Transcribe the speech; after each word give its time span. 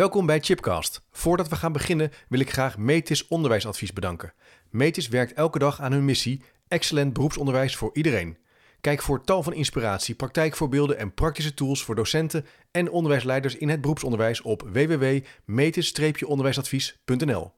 Welkom 0.00 0.26
bij 0.26 0.40
Chipcast. 0.40 1.02
Voordat 1.10 1.48
we 1.48 1.56
gaan 1.56 1.72
beginnen 1.72 2.12
wil 2.28 2.40
ik 2.40 2.50
graag 2.50 2.78
Metis 2.78 3.28
Onderwijsadvies 3.28 3.92
bedanken. 3.92 4.32
Metis 4.70 5.08
werkt 5.08 5.32
elke 5.32 5.58
dag 5.58 5.80
aan 5.80 5.92
hun 5.92 6.04
missie: 6.04 6.42
excellent 6.68 7.12
beroepsonderwijs 7.12 7.76
voor 7.76 7.90
iedereen. 7.92 8.38
Kijk 8.80 9.02
voor 9.02 9.24
tal 9.24 9.42
van 9.42 9.52
inspiratie, 9.52 10.14
praktijkvoorbeelden 10.14 10.98
en 10.98 11.14
praktische 11.14 11.54
tools 11.54 11.84
voor 11.84 11.94
docenten 11.94 12.46
en 12.70 12.90
onderwijsleiders 12.90 13.56
in 13.56 13.68
het 13.68 13.80
beroepsonderwijs 13.80 14.42
op 14.42 14.68
www.metis-onderwijsadvies.nl. 14.72 17.52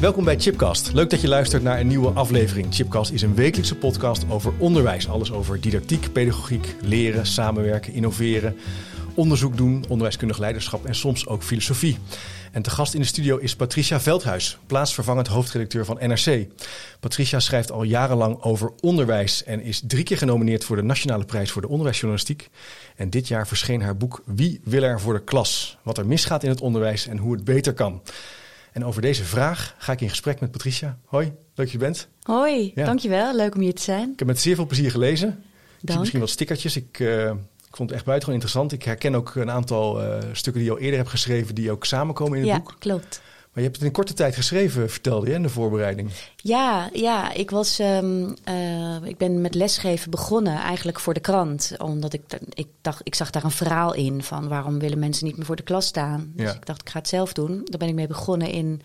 Welkom 0.00 0.24
bij 0.24 0.38
Chipcast. 0.38 0.92
Leuk 0.92 1.10
dat 1.10 1.20
je 1.20 1.28
luistert 1.28 1.62
naar 1.62 1.80
een 1.80 1.86
nieuwe 1.86 2.10
aflevering. 2.10 2.74
Chipcast 2.74 3.10
is 3.10 3.22
een 3.22 3.34
wekelijkse 3.34 3.74
podcast 3.74 4.24
over 4.30 4.52
onderwijs. 4.58 5.08
Alles 5.08 5.32
over 5.32 5.60
didactiek, 5.60 6.12
pedagogiek, 6.12 6.74
leren, 6.82 7.26
samenwerken, 7.26 7.92
innoveren, 7.92 8.56
onderzoek 9.14 9.56
doen, 9.56 9.84
onderwijskundig 9.88 10.38
leiderschap 10.38 10.86
en 10.86 10.94
soms 10.94 11.26
ook 11.26 11.42
filosofie. 11.42 11.98
En 12.52 12.62
te 12.62 12.70
gast 12.70 12.94
in 12.94 13.00
de 13.00 13.06
studio 13.06 13.36
is 13.36 13.56
Patricia 13.56 14.00
Veldhuis, 14.00 14.58
plaatsvervangend 14.66 15.26
hoofdredacteur 15.26 15.84
van 15.84 15.98
NRC. 16.00 16.46
Patricia 17.00 17.40
schrijft 17.40 17.70
al 17.70 17.82
jarenlang 17.82 18.42
over 18.42 18.72
onderwijs 18.80 19.44
en 19.44 19.62
is 19.62 19.82
drie 19.86 20.04
keer 20.04 20.18
genomineerd 20.18 20.64
voor 20.64 20.76
de 20.76 20.82
Nationale 20.82 21.24
Prijs 21.24 21.50
voor 21.50 21.62
de 21.62 21.68
Onderwijsjournalistiek. 21.68 22.48
En 22.96 23.10
dit 23.10 23.28
jaar 23.28 23.46
verscheen 23.46 23.82
haar 23.82 23.96
boek 23.96 24.22
Wie 24.24 24.60
wil 24.64 24.82
er 24.82 25.00
voor 25.00 25.14
de 25.14 25.24
klas? 25.24 25.78
Wat 25.82 25.98
er 25.98 26.06
misgaat 26.06 26.42
in 26.42 26.50
het 26.50 26.60
onderwijs 26.60 27.06
en 27.06 27.18
hoe 27.18 27.32
het 27.32 27.44
beter 27.44 27.72
kan. 27.72 28.02
En 28.78 28.84
over 28.84 29.02
deze 29.02 29.24
vraag 29.24 29.74
ga 29.78 29.92
ik 29.92 30.00
in 30.00 30.08
gesprek 30.08 30.40
met 30.40 30.50
Patricia. 30.50 30.98
Hoi, 31.04 31.24
leuk 31.26 31.36
dat 31.54 31.70
je 31.70 31.78
bent. 31.78 32.08
Hoi, 32.22 32.72
dankjewel. 32.74 33.36
Leuk 33.36 33.54
om 33.54 33.60
hier 33.60 33.74
te 33.74 33.82
zijn. 33.82 34.12
Ik 34.12 34.18
heb 34.18 34.28
met 34.28 34.40
zeer 34.40 34.54
veel 34.54 34.66
plezier 34.66 34.90
gelezen. 34.90 35.44
Ik 35.80 35.90
zie 35.90 35.98
misschien 35.98 36.20
wat 36.20 36.28
stickertjes. 36.28 36.76
Ik, 36.76 36.98
uh, 36.98 37.24
ik 37.68 37.76
vond 37.76 37.88
het 37.88 37.98
echt 37.98 38.04
buitengewoon 38.04 38.34
interessant. 38.34 38.72
Ik 38.72 38.82
herken 38.82 39.14
ook 39.14 39.34
een 39.34 39.50
aantal 39.50 40.02
uh, 40.02 40.18
stukken 40.32 40.62
die 40.62 40.70
je 40.70 40.76
al 40.76 40.82
eerder 40.82 40.98
hebt 40.98 41.10
geschreven... 41.10 41.54
die 41.54 41.70
ook 41.70 41.84
samenkomen 41.84 42.38
in 42.38 42.44
het 42.44 42.52
ja, 42.52 42.58
boek. 42.58 42.70
Ja, 42.70 42.76
klopt. 42.78 43.22
Maar 43.58 43.66
je 43.66 43.72
hebt 43.72 43.82
het 43.82 43.92
in 43.92 44.02
korte 44.02 44.14
tijd 44.22 44.34
geschreven, 44.34 44.90
vertelde 44.90 45.26
je, 45.26 45.32
in 45.34 45.42
de 45.42 45.48
voorbereiding. 45.48 46.10
Ja, 46.36 46.90
ja 46.92 47.32
ik, 47.32 47.50
was, 47.50 47.78
um, 47.78 48.34
uh, 48.48 48.96
ik 49.04 49.16
ben 49.16 49.40
met 49.40 49.54
lesgeven 49.54 50.10
begonnen 50.10 50.56
eigenlijk 50.58 51.00
voor 51.00 51.14
de 51.14 51.20
krant. 51.20 51.74
Omdat 51.78 52.12
ik, 52.12 52.22
ik 52.52 52.66
dacht, 52.80 53.00
ik 53.04 53.14
zag 53.14 53.30
daar 53.30 53.44
een 53.44 53.50
verhaal 53.50 53.94
in 53.94 54.22
van 54.22 54.48
waarom 54.48 54.78
willen 54.78 54.98
mensen 54.98 55.26
niet 55.26 55.36
meer 55.36 55.46
voor 55.46 55.56
de 55.56 55.62
klas 55.62 55.86
staan. 55.86 56.32
Dus 56.34 56.50
Ja. 56.50 56.54
ik 56.56 56.66
dacht, 56.66 56.80
ik 56.80 56.88
ga 56.88 56.98
het 56.98 57.08
zelf 57.08 57.32
doen. 57.32 57.60
Daar 57.64 57.78
ben 57.78 57.88
ik 57.88 57.94
mee 57.94 58.06
begonnen 58.06 58.50
in 58.50 58.82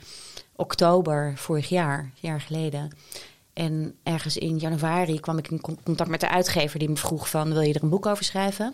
oktober 0.56 1.34
vorig 1.36 1.70
jaar, 1.70 2.00
een 2.00 2.12
jaar 2.20 2.42
geleden. 2.42 2.90
En 3.54 3.96
ergens 4.04 4.38
in 4.38 4.58
januari 4.58 5.20
kwam 5.20 5.38
ik 5.38 5.52
in 5.52 5.62
con- 5.62 5.80
contact 5.84 6.10
met 6.10 6.20
de 6.20 6.30
uitgever 6.30 6.80
die 6.80 6.90
me 6.90 6.96
vroeg 6.98 7.30
van 7.30 7.54
wil 7.54 7.62
je 7.62 7.74
er 7.74 7.84
een 7.84 7.90
boek 7.90 8.06
over 8.06 8.24
schrijven? 8.24 8.74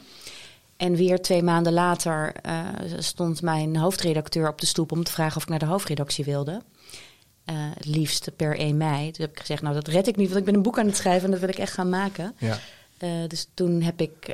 En 0.79 0.95
weer 0.95 1.21
twee 1.21 1.43
maanden 1.43 1.73
later 1.73 2.35
uh, 2.45 2.67
stond 2.97 3.41
mijn 3.41 3.77
hoofdredacteur 3.77 4.47
op 4.47 4.59
de 4.59 4.65
stoep 4.65 4.91
om 4.91 5.03
te 5.03 5.11
vragen 5.11 5.37
of 5.37 5.43
ik 5.43 5.49
naar 5.49 5.59
de 5.59 5.65
hoofdredactie 5.65 6.25
wilde. 6.25 6.51
Uh, 6.51 7.55
het 7.73 7.85
liefst 7.85 8.35
per 8.35 8.57
1 8.57 8.77
mei. 8.77 9.11
Toen 9.11 9.25
heb 9.25 9.31
ik 9.31 9.39
gezegd, 9.39 9.61
nou 9.61 9.75
dat 9.75 9.87
red 9.87 10.07
ik 10.07 10.15
niet, 10.15 10.27
want 10.27 10.39
ik 10.39 10.45
ben 10.45 10.53
een 10.53 10.61
boek 10.61 10.79
aan 10.79 10.85
het 10.85 10.95
schrijven 10.95 11.25
en 11.25 11.31
dat 11.31 11.39
wil 11.39 11.49
ik 11.49 11.57
echt 11.57 11.73
gaan 11.73 11.89
maken. 11.89 12.35
Ja. 12.37 12.59
Uh, 12.99 13.09
dus 13.27 13.47
toen 13.53 13.81
heb 13.81 14.01
ik 14.01 14.33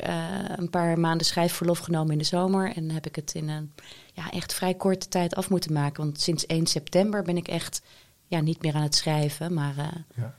een 0.55 0.69
paar 0.69 0.99
maanden 0.99 1.25
schrijfverlof 1.25 1.79
genomen 1.79 2.11
in 2.11 2.17
de 2.17 2.23
zomer. 2.23 2.75
En 2.75 2.91
heb 2.91 3.05
ik 3.05 3.15
het 3.15 3.33
in 3.33 3.49
een 3.49 3.71
ja, 4.13 4.31
echt 4.31 4.53
vrij 4.53 4.73
korte 4.73 5.07
tijd 5.07 5.35
af 5.35 5.49
moeten 5.49 5.73
maken. 5.73 6.03
Want 6.03 6.21
sinds 6.21 6.45
1 6.45 6.65
september 6.65 7.23
ben 7.23 7.37
ik 7.37 7.47
echt 7.47 7.81
ja, 8.27 8.39
niet 8.39 8.61
meer 8.61 8.73
aan 8.73 8.81
het 8.81 8.95
schrijven. 8.95 9.53
Maar 9.53 10.05
Ja. 10.15 10.35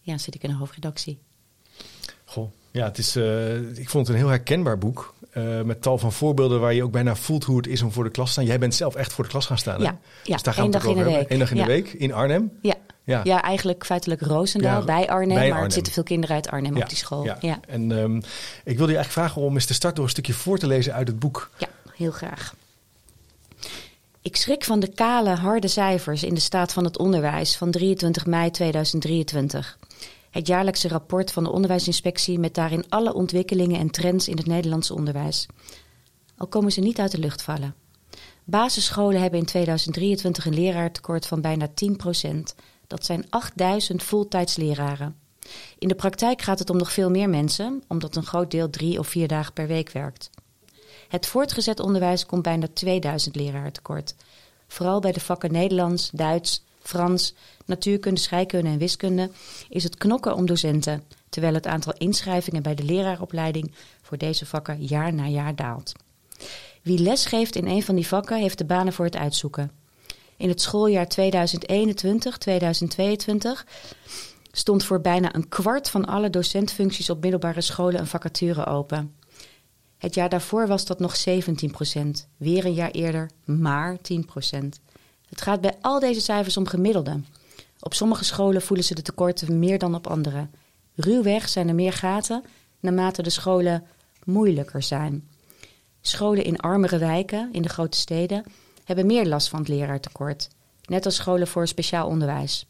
ja, 0.00 0.18
zit 0.18 0.34
ik 0.34 0.42
in 0.42 0.50
een 0.50 0.56
hoofdredactie. 0.56 1.18
Goh, 2.24 2.50
ja, 2.70 2.84
het 2.84 2.98
is, 2.98 3.16
uh, 3.16 3.78
ik 3.78 3.88
vond 3.88 4.06
het 4.06 4.16
een 4.16 4.22
heel 4.22 4.30
herkenbaar 4.30 4.78
boek. 4.78 5.14
Uh, 5.34 5.60
met 5.60 5.82
tal 5.82 5.98
van 5.98 6.12
voorbeelden 6.12 6.60
waar 6.60 6.74
je 6.74 6.82
ook 6.82 6.92
bijna 6.92 7.16
voelt 7.16 7.44
hoe 7.44 7.56
het 7.56 7.66
is 7.66 7.82
om 7.82 7.92
voor 7.92 8.04
de 8.04 8.10
klas 8.10 8.26
te 8.26 8.32
staan. 8.32 8.44
Jij 8.44 8.58
bent 8.58 8.74
zelf 8.74 8.94
echt 8.94 9.12
voor 9.12 9.24
de 9.24 9.30
klas 9.30 9.46
gaan 9.46 9.58
staan. 9.58 9.80
Ja, 9.80 9.86
hè? 9.86 9.92
ja 10.24 10.34
dus 10.34 10.42
daar 10.42 10.54
gaan 10.54 10.64
we 10.64 10.70
dag 10.70 10.84
in 10.84 10.96
de 10.96 11.04
week. 11.04 11.30
Eén 11.30 11.38
dag 11.38 11.50
in 11.50 11.56
ja. 11.56 11.62
de 11.64 11.68
week 11.68 11.92
in 11.92 12.12
Arnhem. 12.12 12.52
Ja. 12.62 12.74
Ja. 13.04 13.20
Ja. 13.24 13.42
eigenlijk 13.42 13.86
feitelijk 13.86 14.20
Roosendaal 14.20 14.78
Ja, 14.78 14.84
bij 14.84 15.08
Arnhem. 15.08 15.28
bij 15.28 15.36
maar 15.36 15.46
Arnhem. 15.46 15.64
er 15.64 15.72
zitten 15.72 15.92
veel 15.92 16.02
kinderen 16.02 16.36
uit 16.36 16.48
Arnhem 16.48 16.76
Ja, 16.76 16.82
op 16.82 16.88
die 16.88 16.98
school. 16.98 17.24
Ja. 17.24 17.36
Ja, 17.40 17.60
En 17.68 17.90
um, 17.90 18.16
ik 18.64 18.76
wilde 18.76 18.92
je 18.92 18.98
eigenlijk 18.98 19.10
vragen 19.10 19.42
om 19.42 19.54
eens 19.54 19.66
te 19.66 19.74
starten 19.74 19.96
door 19.96 20.04
een 20.04 20.10
stukje 20.10 20.32
voor 20.32 20.58
te 20.58 20.66
lezen 20.66 20.94
uit 20.94 21.08
het 21.08 21.18
boek. 21.18 21.50
ja 21.58 21.68
heel 21.96 22.10
graag. 22.10 22.54
Ik 24.22 24.36
schrik 24.36 24.64
van 24.64 24.80
de 24.80 24.88
kale, 24.88 25.30
harde 25.30 25.68
cijfers 25.68 26.22
in 26.22 26.34
de 26.34 26.40
staat 26.40 26.72
van 26.72 26.84
het 26.84 26.98
onderwijs 26.98 27.56
van 27.56 27.70
23 27.70 28.26
mei 28.26 28.50
2023. 28.50 29.78
Het 30.30 30.46
jaarlijkse 30.46 30.88
rapport 30.88 31.32
van 31.32 31.44
de 31.44 31.50
onderwijsinspectie 31.50 32.38
met 32.38 32.54
daarin 32.54 32.84
alle 32.88 33.14
ontwikkelingen 33.14 33.80
en 33.80 33.90
trends 33.90 34.28
in 34.28 34.36
het 34.36 34.46
Nederlandse 34.46 34.94
onderwijs. 34.94 35.46
Al 36.36 36.46
komen 36.46 36.72
ze 36.72 36.80
niet 36.80 36.98
uit 36.98 37.10
de 37.10 37.18
lucht 37.18 37.42
vallen. 37.42 37.74
Basisscholen 38.44 39.20
hebben 39.20 39.38
in 39.38 39.46
2023 39.46 40.46
een 40.46 40.54
leraartekort 40.54 41.26
van 41.26 41.40
bijna 41.40 41.68
10%. 41.68 41.72
Dat 42.86 43.04
zijn 43.04 43.26
8000 43.28 44.02
voltijdsleraren. 44.02 45.16
In 45.78 45.88
de 45.88 45.94
praktijk 45.94 46.42
gaat 46.42 46.58
het 46.58 46.70
om 46.70 46.76
nog 46.76 46.92
veel 46.92 47.10
meer 47.10 47.28
mensen, 47.28 47.82
omdat 47.88 48.16
een 48.16 48.26
groot 48.26 48.50
deel 48.50 48.70
drie 48.70 48.98
of 48.98 49.08
vier 49.08 49.28
dagen 49.28 49.52
per 49.52 49.66
week 49.66 49.90
werkt. 49.90 50.30
Het 51.08 51.26
voortgezet 51.26 51.80
onderwijs 51.80 52.26
komt 52.26 52.42
bijna 52.42 52.66
2000 52.72 53.36
leraren 53.36 53.72
tekort. 53.72 54.14
Vooral 54.68 55.00
bij 55.00 55.12
de 55.12 55.20
vakken 55.20 55.52
Nederlands, 55.52 56.10
Duits, 56.10 56.64
Frans, 56.82 57.34
natuurkunde, 57.64 58.20
scheikunde 58.20 58.70
en 58.70 58.78
wiskunde 58.78 59.30
is 59.68 59.82
het 59.82 59.96
knokken 59.96 60.34
om 60.34 60.46
docenten, 60.46 61.04
terwijl 61.28 61.54
het 61.54 61.66
aantal 61.66 61.92
inschrijvingen 61.98 62.62
bij 62.62 62.74
de 62.74 62.84
leraaropleiding 62.84 63.72
voor 64.02 64.18
deze 64.18 64.46
vakken 64.46 64.84
jaar 64.84 65.14
na 65.14 65.26
jaar 65.26 65.54
daalt. 65.54 65.92
Wie 66.82 66.98
lesgeeft 66.98 67.56
in 67.56 67.66
een 67.66 67.82
van 67.82 67.94
die 67.94 68.06
vakken 68.06 68.38
heeft 68.38 68.58
de 68.58 68.64
banen 68.64 68.92
voor 68.92 69.04
het 69.04 69.16
uitzoeken. 69.16 69.70
In 70.36 70.48
het 70.48 70.60
schooljaar 70.60 71.06
2021-2022 71.06 71.10
stond 74.52 74.84
voor 74.84 75.00
bijna 75.00 75.34
een 75.34 75.48
kwart 75.48 75.90
van 75.90 76.04
alle 76.04 76.30
docentfuncties 76.30 77.10
op 77.10 77.20
middelbare 77.22 77.60
scholen 77.60 78.00
een 78.00 78.06
vacature 78.06 78.66
open. 78.66 79.14
Het 79.98 80.14
jaar 80.14 80.28
daarvoor 80.28 80.66
was 80.66 80.84
dat 80.84 81.00
nog 81.00 81.16
17 81.16 81.70
procent. 81.70 82.28
Weer 82.36 82.64
een 82.64 82.74
jaar 82.74 82.90
eerder 82.90 83.30
maar 83.44 84.00
10 84.00 84.24
procent. 84.24 84.80
Het 85.30 85.40
gaat 85.40 85.60
bij 85.60 85.76
al 85.80 86.00
deze 86.00 86.20
cijfers 86.20 86.56
om 86.56 86.66
gemiddelde. 86.66 87.20
Op 87.80 87.94
sommige 87.94 88.24
scholen 88.24 88.62
voelen 88.62 88.86
ze 88.86 88.94
de 88.94 89.02
tekorten 89.02 89.58
meer 89.58 89.78
dan 89.78 89.94
op 89.94 90.06
andere. 90.06 90.48
Ruwweg 90.94 91.48
zijn 91.48 91.68
er 91.68 91.74
meer 91.74 91.92
gaten 91.92 92.44
naarmate 92.80 93.22
de 93.22 93.30
scholen 93.30 93.86
moeilijker 94.24 94.82
zijn. 94.82 95.28
Scholen 96.00 96.44
in 96.44 96.58
armere 96.58 96.98
wijken, 96.98 97.48
in 97.52 97.62
de 97.62 97.68
grote 97.68 97.98
steden, 97.98 98.44
hebben 98.84 99.06
meer 99.06 99.26
last 99.26 99.48
van 99.48 99.58
het 99.58 99.68
leraartekort. 99.68 100.48
Net 100.84 101.04
als 101.04 101.14
scholen 101.14 101.46
voor 101.46 101.68
speciaal 101.68 102.06
onderwijs. 102.08 102.66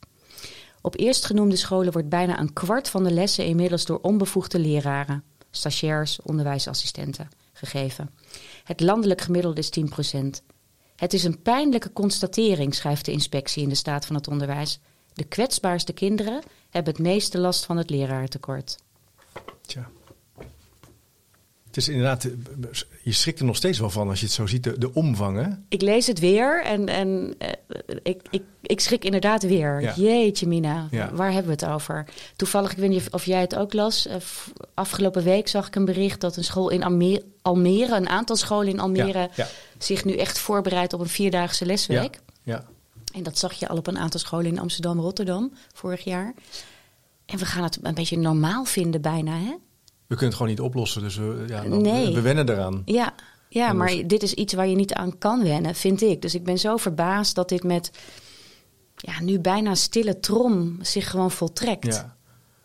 Op 0.81 0.99
eerstgenoemde 0.99 1.57
scholen 1.57 1.93
wordt 1.93 2.09
bijna 2.09 2.39
een 2.41 2.53
kwart 2.53 2.89
van 2.89 3.05
de 3.05 3.11
lessen 3.11 3.45
inmiddels 3.45 3.85
door 3.85 3.99
onbevoegde 4.03 4.59
leraren, 4.59 5.25
stagiairs, 5.51 6.23
onderwijsassistenten, 6.23 7.29
gegeven. 7.53 8.11
Het 8.65 8.81
landelijk 8.81 9.21
gemiddelde 9.21 9.61
is 9.61 9.71
10%. 10.17 10.50
Het 11.01 11.13
is 11.13 11.25
een 11.25 11.43
pijnlijke 11.43 11.93
constatering, 11.93 12.75
schrijft 12.75 13.05
de 13.05 13.13
inspectie 13.13 13.63
in 13.63 13.69
de 13.69 13.75
staat 13.75 14.07
van 14.07 14.17
het 14.17 14.29
onderwijs. 14.29 14.81
De 15.13 15.25
kwetsbaarste 15.25 15.93
kinderen 15.93 16.43
hebben 16.71 16.93
het 16.93 17.03
meeste 17.03 17.39
last 17.39 17.65
van 17.65 17.77
het 17.77 17.91
leraartekort. 17.91 18.77
Tja. 19.61 19.91
Het 21.67 21.77
is 21.77 21.89
inderdaad, 21.89 22.29
je 23.03 23.13
schrikt 23.13 23.39
er 23.39 23.45
nog 23.45 23.57
steeds 23.57 23.79
wel 23.79 23.91
van 23.91 24.09
als 24.09 24.21
je 24.21 24.27
het 24.27 24.35
zo 24.35 24.47
ziet, 24.47 24.65
de, 24.65 24.79
de 24.79 24.95
omvang. 24.95 25.45
Hè? 25.45 25.49
Ik 25.69 25.81
lees 25.83 26.07
het 26.07 26.19
weer 26.19 26.63
en, 26.65 26.89
en 26.89 27.35
uh, 27.39 27.49
ik, 28.03 28.23
ik, 28.31 28.43
ik 28.63 28.81
schrik 28.81 29.05
inderdaad 29.05 29.43
weer. 29.43 29.81
Ja. 29.81 29.95
Jeetje 29.97 30.47
mina, 30.47 30.89
Ja. 30.91 31.11
waar 31.13 31.33
hebben 31.33 31.57
we 31.57 31.65
het 31.65 31.75
over? 31.75 32.07
Toevallig, 32.37 32.71
ik 32.71 32.77
weet 32.79 32.91
niet 32.91 33.11
of 33.11 33.25
jij 33.25 33.41
het 33.41 33.57
ook 33.57 33.73
las. 33.73 34.07
Uh, 34.07 34.15
afgelopen 34.75 35.23
week 35.23 35.49
zag 35.49 35.67
ik 35.67 35.77
een 35.77 35.85
bericht 35.85 36.21
dat 36.21 36.37
een 36.37 36.45
school 36.45 36.69
in 36.69 36.83
Almere, 36.83 37.25
Almere 37.43 37.97
een 37.97 38.09
aantal 38.09 38.37
scholen 38.37 38.69
in 38.69 38.81
Almere, 38.81 39.19
Ja, 39.19 39.29
ja. 39.35 39.47
Zich 39.85 40.05
nu 40.05 40.17
echt 40.17 40.39
voorbereidt 40.39 40.93
op 40.93 41.01
een 41.01 41.09
vierdaagse 41.09 41.67
lesweek. 41.67 42.21
Ja. 42.43 42.65
En 43.15 43.23
dat 43.23 43.39
zag 43.39 43.53
je 43.53 43.69
al 43.69 43.77
op 43.77 43.87
een 43.87 43.99
aantal 43.99 44.21
scholen 44.21 44.47
in 44.47 44.59
Amsterdam, 44.59 45.01
Rotterdam 45.01 45.53
vorig 45.75 46.05
jaar. 46.05 46.35
En 47.27 47.39
we 47.39 47.45
gaan 47.45 47.63
het 47.63 47.79
een 47.83 47.95
beetje 47.95 48.19
normaal 48.19 48.65
vinden 48.65 49.01
bijna, 49.01 49.33
hè? 49.37 49.55
We 50.07 50.17
kunnen 50.17 50.27
het 50.27 50.35
gewoon 50.35 50.49
niet 50.49 50.61
oplossen, 50.61 51.03
dus 51.03 51.17
we, 51.17 51.45
ja, 51.49 51.63
dan, 51.63 51.83
Nee. 51.83 52.15
we 52.15 52.21
wennen 52.21 52.49
eraan. 52.49 52.83
Ja, 52.85 53.15
ja 53.49 53.69
En 53.69 53.77
maar 53.77 53.89
dus- 53.89 54.03
dit 54.07 54.23
is 54.23 54.35
iets 54.35 54.55
waar 54.55 54.67
je 54.67 54.77
niet 54.77 54.93
aan 54.93 55.19
kan 55.19 55.43
wennen, 55.43 55.75
vind 55.75 56.03
ik. 56.03 56.23
Dus 56.23 56.35
ik 56.35 56.45
ben 56.45 56.59
zo 56.59 56.77
verbaasd 56.77 57.35
dat 57.35 57.49
dit 57.49 57.63
met 57.63 57.91
ja, 58.97 59.21
nu 59.21 59.39
bijna 59.39 59.75
stille 59.75 60.21
trom 60.21 60.79
zich 60.81 61.11
gewoon 61.11 61.31
voltrekt. 61.31 61.95
Ja. 61.95 62.17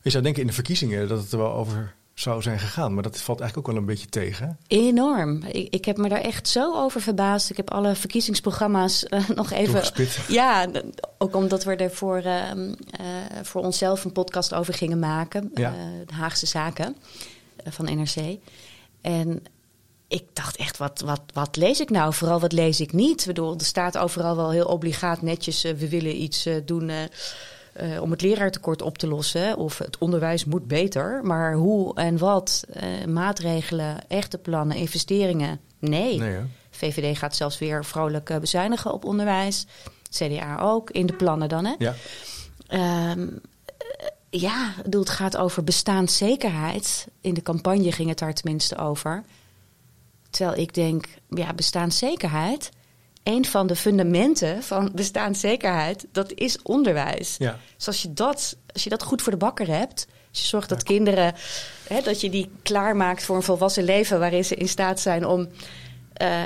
Je 0.01 0.09
zou 0.09 0.23
denken 0.23 0.41
in 0.41 0.47
de 0.47 0.53
verkiezingen 0.53 1.07
dat 1.07 1.21
het 1.21 1.31
er 1.31 1.37
wel 1.37 1.53
over 1.53 1.95
zou 2.15 2.41
zijn 2.41 2.59
gegaan, 2.59 2.93
maar 2.93 3.03
dat 3.03 3.21
valt 3.21 3.39
eigenlijk 3.39 3.69
ook 3.69 3.73
wel 3.73 3.83
een 3.83 3.89
beetje 3.89 4.09
tegen. 4.09 4.57
Enorm. 4.67 5.43
Ik, 5.43 5.73
ik 5.73 5.85
heb 5.85 5.97
me 5.97 6.09
daar 6.09 6.21
echt 6.21 6.47
zo 6.47 6.75
over 6.75 7.01
verbaasd. 7.01 7.49
Ik 7.49 7.57
heb 7.57 7.71
alle 7.71 7.95
verkiezingsprogramma's 7.95 9.03
eh, 9.03 9.29
nog 9.35 9.51
even. 9.51 9.83
Ja, 10.27 10.67
ook 11.17 11.35
omdat 11.35 11.63
we 11.63 11.75
er 11.75 11.91
voor, 11.91 12.17
ehm, 12.17 12.73
eh, 12.89 13.05
voor 13.43 13.61
onszelf 13.61 14.03
een 14.03 14.11
podcast 14.11 14.53
over 14.53 14.73
gingen 14.73 14.99
maken. 14.99 15.51
Ja. 15.53 15.69
eh, 15.73 15.77
de 16.05 16.13
Haagse 16.13 16.45
Zaken 16.45 16.95
van 17.65 17.85
NRC. 17.85 18.37
En 19.01 19.43
ik 20.07 20.23
dacht 20.33 20.57
echt, 20.57 20.77
wat, 20.77 21.01
wat, 21.05 21.21
wat 21.33 21.55
lees 21.55 21.79
ik 21.79 21.89
nou? 21.89 22.13
Vooral 22.13 22.39
wat 22.39 22.51
lees 22.51 22.79
ik 22.79 22.93
niet? 22.93 23.19
Ik 23.19 23.27
bedoel, 23.27 23.53
er 23.53 23.65
staat 23.65 23.97
overal 23.97 24.35
wel 24.35 24.51
heel 24.51 24.65
obligaat 24.67 25.21
netjes... 25.21 25.61
We 25.61 25.89
willen 25.89 26.21
iets 26.21 26.47
doen 26.65 26.91
uh, 27.81 28.01
om 28.01 28.11
het 28.11 28.21
leraartekort 28.21 28.81
op 28.81 28.97
te 28.97 29.07
lossen. 29.07 29.57
Of 29.57 29.77
het 29.77 29.97
onderwijs 29.97 30.45
moet 30.45 30.67
beter. 30.67 31.19
Maar 31.23 31.53
hoe 31.53 31.95
en 31.95 32.17
wat, 32.17 32.63
maatregelen, 33.07 33.97
echte 34.07 34.37
plannen, 34.37 34.77
investeringen... 34.77 35.59
Nee. 35.79 36.19
nee 36.19 36.39
VVD 36.75 37.17
gaat 37.17 37.35
zelfs 37.35 37.57
weer 37.59 37.85
vrolijk 37.85 38.39
bezuinigen 38.39 38.93
op 38.93 39.05
onderwijs. 39.05 39.65
CDA 40.09 40.59
ook, 40.59 40.89
in 40.89 41.05
de 41.05 41.13
plannen 41.13 41.49
dan, 41.49 41.65
hè? 41.65 41.73
Ja. 41.77 41.95
Um, 43.11 43.41
ja, 44.29 44.73
het 44.89 45.09
gaat 45.09 45.37
over 45.37 45.63
bestaanszekerheid. 45.63 47.07
In 47.21 47.33
de 47.33 47.41
campagne 47.41 47.91
ging 47.91 48.09
het 48.09 48.19
daar 48.19 48.33
tenminste 48.33 48.77
over. 48.77 49.23
Terwijl 50.29 50.59
ik 50.59 50.73
denk, 50.73 51.05
ja, 51.29 51.53
bestaanszekerheid. 51.53 52.69
Een 53.25 53.45
van 53.45 53.67
de 53.67 53.75
fundamenten 53.75 54.63
van 54.63 54.91
bestaanszekerheid, 54.93 56.07
dat 56.11 56.31
is 56.33 56.61
onderwijs. 56.61 57.35
Ja. 57.37 57.59
Dus 57.75 57.87
als 57.87 58.01
je 58.01 58.13
dat, 58.13 58.57
als 58.73 58.83
je 58.83 58.89
dat 58.89 59.03
goed 59.03 59.21
voor 59.21 59.31
de 59.31 59.37
bakker 59.37 59.67
hebt, 59.67 60.07
als 60.29 60.41
je 60.41 60.47
zorgt 60.47 60.69
dat 60.69 60.83
kinderen, 60.83 61.33
hè, 61.87 62.01
dat 62.01 62.21
je 62.21 62.29
die 62.29 62.51
klaarmaakt 62.63 63.23
voor 63.23 63.35
een 63.35 63.43
volwassen 63.43 63.83
leven 63.83 64.19
waarin 64.19 64.45
ze 64.45 64.55
in 64.55 64.67
staat 64.67 64.99
zijn 64.99 65.25
om 65.25 65.47
uh, 66.21 66.43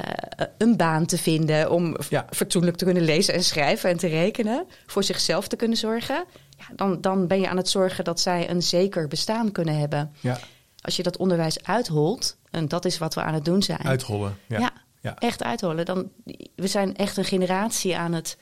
een 0.58 0.78
baan 0.78 1.06
te 1.06 1.18
vinden, 1.18 1.72
om 1.72 1.98
ja. 2.10 2.26
fatsoenlijk 2.30 2.78
te 2.78 2.86
kunnen 2.86 3.04
lezen 3.04 3.34
en 3.34 3.44
schrijven 3.44 3.90
en 3.90 3.98
te 3.98 4.08
rekenen, 4.08 4.66
voor 4.86 5.04
zichzelf 5.04 5.48
te 5.48 5.56
kunnen 5.56 5.78
zorgen, 5.78 6.26
ja, 6.58 6.66
dan, 6.76 7.02
dan 7.02 7.28
ben 7.28 7.40
je 7.40 7.50
aan 7.50 7.58
het 7.58 7.70
zorgen 7.70 8.04
dat 8.04 8.20
zij 8.20 8.50
een 8.50 8.64
zeker 8.64 9.08
bestaan 9.08 9.52
kunnen 9.52 9.80
hebben. 9.80 10.12
Ja. 10.20 10.40
Als 10.81 10.96
je 10.96 11.04
dat 11.04 11.18
onderwijs 11.18 11.64
uitholt, 11.64 12.38
en 12.52 12.68
dat 12.68 12.86
is 12.86 12.98
wat 12.98 13.14
we 13.14 13.22
aan 13.22 13.34
het 13.34 13.46
doen 13.46 13.64
zijn. 13.64 13.84
Uithollen, 13.84 14.38
ja. 14.48 14.72
Ja, 15.00 15.16
echt 15.16 15.44
uithollen. 15.44 15.86
Dan, 15.86 16.12
we 16.56 16.68
zijn 16.68 16.96
echt 16.96 17.18
een 17.18 17.25
generatie 17.25 17.98
aan 17.98 18.13
het 18.13 18.38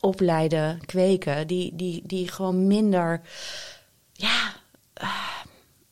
opleiden, 0.00 0.80
kweken, 0.86 1.46
die, 1.46 1.76
die, 1.76 2.02
die 2.04 2.28
gewoon 2.28 2.66
minder, 2.66 3.20
ja, 4.12 4.52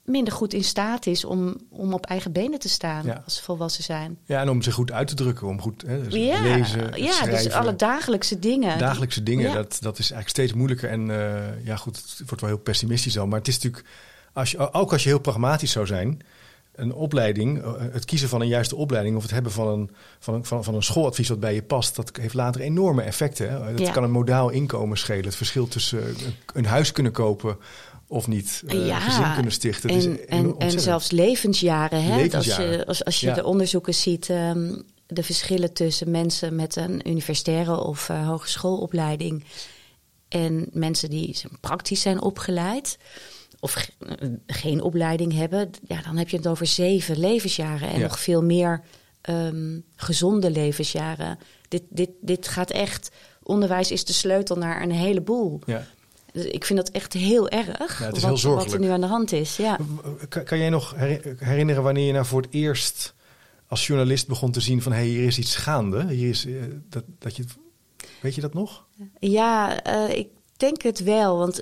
minder 0.04 0.32
goed 0.32 0.54
in 0.54 0.64
staat 0.64 1.06
is 1.06 1.24
om, 1.24 1.56
om 1.68 1.92
op 1.92 2.06
eigen 2.06 2.32
benen 2.32 2.58
te 2.58 2.68
staan 2.68 3.24
als 3.24 3.36
ze 3.36 3.42
volwassen 3.42 3.84
zijn. 3.84 4.18
Ja, 4.24 4.40
en 4.40 4.48
om 4.48 4.62
zich 4.62 4.74
goed 4.74 4.92
uit 4.92 5.08
te 5.08 5.14
drukken, 5.14 5.46
om 5.46 5.60
goed 5.60 5.82
hè, 5.86 6.02
dus 6.02 6.14
ja, 6.14 6.42
lezen, 6.42 7.02
Ja, 7.02 7.24
dus 7.24 7.50
alle 7.50 7.76
dagelijkse 7.76 8.38
dingen. 8.38 8.78
Dagelijkse 8.78 9.22
dingen, 9.22 9.54
dat, 9.54 9.78
dat 9.80 9.98
is 9.98 10.10
eigenlijk 10.10 10.28
steeds 10.28 10.52
moeilijker. 10.52 10.88
En 10.88 11.08
uh, 11.08 11.64
ja, 11.64 11.76
goed, 11.76 11.96
het 11.96 12.28
wordt 12.28 12.40
wel 12.40 12.50
heel 12.50 12.58
pessimistisch 12.58 13.18
al. 13.18 13.26
Maar 13.26 13.38
het 13.38 13.48
is 13.48 13.54
natuurlijk, 13.54 13.86
als 14.32 14.50
je, 14.50 14.72
ook 14.72 14.92
als 14.92 15.02
je 15.02 15.08
heel 15.08 15.20
pragmatisch 15.20 15.72
zou 15.72 15.86
zijn 15.86 16.22
een 16.74 16.92
opleiding, 16.92 17.62
eh, 17.62 17.72
het 17.92 18.04
kiezen 18.04 18.28
van 18.28 18.40
een 18.40 18.48
juiste 18.48 18.76
opleiding 18.76 19.16
of 19.16 19.22
het 19.22 19.30
hebben 19.30 19.52
van 19.52 19.68
een, 19.68 19.90
van 20.18 20.34
een, 20.34 20.44
van, 20.44 20.64
van 20.64 20.74
een 20.74 20.82
schooladvies 20.82 21.28
wat 21.28 21.40
bij 21.40 21.54
je 21.54 21.62
past, 21.62 21.96
dat 21.96 22.16
heeft 22.16 22.34
later 22.34 22.60
enorme 22.60 23.02
effecten. 23.02 23.50
Hè? 23.50 23.74
Dat 23.74 23.90
kan 23.90 24.02
een 24.02 24.10
modaal 24.10 24.50
inkomen 24.50 24.98
schelen. 24.98 25.24
Het 25.24 25.36
verschil 25.36 25.68
tussen 25.68 26.02
eh, 26.02 26.26
een 26.54 26.66
huis 26.66 26.92
kunnen 26.92 27.12
kopen 27.12 27.56
of 28.06 28.26
niet 28.26 28.62
uh, 28.66 28.86
ja, 28.86 29.00
gezin 29.00 29.34
kunnen 29.34 29.52
stichten. 29.52 29.90
En, 29.90 30.28
en, 30.28 30.54
en, 30.58 30.80
zelfs 30.80 31.10
levensjaren. 31.10 32.02
Hè? 32.02 32.16
Levensjaren. 32.16 32.66
Als 32.66 32.76
je, 32.76 32.86
als, 32.86 33.04
als 33.04 33.20
je 33.20 33.26
ja. 33.26 33.34
de 33.34 33.44
onderzoeken 33.44 33.94
ziet, 33.94 34.28
um, 34.28 34.82
de 35.06 35.22
verschillen 35.22 35.72
tussen 35.72 36.10
mensen 36.10 36.54
met 36.54 36.76
een 36.76 37.08
universitaire 37.08 37.84
of 37.84 38.08
uh, 38.08 38.28
hogeschoolopleiding 38.28 39.44
en 40.28 40.68
mensen 40.72 41.10
die 41.10 41.40
praktisch 41.60 42.00
zijn 42.00 42.22
opgeleid 42.22 42.98
of 43.62 43.88
geen 44.46 44.82
opleiding 44.82 45.32
hebben, 45.32 45.70
ja, 45.86 46.02
dan 46.02 46.16
heb 46.16 46.28
je 46.28 46.36
het 46.36 46.46
over 46.46 46.66
zeven 46.66 47.18
levensjaren 47.18 47.90
en 47.90 48.00
nog 48.00 48.20
veel 48.20 48.42
meer 48.42 48.82
um, 49.28 49.84
gezonde 49.96 50.50
levensjaren. 50.50 51.38
Dit, 51.68 51.82
dit, 51.88 52.10
dit 52.20 52.48
gaat 52.48 52.70
echt. 52.70 53.10
Onderwijs 53.42 53.90
is 53.90 54.04
de 54.04 54.12
sleutel 54.12 54.56
naar 54.56 54.82
een 54.82 54.90
heleboel. 54.90 55.60
Ja. 55.66 55.86
Dus 56.32 56.44
ik 56.44 56.64
vind 56.64 56.78
dat 56.78 56.88
echt 56.88 57.12
heel 57.12 57.48
erg. 57.48 57.98
Ja, 57.98 58.06
het 58.06 58.16
is 58.16 58.22
wat, 58.22 58.30
heel 58.30 58.36
zorgelijk. 58.36 58.70
Wat 58.70 58.80
er 58.80 58.86
nu 58.86 58.92
aan 58.92 59.00
de 59.00 59.06
hand 59.06 59.32
is. 59.32 59.56
Ja. 59.56 59.78
Kan, 60.28 60.44
kan 60.44 60.58
jij 60.58 60.70
nog 60.70 60.94
herinneren 61.38 61.82
wanneer 61.82 62.06
je 62.06 62.12
nou 62.12 62.26
voor 62.26 62.42
het 62.42 62.54
eerst 62.54 63.14
als 63.66 63.86
journalist 63.86 64.28
begon 64.28 64.50
te 64.50 64.60
zien 64.60 64.82
van 64.82 64.92
hé, 64.92 64.98
hey, 64.98 65.08
hier 65.08 65.26
is 65.26 65.38
iets 65.38 65.56
gaande? 65.56 66.12
Hier 66.12 66.28
is, 66.28 66.46
uh, 66.46 66.62
dat, 66.88 67.04
dat 67.18 67.36
je, 67.36 67.44
weet 68.20 68.34
je 68.34 68.40
dat 68.40 68.54
nog? 68.54 68.86
Ja, 69.18 69.86
uh, 69.86 70.16
ik 70.16 70.28
denk 70.56 70.82
het 70.82 71.02
wel. 71.02 71.38
Want 71.38 71.60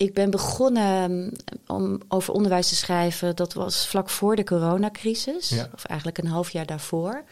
ik 0.00 0.14
ben 0.14 0.30
begonnen 0.30 1.10
mm, 1.10 1.32
om 1.66 2.00
over 2.08 2.34
onderwijs 2.34 2.68
te 2.68 2.74
schrijven. 2.74 3.36
Dat 3.36 3.52
was 3.52 3.86
vlak 3.86 4.10
voor 4.10 4.36
de 4.36 4.44
coronacrisis. 4.44 5.54
Of 5.74 5.84
eigenlijk 5.84 6.18
een 6.18 6.26
half 6.26 6.50
jaar 6.50 6.66
daarvoor. 6.66 7.24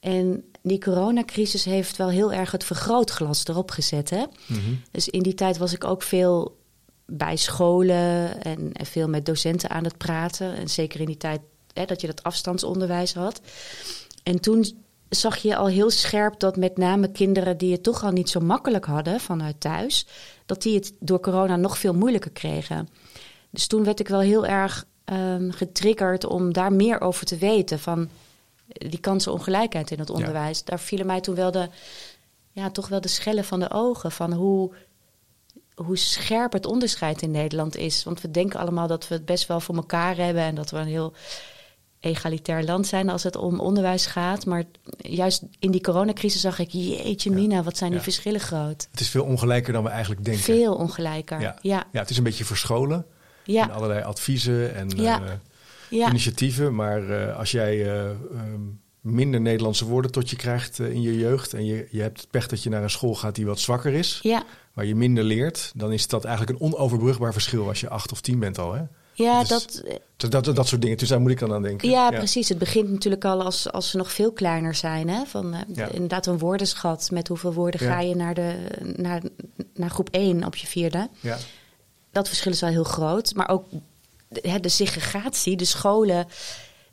En 0.00 0.44
die 0.62 0.78
coronacrisis 0.78 1.64
heeft 1.64 1.96
wel 1.96 2.08
heel 2.08 2.32
erg 2.32 2.50
het 2.50 2.64
vergrootglas 2.64 3.46
erop 3.46 3.70
gezet. 3.70 4.10
Hè? 4.10 4.24
Mhm. 4.46 4.74
Dus 4.90 5.08
in 5.08 5.22
die 5.22 5.34
tijd 5.34 5.58
was 5.58 5.72
ik 5.72 5.84
ook 5.84 6.02
veel 6.02 6.58
bij 7.06 7.36
scholen 7.36 8.42
en, 8.42 8.72
en, 8.72 8.86
veel 8.86 9.08
met 9.08 9.26
docenten 9.26 9.70
aan 9.70 9.84
het 9.84 9.96
praten. 9.96 10.54
En 10.54 10.68
zeker 10.68 11.00
in 11.00 11.06
die 11.06 11.16
tijd 11.16 11.40
hè, 11.72 11.84
dat 11.84 12.00
je 12.00 12.06
dat 12.06 12.22
afstandsonderwijs 12.22 13.14
had. 13.14 13.40
En 14.22 14.40
toen 14.40 14.64
zag 15.10 15.36
je 15.36 15.56
al 15.56 15.66
heel 15.66 15.90
scherp 15.90 16.40
dat 16.40 16.56
met 16.56 16.76
name 16.76 17.12
kinderen 17.12 17.58
die 17.58 17.72
het 17.72 17.82
toch 17.82 18.04
al 18.04 18.10
niet 18.10 18.30
zo 18.30 18.40
makkelijk 18.40 18.84
hadden 18.84 19.20
vanuit 19.20 19.60
thuis, 19.60 20.06
dat 20.46 20.62
die 20.62 20.74
het 20.74 20.92
door 20.98 21.20
corona 21.20 21.56
nog 21.56 21.78
veel 21.78 21.94
moeilijker 21.94 22.30
kregen. 22.30 22.88
Dus 23.50 23.66
toen 23.66 23.84
werd 23.84 24.00
ik 24.00 24.08
wel 24.08 24.20
heel 24.20 24.46
erg 24.46 24.84
um, 25.04 25.52
getriggerd 25.52 26.24
om 26.24 26.52
daar 26.52 26.72
meer 26.72 27.00
over 27.00 27.26
te 27.26 27.36
weten. 27.36 27.78
Van 27.78 28.08
die 28.66 29.00
kansenongelijkheid 29.00 29.90
in 29.90 29.98
het 29.98 30.10
onderwijs. 30.10 30.64
Daar 30.64 30.80
vielen 30.80 31.06
mij 31.06 31.20
toen 31.20 31.34
wel 31.34 31.50
de, 31.50 31.68
ja, 32.50 32.70
toch 32.70 32.88
wel 32.88 33.00
de 33.00 33.08
schellen 33.08 33.44
van 33.44 33.60
de 33.60 33.70
ogen. 33.70 34.12
Van 34.12 34.32
hoe, 34.32 34.72
hoe 35.74 35.98
scherp 35.98 36.52
het 36.52 36.66
onderscheid 36.66 37.22
in 37.22 37.30
Nederland 37.30 37.76
is. 37.76 38.04
Want 38.04 38.20
we 38.20 38.30
denken 38.30 38.60
allemaal 38.60 38.86
dat 38.86 39.08
we 39.08 39.14
het 39.14 39.24
best 39.24 39.46
wel 39.46 39.60
voor 39.60 39.74
elkaar 39.74 40.16
hebben. 40.16 40.42
En 40.42 40.54
dat 40.54 40.70
we 40.70 40.78
een 40.78 40.86
heel 40.86 41.12
egalitair 42.00 42.64
land 42.64 42.86
zijn 42.86 43.08
als 43.08 43.22
het 43.22 43.36
om 43.36 43.60
onderwijs 43.60 44.06
gaat. 44.06 44.46
Maar 44.46 44.64
juist 44.96 45.42
in 45.58 45.70
die 45.70 45.80
coronacrisis 45.80 46.40
zag 46.40 46.58
ik, 46.58 46.70
jeetje 46.70 47.30
mina, 47.30 47.62
wat 47.62 47.76
zijn 47.76 47.90
die 47.90 48.00
verschillen 48.00 48.40
groot. 48.40 48.88
Het 48.90 49.00
is 49.00 49.08
veel 49.08 49.24
ongelijker 49.24 49.72
dan 49.72 49.82
we 49.82 49.88
eigenlijk 49.88 50.24
denken. 50.24 50.42
Veel 50.42 50.74
ongelijker, 50.74 51.40
ja. 51.40 51.58
Ja, 51.62 51.86
ja 51.92 52.00
het 52.00 52.10
is 52.10 52.16
een 52.16 52.24
beetje 52.24 52.44
verscholen. 52.44 53.06
Ja. 53.44 53.62
En 53.62 53.70
allerlei 53.70 54.02
adviezen 54.02 54.74
en 54.74 54.88
ja. 54.96 55.22
Uh, 55.90 56.06
initiatieven. 56.06 56.74
Maar 56.74 57.02
uh, 57.02 57.36
als 57.36 57.50
jij 57.50 57.76
uh, 57.76 58.04
um, 58.32 58.80
minder 59.00 59.40
Nederlandse 59.40 59.84
woorden 59.84 60.10
tot 60.10 60.30
je 60.30 60.36
krijgt 60.36 60.78
in 60.78 61.02
je 61.02 61.18
jeugd... 61.18 61.54
en 61.54 61.64
je, 61.64 61.88
je 61.90 62.00
hebt 62.00 62.20
het 62.20 62.30
pech 62.30 62.46
dat 62.46 62.62
je 62.62 62.70
naar 62.70 62.82
een 62.82 62.90
school 62.90 63.14
gaat 63.14 63.34
die 63.34 63.46
wat 63.46 63.60
zwakker 63.60 63.92
is... 63.92 64.20
Ja. 64.22 64.42
waar 64.72 64.84
je 64.84 64.94
minder 64.94 65.24
leert... 65.24 65.72
dan 65.74 65.92
is 65.92 66.06
dat 66.06 66.24
eigenlijk 66.24 66.58
een 66.58 66.66
onoverbrugbaar 66.66 67.32
verschil 67.32 67.68
als 67.68 67.80
je 67.80 67.88
acht 67.88 68.12
of 68.12 68.20
tien 68.20 68.38
bent 68.38 68.58
al, 68.58 68.72
hè? 68.72 68.82
Ja, 69.22 69.44
dat, 69.44 69.82
dat, 70.16 70.44
dat, 70.44 70.56
dat 70.56 70.68
soort 70.68 70.80
dingen. 70.82 70.96
Dus 70.96 71.08
daar 71.08 71.20
moet 71.20 71.30
ik 71.30 71.38
dan 71.38 71.52
aan 71.52 71.62
denken. 71.62 71.90
Ja, 71.90 72.10
precies. 72.10 72.48
Het 72.48 72.58
begint 72.58 72.90
natuurlijk 72.90 73.24
al 73.24 73.42
als, 73.42 73.72
als 73.72 73.90
ze 73.90 73.96
nog 73.96 74.12
veel 74.12 74.32
kleiner 74.32 74.74
zijn. 74.74 75.08
Hè? 75.08 75.24
Van, 75.24 75.54
uh, 75.54 75.86
Inderdaad 75.92 76.26
een 76.26 76.38
woordenschat. 76.38 77.10
Met 77.10 77.28
hoeveel 77.28 77.52
woorden 77.52 77.80
ga 77.80 78.00
je 78.00 78.16
naar, 78.16 78.34
de, 78.34 78.54
naar, 78.96 79.22
naar 79.74 79.90
groep 79.90 80.08
1 80.10 80.44
op 80.44 80.56
je 80.56 80.66
vierde. 80.66 81.08
Ja. 81.20 81.38
Dat 82.12 82.28
verschil 82.28 82.52
is 82.52 82.60
wel 82.60 82.70
heel 82.70 82.84
groot. 82.84 83.34
Maar 83.34 83.48
ook 83.48 83.66
de, 84.28 84.60
de 84.60 84.68
segregatie, 84.68 85.56
de 85.56 85.64
scholen 85.64 86.26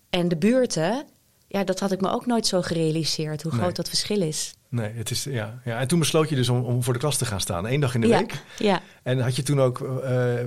en 0.10 0.28
de 0.28 0.38
buurten. 0.38 1.06
Ja, 1.48 1.64
dat 1.64 1.80
had 1.80 1.92
ik 1.92 2.02
me 2.02 2.10
ook 2.10 2.26
nooit 2.26 2.48
zo 2.48 2.62
gerealiseerd. 2.62 3.44
Hoe 3.44 3.52
groot 3.52 3.76
dat 3.76 3.90
verschil 3.90 4.22
is. 4.22 4.54
Nee, 4.70 4.92
het 4.94 5.12
is, 5.12 5.24
ja, 5.24 5.62
ja. 5.66 5.80
En 5.80 5.88
toen 5.88 6.00
besloot 6.00 6.30
je 6.30 6.36
dus 6.36 6.50
om, 6.50 6.64
om 6.64 6.84
voor 6.84 6.94
de 6.94 7.00
klas 7.00 7.18
te 7.18 7.26
gaan 7.26 7.40
staan. 7.40 7.68
één 7.68 7.80
dag 7.80 7.96
in 7.96 8.02
de 8.02 8.08
week. 8.08 8.44
Ja. 8.58 8.82
En 9.04 9.20
had 9.20 9.36
je 9.36 9.44
toen 9.44 9.62
ook... 9.62 9.80
Uh, 9.80 9.88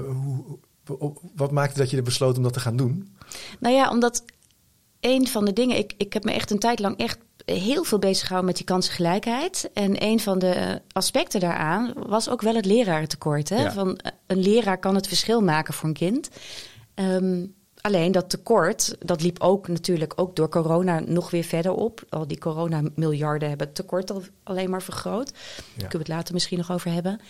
hoe, 0.07 0.59
wat 1.35 1.51
maakte 1.51 1.79
dat 1.79 1.91
je 1.91 1.97
er 1.97 2.03
besloot 2.03 2.37
om 2.37 2.43
dat 2.43 2.53
te 2.53 2.61
gaan 2.61 2.77
doen? 2.77 3.17
Nou 3.59 3.75
ja, 3.75 3.91
omdat 3.91 4.25
een 5.01 5.29
van 5.29 5.45
de 5.45 5.53
dingen, 5.53 5.77
ik, 5.77 5.95
ik 5.97 6.13
heb 6.13 6.25
me 6.25 6.33
echt 6.33 6.51
een 6.51 6.59
tijd 6.59 6.79
lang 6.79 6.97
echt 6.97 7.19
heel 7.45 7.85
veel 7.85 7.99
bezig 7.99 8.23
gehouden 8.23 8.47
met 8.47 8.57
die 8.57 8.67
kansengelijkheid. 8.67 9.71
En 9.75 10.05
een 10.05 10.21
van 10.21 10.39
de 10.39 10.83
aspecten 10.93 11.41
daaraan 11.41 11.93
was 12.07 12.29
ook 12.29 12.43
wel 12.43 12.55
het 12.55 12.65
lerarentekort. 12.65 13.49
Hè? 13.49 13.73
Van, 13.73 13.97
eh, 13.97 14.13
een 14.27 14.39
leraar 14.39 14.79
kan 14.79 14.95
het 14.95 15.07
verschil 15.09 15.41
maken 15.41 15.75
voor 15.75 15.89
een 15.89 15.95
kind. 15.95 16.31
Um, 16.95 17.55
alleen 17.81 18.13
dat 18.13 18.31
tekort, 18.31 18.97
dat 18.99 19.23
liep 19.23 19.41
ook 19.41 19.69
natuurlijk 19.69 20.13
ook 20.17 20.37
door 20.37 20.49
corona 20.49 21.01
nog 21.01 21.31
weer 21.31 21.45
verder 21.45 21.73
op. 21.73 22.05
Al 22.09 22.27
die 22.27 22.39
corona-miljarden 22.39 23.49
hebben 23.49 23.67
het 23.67 23.77
tekort 23.77 24.11
al, 24.11 24.23
alleen 24.43 24.71
maar 24.71 24.83
vergroot. 24.83 25.33
Daar 25.33 25.75
kunnen 25.77 25.91
we 25.91 25.99
het 25.99 26.09
later 26.09 26.35
misschien 26.35 26.59
nog 26.59 26.73
over 26.73 26.93
hebben. 26.93 27.21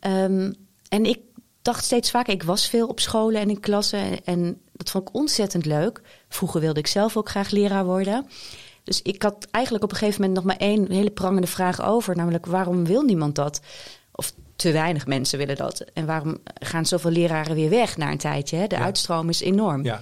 Um, 0.00 0.54
en 0.88 1.04
ik 1.04 1.20
dacht 1.68 1.84
steeds 1.84 2.10
vaker, 2.10 2.32
ik 2.32 2.42
was 2.42 2.68
veel 2.68 2.86
op 2.86 3.00
scholen 3.00 3.40
en 3.40 3.50
in 3.50 3.60
klassen 3.60 4.24
en 4.24 4.60
dat 4.72 4.90
vond 4.90 5.08
ik 5.08 5.14
ontzettend 5.14 5.64
leuk. 5.64 6.00
Vroeger 6.28 6.60
wilde 6.60 6.80
ik 6.80 6.86
zelf 6.86 7.16
ook 7.16 7.28
graag 7.28 7.50
leraar 7.50 7.84
worden. 7.84 8.26
Dus 8.84 9.02
ik 9.02 9.22
had 9.22 9.46
eigenlijk 9.50 9.84
op 9.84 9.90
een 9.90 9.96
gegeven 9.96 10.20
moment 10.20 10.38
nog 10.38 10.46
maar 10.46 10.68
één 10.68 10.92
hele 10.92 11.10
prangende 11.10 11.46
vraag 11.46 11.82
over, 11.82 12.16
namelijk 12.16 12.46
waarom 12.46 12.84
wil 12.84 13.02
niemand 13.02 13.34
dat? 13.34 13.60
Of 14.12 14.32
te 14.56 14.72
weinig 14.72 15.06
mensen 15.06 15.38
willen 15.38 15.56
dat. 15.56 15.80
En 15.80 16.06
waarom 16.06 16.38
gaan 16.44 16.86
zoveel 16.86 17.10
leraren 17.10 17.54
weer 17.54 17.70
weg 17.70 17.96
na 17.96 18.10
een 18.10 18.18
tijdje? 18.18 18.56
Hè? 18.56 18.66
De 18.66 18.76
uitstroom 18.76 19.28
is 19.28 19.40
enorm. 19.40 19.84
Ja. 19.84 20.00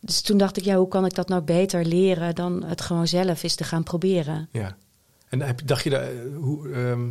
Dus 0.00 0.20
toen 0.20 0.38
dacht 0.38 0.56
ik, 0.56 0.64
ja, 0.64 0.76
hoe 0.76 0.88
kan 0.88 1.04
ik 1.04 1.14
dat 1.14 1.28
nou 1.28 1.42
beter 1.42 1.84
leren 1.84 2.34
dan 2.34 2.64
het 2.64 2.80
gewoon 2.80 3.08
zelf 3.08 3.42
eens 3.42 3.54
te 3.54 3.64
gaan 3.64 3.82
proberen? 3.82 4.48
Ja. 4.52 4.76
En 5.28 5.40
heb, 5.40 5.60
dacht 5.64 5.84
je 5.84 5.90
daar, 5.90 6.10
hoe, 6.40 6.72
ehm, 6.72 7.08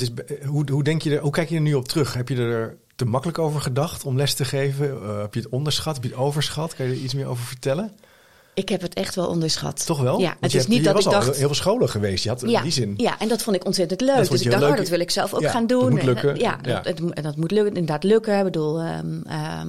is, 0.00 0.10
hoe, 0.46 0.70
hoe 0.70 0.82
denk 0.84 1.02
je 1.02 1.10
er, 1.16 1.20
hoe 1.20 1.30
kijk 1.32 1.48
je 1.48 1.54
er 1.54 1.60
nu 1.60 1.74
op 1.74 1.88
terug? 1.88 2.14
Heb 2.14 2.28
je 2.28 2.36
er 2.36 2.76
te 2.96 3.04
makkelijk 3.04 3.38
over 3.38 3.60
gedacht 3.60 4.04
om 4.04 4.16
les 4.16 4.34
te 4.34 4.44
geven? 4.44 4.86
Uh, 5.02 5.20
heb 5.20 5.34
je 5.34 5.40
het 5.40 5.48
onderschat? 5.48 5.94
Heb 5.94 6.04
je 6.04 6.10
het 6.10 6.18
overschat? 6.18 6.74
Kan 6.74 6.86
je 6.86 6.92
er 6.92 6.98
iets 6.98 7.14
meer 7.14 7.26
over 7.26 7.44
vertellen? 7.44 7.92
Ik 8.54 8.68
heb 8.68 8.80
het 8.80 8.94
echt 8.94 9.14
wel 9.14 9.26
onderschat. 9.26 9.86
Toch 9.86 10.00
wel? 10.00 10.18
Ja, 10.20 10.26
Want 10.28 10.40
het 10.40 10.52
je 10.52 10.58
is 10.58 10.64
hebt- 10.64 10.68
niet 10.68 10.78
je 10.78 10.84
dat 10.84 10.94
was 10.94 11.04
ik 11.06 11.12
al 11.12 11.24
dacht. 11.24 11.36
heel 11.36 11.46
veel 11.46 11.54
scholen 11.56 11.88
geweest. 11.88 12.22
Je 12.24 12.28
had 12.30 12.42
in 12.42 12.48
Ja, 12.50 12.62
die 12.62 12.72
zin. 12.72 12.94
ja, 12.96 13.18
en 13.18 13.28
dat 13.28 13.42
vond 13.42 13.56
ik 13.56 13.64
ontzettend 13.64 14.00
Dat 14.00 14.08
leuk. 14.08 14.30
Dus 14.30 14.40
ik 14.40 14.50
dacht, 14.50 14.62
oh, 14.62 14.68
leuk. 14.68 14.76
dat 14.78 14.88
wil 14.88 15.00
ik 15.00 15.10
zelf 15.10 15.34
ook 15.34 15.40
Ja, 15.40 15.50
gaan 15.50 15.66
dat 15.66 15.80
doen. 15.80 15.90
moet 15.90 15.98
En, 16.00 16.06
lukken. 16.06 16.36
ja, 16.38 16.58
Ja. 16.62 16.80
Dat, 16.80 17.00
moet- 17.00 17.22
dat 17.22 17.36
moet 17.36 17.50
lukken, 17.50 17.74
inderdaad 17.74 18.04
lukken. 18.04 18.38
Ik 18.38 18.44
bedoel, 18.44 18.80
ehm, 18.80 19.22
ehm, 19.26 19.68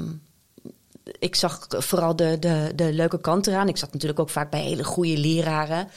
ik 1.20 1.36
zag 1.36 1.66
vooral 1.70 2.16
de, 2.16 2.38
de, 2.40 2.72
de 2.76 2.94
leuke 2.94 3.20
kant 3.22 3.48
eraan. 3.48 3.68
Ik 3.68 3.78
zat 3.78 3.94
natuurlijk 3.94 4.20
ook 4.20 4.30
vaak 4.30 4.50
bij 4.50 4.62
hele 4.62 4.84
goede 4.84 5.18
leraren. 5.18 5.88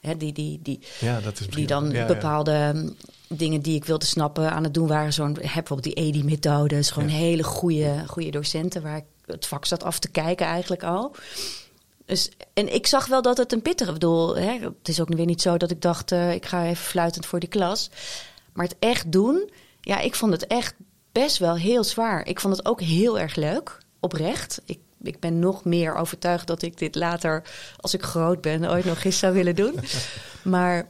Hè, 0.00 0.16
die, 0.16 0.32
die, 0.32 0.60
die, 0.62 0.80
Ja, 1.00 1.20
dat 1.20 1.40
is 1.40 1.46
die 1.48 1.66
dan 1.66 1.92
bepaalde 2.06 2.52
ehm, 2.52 2.88
dingen 3.36 3.60
die 3.60 3.74
ik 3.74 3.84
wilde 3.84 4.06
snappen 4.06 4.50
aan 4.52 4.64
het 4.64 4.74
doen 4.74 4.86
waren. 4.88 5.12
Zo'n, 5.12 5.32
bijvoorbeeld 5.32 5.82
die 5.82 5.94
EDI-methode. 5.94 6.76
is 6.78 6.90
gewoon 6.90 7.08
Ja. 7.08 7.14
hele 7.14 7.42
goede, 7.42 8.04
goede 8.06 8.30
docenten 8.30 8.82
waar 8.82 8.96
ik 8.96 9.04
het 9.26 9.46
vak 9.46 9.66
zat 9.66 9.82
af 9.82 9.98
te 9.98 10.08
kijken 10.10 10.46
eigenlijk 10.46 10.82
al. 10.82 11.14
Dus, 12.04 12.30
en 12.54 12.74
ik 12.74 12.86
zag 12.86 13.06
wel 13.06 13.22
dat 13.22 13.36
het 13.36 13.52
een 13.52 13.62
pittige... 13.62 13.90
Ik 13.90 13.98
bedoel, 13.98 14.36
hè, 14.36 14.52
het 14.58 14.88
is 14.88 15.00
ook 15.00 15.08
weer 15.08 15.26
niet 15.26 15.42
zo 15.42 15.56
dat 15.56 15.70
ik 15.70 15.82
dacht... 15.82 16.12
eh, 16.12 16.32
ik 16.32 16.46
ga 16.46 16.64
even 16.64 16.76
fluitend 16.84 17.26
voor 17.26 17.40
die 17.40 17.48
klas. 17.48 17.90
Maar 18.52 18.64
het 18.66 18.76
echt 18.78 19.12
doen... 19.12 19.50
Ja, 19.80 19.98
ik 20.00 20.14
vond 20.14 20.32
het 20.32 20.46
echt 20.46 20.74
best 21.12 21.38
wel 21.38 21.56
heel 21.56 21.84
zwaar. 21.84 22.26
Ik 22.26 22.40
vond 22.40 22.56
het 22.56 22.66
ook 22.66 22.80
heel 22.80 23.18
erg 23.18 23.34
leuk, 23.34 23.78
oprecht. 24.00 24.60
Ik, 24.64 24.78
ik 25.02 25.20
ben 25.20 25.38
nog 25.38 25.64
meer 25.64 25.94
overtuigd 25.94 26.46
dat 26.46 26.62
ik 26.62 26.78
dit 26.78 26.94
later... 26.94 27.42
als 27.76 27.94
ik 27.94 28.02
groot 28.02 28.40
ben, 28.40 28.70
ooit 28.70 28.84
nog 28.84 29.04
eens 29.04 29.18
zou 29.18 29.34
willen 29.34 29.56
doen. 29.56 29.74
Maar 30.42 30.88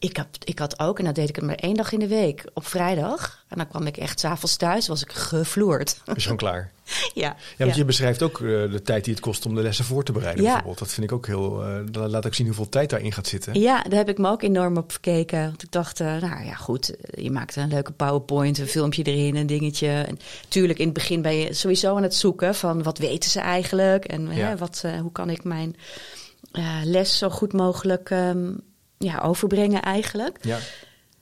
ik, 0.00 0.16
heb, 0.16 0.28
ik 0.44 0.58
had 0.58 0.78
ook, 0.78 0.98
en 0.98 1.04
dat 1.04 1.14
deed 1.14 1.28
ik 1.28 1.36
het 1.36 1.44
maar 1.44 1.54
één 1.54 1.74
dag 1.74 1.92
in 1.92 1.98
de 1.98 2.08
week, 2.08 2.44
op 2.54 2.66
vrijdag. 2.66 3.44
En 3.48 3.56
dan 3.56 3.68
kwam 3.68 3.86
ik 3.86 3.96
echt 3.96 4.20
s'avonds 4.20 4.56
thuis, 4.56 4.88
was 4.88 5.02
ik 5.02 5.12
gevloerd. 5.12 6.00
Is 6.14 6.22
gewoon 6.22 6.38
klaar. 6.38 6.72
ja, 7.14 7.36
Ja, 7.56 7.64
want 7.64 7.76
je 7.76 7.84
beschrijft 7.84 8.22
ook 8.22 8.40
eh, 8.40 8.46
de 8.46 8.80
tijd 8.84 9.04
die 9.04 9.14
het 9.14 9.22
kost 9.22 9.46
om 9.46 9.54
de 9.54 9.62
lessen 9.62 9.84
voor 9.84 10.04
te 10.04 10.12
bereiden. 10.12 10.42
Ja. 10.42 10.48
Bijvoorbeeld. 10.48 10.78
Dat 10.78 10.92
vind 10.92 11.06
ik 11.06 11.12
ook 11.12 11.26
heel. 11.26 11.64
dat 11.90 12.10
laat 12.10 12.26
ook 12.26 12.34
zien 12.34 12.46
hoeveel 12.46 12.68
tijd 12.68 12.90
daarin 12.90 13.12
gaat 13.12 13.26
zitten. 13.26 13.60
Ja, 13.60 13.82
daar 13.82 13.98
heb 13.98 14.08
ik 14.08 14.18
me 14.18 14.28
ook 14.28 14.42
enorm 14.42 14.76
op 14.76 14.90
gekeken. 14.90 15.44
Want 15.44 15.62
ik 15.62 15.72
dacht, 15.72 16.00
eh, 16.00 16.06
nou 16.06 16.44
ja, 16.44 16.54
goed, 16.54 16.94
je 17.14 17.30
maakt 17.30 17.56
een 17.56 17.68
leuke 17.68 17.92
PowerPoint, 17.92 18.58
een 18.58 18.66
filmpje 18.66 19.02
erin, 19.02 19.36
een 19.36 19.46
dingetje. 19.46 19.88
En 19.88 20.18
tuurlijk, 20.48 20.78
in 20.78 20.84
het 20.84 20.94
begin 20.94 21.22
ben 21.22 21.36
je 21.36 21.54
sowieso 21.54 21.96
aan 21.96 22.02
het 22.02 22.14
zoeken 22.14 22.54
van 22.54 22.82
wat 22.82 22.98
weten 22.98 23.30
ze 23.30 23.40
eigenlijk 23.40 24.04
en 24.04 24.26
Ja. 24.26 24.46
hè, 24.48 24.56
wat, 24.56 24.84
hoe 25.00 25.12
kan 25.12 25.30
ik 25.30 25.44
mijn 25.44 25.76
les 26.84 27.18
zo 27.18 27.30
goed 27.30 27.52
mogelijk 27.52 28.10
ehm, 28.10 28.48
ja, 29.04 29.18
overbrengen 29.18 29.82
eigenlijk. 29.82 30.38
Ja. 30.40 30.56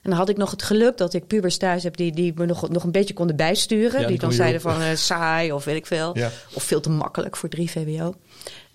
En 0.03 0.11
dan 0.11 0.13
had 0.13 0.29
ik 0.29 0.37
nog 0.37 0.51
het 0.51 0.63
geluk 0.63 0.97
dat 0.97 1.15
ik 1.15 1.27
pubers 1.27 1.57
thuis 1.57 1.83
heb 1.83 1.97
die, 1.97 2.13
die 2.13 2.33
me 2.37 2.47
nog, 2.47 2.69
nog 2.69 2.85
een 2.85 2.91
beetje 2.93 3.15
konden 3.15 3.37
bijsturen. 3.37 4.01
Ja, 4.01 4.07
die 4.07 4.19
dan 4.19 4.33
zeiden 4.33 4.61
van 4.61 4.81
eh, 4.81 4.95
saai 4.95 5.53
of 5.53 5.65
weet 5.65 5.77
ik 5.77 5.87
veel. 5.87 6.19
Ja. 6.19 6.31
Of 6.55 6.63
veel 6.63 6.81
te 6.81 6.91
makkelijk 6.91 7.37
voor 7.37 7.49
3 7.49 7.71
VWO. 7.71 8.15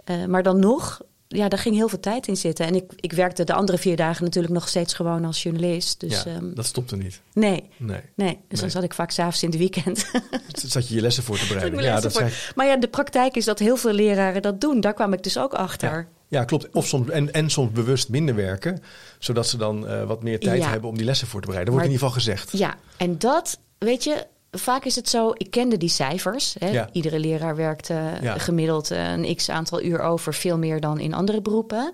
Eh, 0.04 0.26
maar 0.26 0.44
dan 0.44 0.60
nog, 0.60 1.02
ja, 1.28 1.48
daar 1.48 1.60
ging 1.60 1.76
heel 1.76 1.88
veel 1.90 2.00
tijd 2.00 2.28
in 2.28 2.38
zitten. 2.38 2.66
En 2.66 2.76
ik, 2.76 2.84
ik 2.96 3.12
werkte 3.14 3.44
de 3.44 3.54
andere 3.54 3.78
vier 3.78 3.96
dagen 3.96 4.24
natuurlijk 4.24 4.54
nog 4.54 4.68
steeds 4.68 4.94
gewoon 4.94 5.26
als 5.26 5.44
journalist. 5.44 6.00
Dus 6.00 6.24
ja, 6.24 6.32
ehm, 6.32 6.54
dat 6.54 6.66
stopte 6.66 6.96
niet. 6.98 7.22
nee, 7.34 7.70
Nee. 7.78 8.00
nee. 8.16 8.28
Dus 8.28 8.36
Nee. 8.50 8.60
dan 8.62 8.70
zat 8.70 8.84
ik 8.84 8.94
vaak 8.94 9.12
s'avonds 9.12 9.44
in 9.44 9.50
de 9.50 9.58
weekend. 9.58 10.12
Zat 10.68 10.88
je 10.88 10.96
je 10.96 11.02
lessen 11.02 11.24
voor 11.24 11.38
te 11.38 11.48
bereiden? 11.48 11.84
Ja, 11.84 12.00
dat 12.00 12.12
voor- 12.12 12.22
zei, 12.22 12.34
Maar 12.56 12.66
ja, 12.68 12.78
de 12.78 12.88
praktijk 12.88 13.36
is 13.36 13.46
dat 13.46 13.60
heel 13.60 13.78
veel 13.78 13.94
leraren 13.94 14.42
dat 14.42 14.62
doen. 14.62 14.82
Daar 14.82 14.94
kwam 14.94 15.14
ik 15.14 15.24
dus 15.24 15.38
ook 15.38 15.54
achter. 15.54 16.08
Ja, 16.28 16.44
klopt. 16.44 16.70
Of 16.72 16.88
soms, 16.88 17.10
en, 17.10 17.34
en 17.34 17.50
soms 17.50 17.72
bewust 17.72 18.10
minder 18.10 18.36
werken, 18.36 18.84
zodat 19.20 19.48
ze 19.48 19.58
dan 19.58 19.88
eh, 19.88 20.04
wat 20.04 20.24
meer 20.24 20.40
tijd 20.40 20.62
Ja. 20.62 20.70
hebben 20.70 20.90
om 20.90 20.96
die 20.98 21.06
lessen 21.06 21.28
voor 21.28 21.42
te 21.42 21.48
bereiden. 21.48 21.74
Dat 21.74 21.84
wordt 21.84 22.00
Maar- 22.00 22.10
in 22.10 22.18
ieder 22.18 22.28
geval 22.28 22.44
gezegd. 22.46 22.78
Ja, 22.78 22.78
en 22.98 23.18
dat, 23.18 23.60
weet 23.78 24.04
je, 24.04 24.26
vaak 24.52 24.86
is 24.86 24.96
het 24.96 25.10
zo, 25.10 25.32
ik 25.38 25.52
kende 25.52 25.78
die 25.78 25.90
cijfers. 25.90 26.56
Hè? 26.60 26.70
Ja. 26.70 26.90
Iedere 26.92 27.20
leraar 27.20 27.56
werkt 27.56 27.90
eh, 27.90 28.22
Ja. 28.22 28.38
gemiddeld 28.38 28.92
eh, 28.92 29.12
een 29.12 29.36
x 29.36 29.50
aantal 29.50 29.82
uur 29.84 30.00
over, 30.00 30.34
veel 30.34 30.58
meer 30.58 30.80
dan 30.80 31.00
in 31.00 31.14
andere 31.14 31.42
beroepen. 31.42 31.94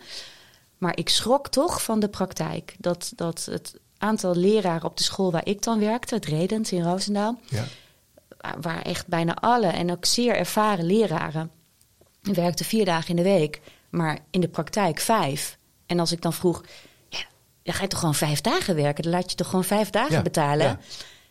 Maar 0.78 0.98
ik 0.98 1.10
schrok 1.10 1.48
toch 1.48 1.84
van 1.84 2.00
de 2.00 2.08
praktijk. 2.10 2.76
Dat, 2.78 3.12
dat 3.16 3.48
het 3.52 3.74
aantal 3.98 4.36
leraren 4.36 4.84
op 4.90 4.98
de 4.98 5.04
school 5.04 5.32
waar 5.32 5.46
ik 5.48 5.64
dan 5.64 5.80
werkte, 5.80 6.16
het 6.16 6.26
Redens 6.26 6.72
in 6.72 6.84
Roosendaal, 6.84 7.40
Ja. 7.50 7.64
waar 8.62 8.82
echt 8.82 9.08
bijna 9.08 9.36
alle 9.36 9.68
en 9.68 9.92
ook 9.92 10.06
zeer 10.06 10.36
ervaren 10.36 10.86
leraren 10.86 11.52
werkten 12.22 12.66
vier 12.66 12.86
dagen 12.86 13.10
in 13.10 13.16
de 13.16 13.22
week, 13.30 13.62
maar 13.90 14.20
in 14.30 14.42
de 14.42 14.48
praktijk 14.48 15.00
vijf. 15.00 15.58
En 15.86 16.00
als 16.00 16.12
ik 16.12 16.22
dan 16.22 16.34
vroeg, 16.34 16.64
ja, 17.10 17.20
dan 17.64 17.74
ga 17.74 17.82
je 17.82 17.88
toch 17.88 18.00
gewoon 18.00 18.16
vijf 18.16 18.42
dagen 18.42 18.76
werken? 18.76 19.04
Dan 19.04 19.12
laat 19.12 19.30
je 19.30 19.36
toch 19.38 19.50
gewoon 19.50 19.66
vijf 19.66 19.90
dagen 19.90 20.16
Ja, 20.16 20.22
betalen? 20.22 20.66
ja. 20.66 20.72
En 20.72 20.80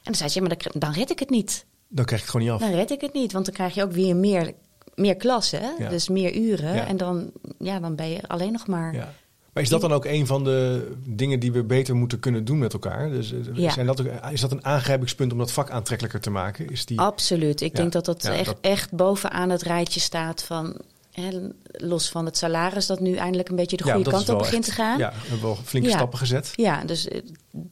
dan 0.02 0.14
zei 0.14 0.28
ze, 0.28 0.40
ja, 0.40 0.46
maar 0.48 0.56
dan, 0.58 0.80
dan 0.80 0.92
red 0.92 1.10
ik 1.10 1.18
het 1.18 1.30
niet. 1.30 1.64
Dan 1.88 2.04
krijg 2.04 2.20
je 2.20 2.26
het 2.26 2.36
gewoon 2.36 2.46
niet 2.52 2.62
af. 2.62 2.68
Dan 2.68 2.78
red 2.78 2.90
ik 2.90 3.00
het 3.00 3.12
niet, 3.12 3.32
want 3.32 3.44
dan 3.44 3.54
krijg 3.54 3.74
je 3.74 3.82
ook 3.82 3.92
weer 3.92 4.16
meer, 4.16 4.52
meer 4.94 5.16
klassen? 5.16 5.74
Ja. 5.78 5.88
dus 5.88 6.08
meer 6.08 6.34
uren. 6.36 6.86
En 6.86 6.96
dan, 6.96 7.30
ja, 7.58 7.80
dan 7.80 7.94
ben 7.96 8.08
je 8.10 8.20
alleen 8.28 8.52
nog 8.52 8.66
maar... 8.66 8.94
Ja. 8.94 9.14
Maar 9.52 9.62
is 9.62 9.68
dat 9.72 9.80
dan 9.80 9.92
ook 9.92 10.04
een 10.04 10.26
van 10.26 10.44
de 10.44 10.90
dingen 11.06 11.40
die 11.40 11.52
we 11.52 11.64
beter 11.64 11.96
moeten 11.96 12.20
kunnen 12.20 12.44
doen 12.44 12.58
met 12.58 12.72
elkaar? 12.72 13.10
Dus, 13.10 13.32
eh, 13.32 13.38
Ja. 13.52 13.70
zijn 13.70 13.86
dat 13.86 14.00
ook, 14.00 14.06
is 14.30 14.40
dat 14.40 14.52
een 14.52 14.64
aangrijpingspunt 14.64 15.32
om 15.32 15.38
dat 15.38 15.52
vak 15.52 15.70
aantrekkelijker 15.70 16.20
te 16.20 16.30
maken? 16.30 16.68
Is 16.70 16.86
die, 16.86 17.00
Absoluut. 17.00 17.60
Ik 17.60 17.70
Ja, 17.76 17.80
denk 17.80 17.92
dat 17.92 18.04
dat, 18.04 18.22
ja, 18.22 18.32
echt, 18.34 18.44
dat- 18.46 18.58
echt 18.60 18.92
bovenaan 18.92 19.50
het 19.50 19.62
rijtje 19.62 20.00
staat 20.00 20.42
van... 20.42 20.76
Hè, 21.20 21.28
los 21.72 22.08
van 22.08 22.24
het 22.24 22.36
salaris 22.36 22.86
dat 22.86 23.00
nu 23.00 23.14
eindelijk 23.14 23.48
een 23.48 23.56
beetje 23.56 23.76
de 23.76 23.82
goede 23.82 24.10
kant 24.10 24.28
op 24.28 24.38
begint 24.38 24.66
echt- 24.66 24.76
te 24.76 24.82
gaan. 24.82 24.98
Ja, 24.98 25.10
we 25.10 25.28
hebben 25.28 25.40
wel 25.46 25.56
flinke 25.64 25.88
Ja. 25.88 25.94
stappen 25.96 26.18
gezet. 26.18 26.52
Ja, 26.54 26.84
dus 26.84 27.08
eh, 27.08 27.20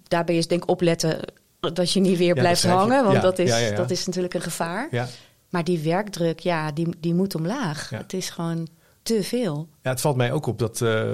daarbij 0.03 0.37
is 0.37 0.47
denk 0.47 0.63
ik 0.63 0.71
opletten 0.71 1.19
dat 1.61 1.93
je 1.93 2.01
niet 2.01 2.19
weer 2.19 2.35
blijft 2.35 2.63
hangen. 2.63 3.05
Want 3.05 3.23
dat, 3.23 3.39
is, 3.39 3.75
dat 3.77 3.91
is 3.91 4.07
natuurlijk 4.07 4.35
een 4.35 4.41
gevaar. 4.41 4.89
Ja. 4.91 5.09
Maar 5.49 5.65
die 5.65 5.79
werkdruk, 5.79 6.41
ja, 6.41 6.73
die, 6.73 6.89
die 7.01 7.15
moet 7.15 7.35
omlaag. 7.35 7.91
Het 7.91 8.13
is 8.13 8.31
gewoon 8.31 8.69
te 9.03 9.23
veel. 9.23 9.69
Ja, 9.83 9.91
het 9.91 10.01
valt 10.01 10.17
mij 10.17 10.33
ook 10.33 10.47
op 10.47 10.59
dat 10.59 10.81
eh, 10.81 11.05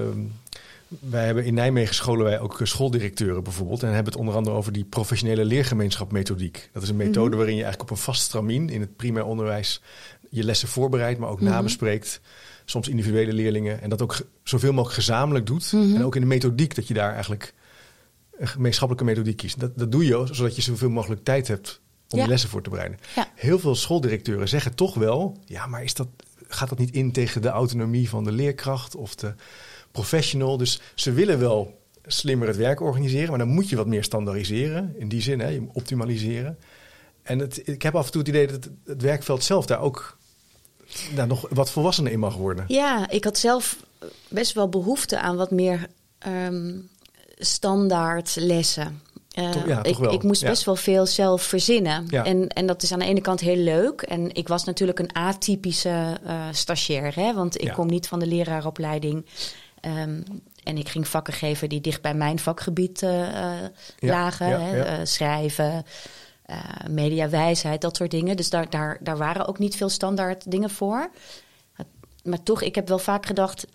wij 0.88 1.24
hebben 1.26 1.44
in 1.44 1.54
Nijmegen 1.54 1.94
scholen 1.94 2.24
wij 2.24 2.40
ook 2.40 2.60
schooldirecteuren 2.62 3.42
bijvoorbeeld. 3.42 3.82
En 3.82 3.88
hebben 3.88 4.12
het 4.12 4.16
onder 4.16 4.34
andere 4.34 4.56
over 4.56 4.72
die 4.72 4.84
professionele 4.84 5.44
leergemeenschap 5.44 6.12
methodiek. 6.12 6.70
Dat 6.72 6.82
is 6.82 6.88
een 6.88 6.96
methode 6.96 7.28
Mhm. 7.28 7.36
waarin 7.36 7.56
je 7.56 7.62
eigenlijk 7.62 7.90
op 7.90 7.96
een 7.96 8.02
vast 8.02 8.22
stramien 8.22 8.68
in 8.68 8.80
het 8.80 8.96
primair 8.96 9.24
onderwijs 9.24 9.80
je 10.34 10.44
lessen 10.44 10.68
voorbereidt, 10.68 11.18
maar 11.20 11.28
ook 11.28 11.40
Mhm. 11.40 11.50
nabespreekt. 11.50 12.20
Soms 12.64 12.88
individuele 12.88 13.32
leerlingen. 13.32 13.80
En 13.82 13.90
dat 13.90 14.02
ook 14.02 14.16
zoveel 14.42 14.72
mogelijk 14.72 14.94
gezamenlijk 14.94 15.46
doet. 15.46 15.72
Mhm. 15.72 15.94
En 15.96 16.04
ook 16.04 16.14
in 16.14 16.20
de 16.20 16.26
methodiek 16.26 16.74
dat 16.74 16.88
je 16.88 16.94
daar 16.94 17.12
eigenlijk 17.12 17.54
een 18.38 18.48
gemeenschappelijke 18.48 19.08
methodiek 19.10 19.36
kiest. 19.36 19.60
Dat, 19.60 19.78
dat 19.78 19.92
doe 19.92 20.04
je 20.06 20.28
zodat 20.30 20.56
je 20.56 20.62
zoveel 20.62 20.90
mogelijk 20.90 21.24
tijd 21.24 21.48
hebt 21.48 21.80
om 22.08 22.18
Ja. 22.18 22.22
die 22.24 22.28
lessen 22.32 22.50
voor 22.50 22.62
te 22.62 22.70
bereiden. 22.70 22.98
Ja. 23.14 23.28
Heel 23.34 23.58
veel 23.58 23.74
schooldirecteuren 23.74 24.48
zeggen 24.48 24.74
toch 24.74 24.94
wel: 24.94 25.38
ja, 25.44 25.66
maar 25.66 25.84
is 25.84 25.94
dat, 25.94 26.08
gaat 26.48 26.68
dat 26.68 26.78
niet 26.78 26.94
in 26.94 27.12
tegen 27.12 27.42
de 27.42 27.48
autonomie 27.48 28.08
van 28.08 28.24
de 28.24 28.32
leerkracht 28.32 28.94
of 28.96 29.14
de 29.14 29.34
professional? 29.90 30.56
Dus 30.56 30.80
ze 30.94 31.12
willen 31.12 31.38
wel 31.38 31.80
slimmer 32.06 32.48
het 32.48 32.56
werk 32.56 32.80
organiseren, 32.80 33.28
maar 33.28 33.38
dan 33.38 33.48
moet 33.48 33.68
je 33.68 33.76
wat 33.76 33.86
meer 33.86 34.04
standaardiseren. 34.04 34.94
In 34.98 35.08
die 35.08 35.20
zin, 35.22 35.40
hè, 35.40 35.48
je 35.48 35.66
optimaliseren. 35.72 36.58
En 37.22 37.38
het, 37.38 37.68
ik 37.68 37.82
heb 37.82 37.94
af 37.94 38.06
en 38.06 38.10
toe 38.12 38.20
het 38.20 38.30
idee 38.30 38.46
dat 38.46 38.64
het, 38.64 38.70
het 38.84 39.02
werkveld 39.02 39.44
zelf 39.44 39.66
daar 39.66 39.80
ook 39.80 40.18
nou, 41.14 41.28
nog 41.28 41.46
wat 41.50 41.70
volwassener 41.70 42.12
in 42.12 42.18
mag 42.18 42.34
worden. 42.34 42.64
Ja, 42.68 43.10
ik 43.10 43.24
had 43.24 43.38
zelf 43.38 43.76
best 44.28 44.52
wel 44.52 44.68
behoefte 44.68 45.18
aan 45.18 45.36
wat 45.36 45.50
meer 45.50 45.86
ehm, 46.18 46.74
standaard 47.38 48.36
lessen. 48.36 49.00
Eh, 49.32 49.50
Toch- 49.50 49.66
ja, 49.66 49.80
toch 49.82 50.04
ik, 50.04 50.12
ik 50.12 50.22
moest 50.22 50.40
ja. 50.42 50.48
best 50.48 50.64
wel 50.64 50.76
veel 50.76 51.06
zelf 51.06 51.42
verzinnen. 51.42 52.06
Ja. 52.08 52.24
En, 52.24 52.48
en 52.48 52.66
dat 52.66 52.82
is 52.82 52.92
aan 52.92 52.98
de 52.98 53.04
ene 53.04 53.20
kant 53.20 53.40
heel 53.40 53.56
leuk. 53.56 54.02
En 54.02 54.34
ik 54.34 54.48
was 54.48 54.64
natuurlijk 54.64 54.98
een 54.98 55.12
atypische 55.12 56.18
eh 56.26 56.46
stagiair. 56.52 57.14
Hè? 57.14 57.34
Want 57.34 57.60
ik 57.62 57.72
kom 57.72 57.86
niet 57.86 58.08
van 58.08 58.18
de 58.18 58.26
leraaropleiding. 58.26 59.26
Ehm, 59.80 60.20
en 60.64 60.78
ik 60.78 60.88
ging 60.88 61.08
vakken 61.08 61.32
geven 61.32 61.68
die 61.68 61.80
dicht 61.80 62.02
bij 62.02 62.14
mijn 62.14 62.38
vakgebied 62.38 63.02
eh, 63.02 63.28
lagen. 63.98 64.60
hè? 64.60 65.06
schrijven, 65.06 65.84
mediawijsheid, 66.90 67.80
dat 67.80 67.96
soort 67.96 68.10
dingen. 68.10 68.36
Dus 68.36 68.50
daar, 68.50 68.70
daar, 68.70 68.98
daar 69.00 69.16
waren 69.16 69.46
ook 69.46 69.58
niet 69.58 69.76
veel 69.76 69.88
standaard 69.88 70.50
dingen 70.50 70.70
voor. 70.70 71.10
Maar 72.24 72.42
toch, 72.42 72.62
ik 72.62 72.74
heb 72.74 72.88
wel 72.88 72.98
vaak 72.98 73.26
gedacht... 73.26 73.66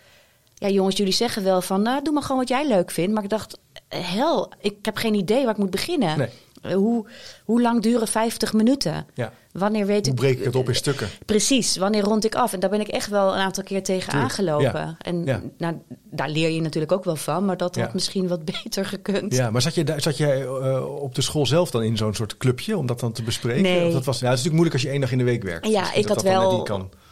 Ja, 0.53 0.69
jongens, 0.69 0.97
jullie 0.97 1.13
zeggen 1.13 1.43
wel 1.43 1.61
van... 1.61 1.81
Nou, 1.81 2.03
doe 2.03 2.13
maar 2.13 2.21
gewoon 2.23 2.37
wat 2.37 2.47
jij 2.49 2.67
leuk 2.67 2.91
vindt. 2.91 3.13
Maar 3.13 3.23
ik 3.23 3.29
dacht, 3.29 3.59
hel, 3.87 4.51
ik 4.59 4.75
heb 4.81 4.97
geen 4.97 5.13
idee 5.13 5.43
waar 5.43 5.53
ik 5.53 5.59
moet 5.59 5.69
beginnen. 5.69 6.17
Nee. 6.17 6.29
Eh, 6.61 6.73
Hoe, 6.73 7.05
hoe 7.45 7.61
lang 7.61 7.81
duren 7.81 8.07
50 8.07 8.53
minuten? 8.53 9.05
Ja. 9.13 9.31
Wanneer 9.51 9.85
weet 9.85 10.05
Hoe 10.05 10.13
ik... 10.15 10.19
breek 10.19 10.37
ik 10.39 10.45
het 10.45 10.55
op 10.55 10.67
in 10.67 10.75
stukken? 10.75 11.07
Precies, 11.25 11.77
wanneer 11.77 12.01
rond 12.01 12.25
ik 12.25 12.35
af? 12.35 12.53
En 12.53 12.59
daar 12.59 12.69
ben 12.69 12.79
ik 12.79 12.87
echt 12.87 13.09
wel 13.09 13.33
een 13.33 13.39
aantal 13.39 13.63
keer 13.63 13.83
tegen 13.83 14.09
Tuurlijk, 14.09 14.23
aangelopen. 14.31 14.79
ja, 14.79 14.95
En 14.99 15.25
ja. 15.25 15.41
Nou, 15.57 15.75
daar 16.03 16.29
leer 16.29 16.49
je 16.49 16.61
natuurlijk 16.61 16.91
ook 16.91 17.03
wel 17.03 17.15
van. 17.15 17.45
Maar 17.45 17.57
dat 17.57 17.75
had 17.75 17.93
misschien 17.93 18.27
wat 18.27 18.45
beter 18.63 18.85
gekund. 18.85 19.33
Ja, 19.35 19.51
maar 19.51 19.61
zat 19.61 19.75
je, 19.75 19.93
zat 19.97 20.17
jij 20.17 20.41
eh, 20.45 21.01
op 21.01 21.15
de 21.15 21.21
school 21.21 21.45
zelf 21.45 21.71
dan 21.71 21.83
in 21.83 21.97
zo'n 21.97 22.13
soort 22.13 22.37
clubje 22.37 22.77
om 22.77 22.85
dat 22.85 22.99
dan 22.99 23.11
te 23.11 23.23
bespreken? 23.23 23.61
Nee. 23.63 23.85
Of 23.87 23.93
dat 23.93 24.05
was, 24.05 24.19
ja, 24.19 24.29
het 24.29 24.37
is 24.37 24.43
natuurlijk 24.43 24.53
moeilijk 24.53 24.73
als 24.73 24.83
je 24.83 24.89
één 24.89 25.01
dag 25.01 25.11
in 25.11 25.17
de 25.17 25.23
week 25.23 25.43
werkt. 25.43 25.67
Ja, 25.67 25.79
Misschien 25.79 26.01
ik 26.01 26.07
dat 26.07 26.15
had 26.15 26.25
dat 26.25 26.33
wel. 26.33 26.51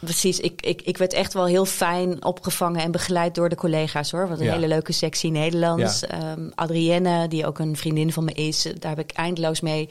Precies. 0.06 0.40
Ik, 0.40 0.62
ik, 0.62 0.82
ik 0.82 0.96
werd 0.96 1.12
echt 1.12 1.32
wel 1.32 1.46
heel 1.46 1.64
fijn 1.64 2.24
opgevangen 2.24 2.80
en 2.80 2.90
begeleid 2.90 3.34
door 3.34 3.48
de 3.48 3.56
collega's 3.56 4.10
hoor. 4.10 4.28
Wat 4.28 4.38
een 4.38 4.44
Ja. 4.44 4.52
hele 4.52 4.68
leuke 4.68 4.92
sectie 4.92 5.30
Nederlands. 5.30 6.00
Ja. 6.00 6.08
Ehm, 6.08 6.50
Adrienne, 6.54 7.28
die 7.28 7.46
ook 7.46 7.58
een 7.58 7.76
vriendin 7.76 8.12
van 8.12 8.24
me 8.24 8.32
is, 8.32 8.62
daar 8.78 8.96
heb 8.96 9.10
ik 9.10 9.16
eindeloos 9.16 9.60
mee 9.60 9.88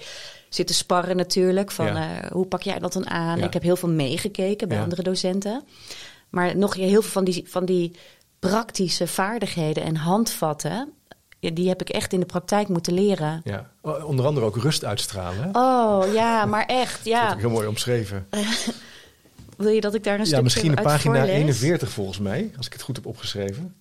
zitten 0.49 0.75
sparren 0.75 1.15
natuurlijk. 1.15 1.71
Van 1.71 1.85
Ja. 1.85 1.95
eh, 2.21 2.31
hoe 2.31 2.45
pak 2.45 2.61
jij 2.61 2.79
dat 2.79 2.93
dan 2.93 3.09
aan? 3.09 3.39
Ik 3.43 3.53
heb 3.53 3.61
heel 3.61 3.75
veel 3.75 3.89
meegekeken 3.89 4.67
bij 4.67 4.81
andere 4.81 5.01
docenten. 5.03 5.63
Maar 6.29 6.57
nog 6.57 6.73
heel 6.75 7.01
veel 7.01 7.11
van 7.11 7.23
die, 7.23 7.43
van 7.47 7.65
die 7.65 7.91
praktische 8.39 9.07
vaardigheden 9.07 9.83
en 9.83 9.95
handvatten, 9.95 10.89
die 11.39 11.67
heb 11.67 11.81
ik 11.81 11.89
echt 11.89 12.13
in 12.13 12.19
de 12.19 12.25
praktijk 12.25 12.67
moeten 12.67 12.93
leren. 12.93 13.41
Ja. 13.43 13.69
Onder 14.05 14.25
andere 14.25 14.45
ook 14.45 14.57
rust 14.57 14.85
uitstralen. 14.85 15.49
Oh 15.55 16.03
ja, 16.13 16.45
maar 16.45 16.65
echt, 16.65 17.03
Dat 17.05 17.13
heb 17.13 17.21
ja. 17.23 17.33
ik 17.33 17.39
heel 17.39 17.49
mooi 17.49 17.67
omschreven. 17.67 18.27
Wil 19.57 19.71
je 19.71 19.81
dat 19.81 19.93
ik 19.93 20.03
daar 20.03 20.19
een 20.19 20.25
Ja, 20.25 20.41
misschien 20.41 20.77
uit 20.77 20.87
pagina 20.87 21.17
voorlees? 21.17 21.35
41 21.35 21.89
volgens 21.89 22.19
mij, 22.19 22.51
als 22.57 22.65
ik 22.65 22.73
het 22.73 22.81
goed 22.81 22.95
heb 22.95 23.05
opgeschreven. 23.05 23.75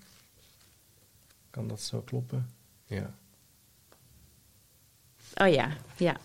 Kan 1.50 1.68
dat 1.68 1.80
zo 1.80 2.00
kloppen? 2.00 2.50
Ja. 2.84 3.14
Oh 5.34 5.52
ja, 5.52 5.68
ja. 5.96 6.16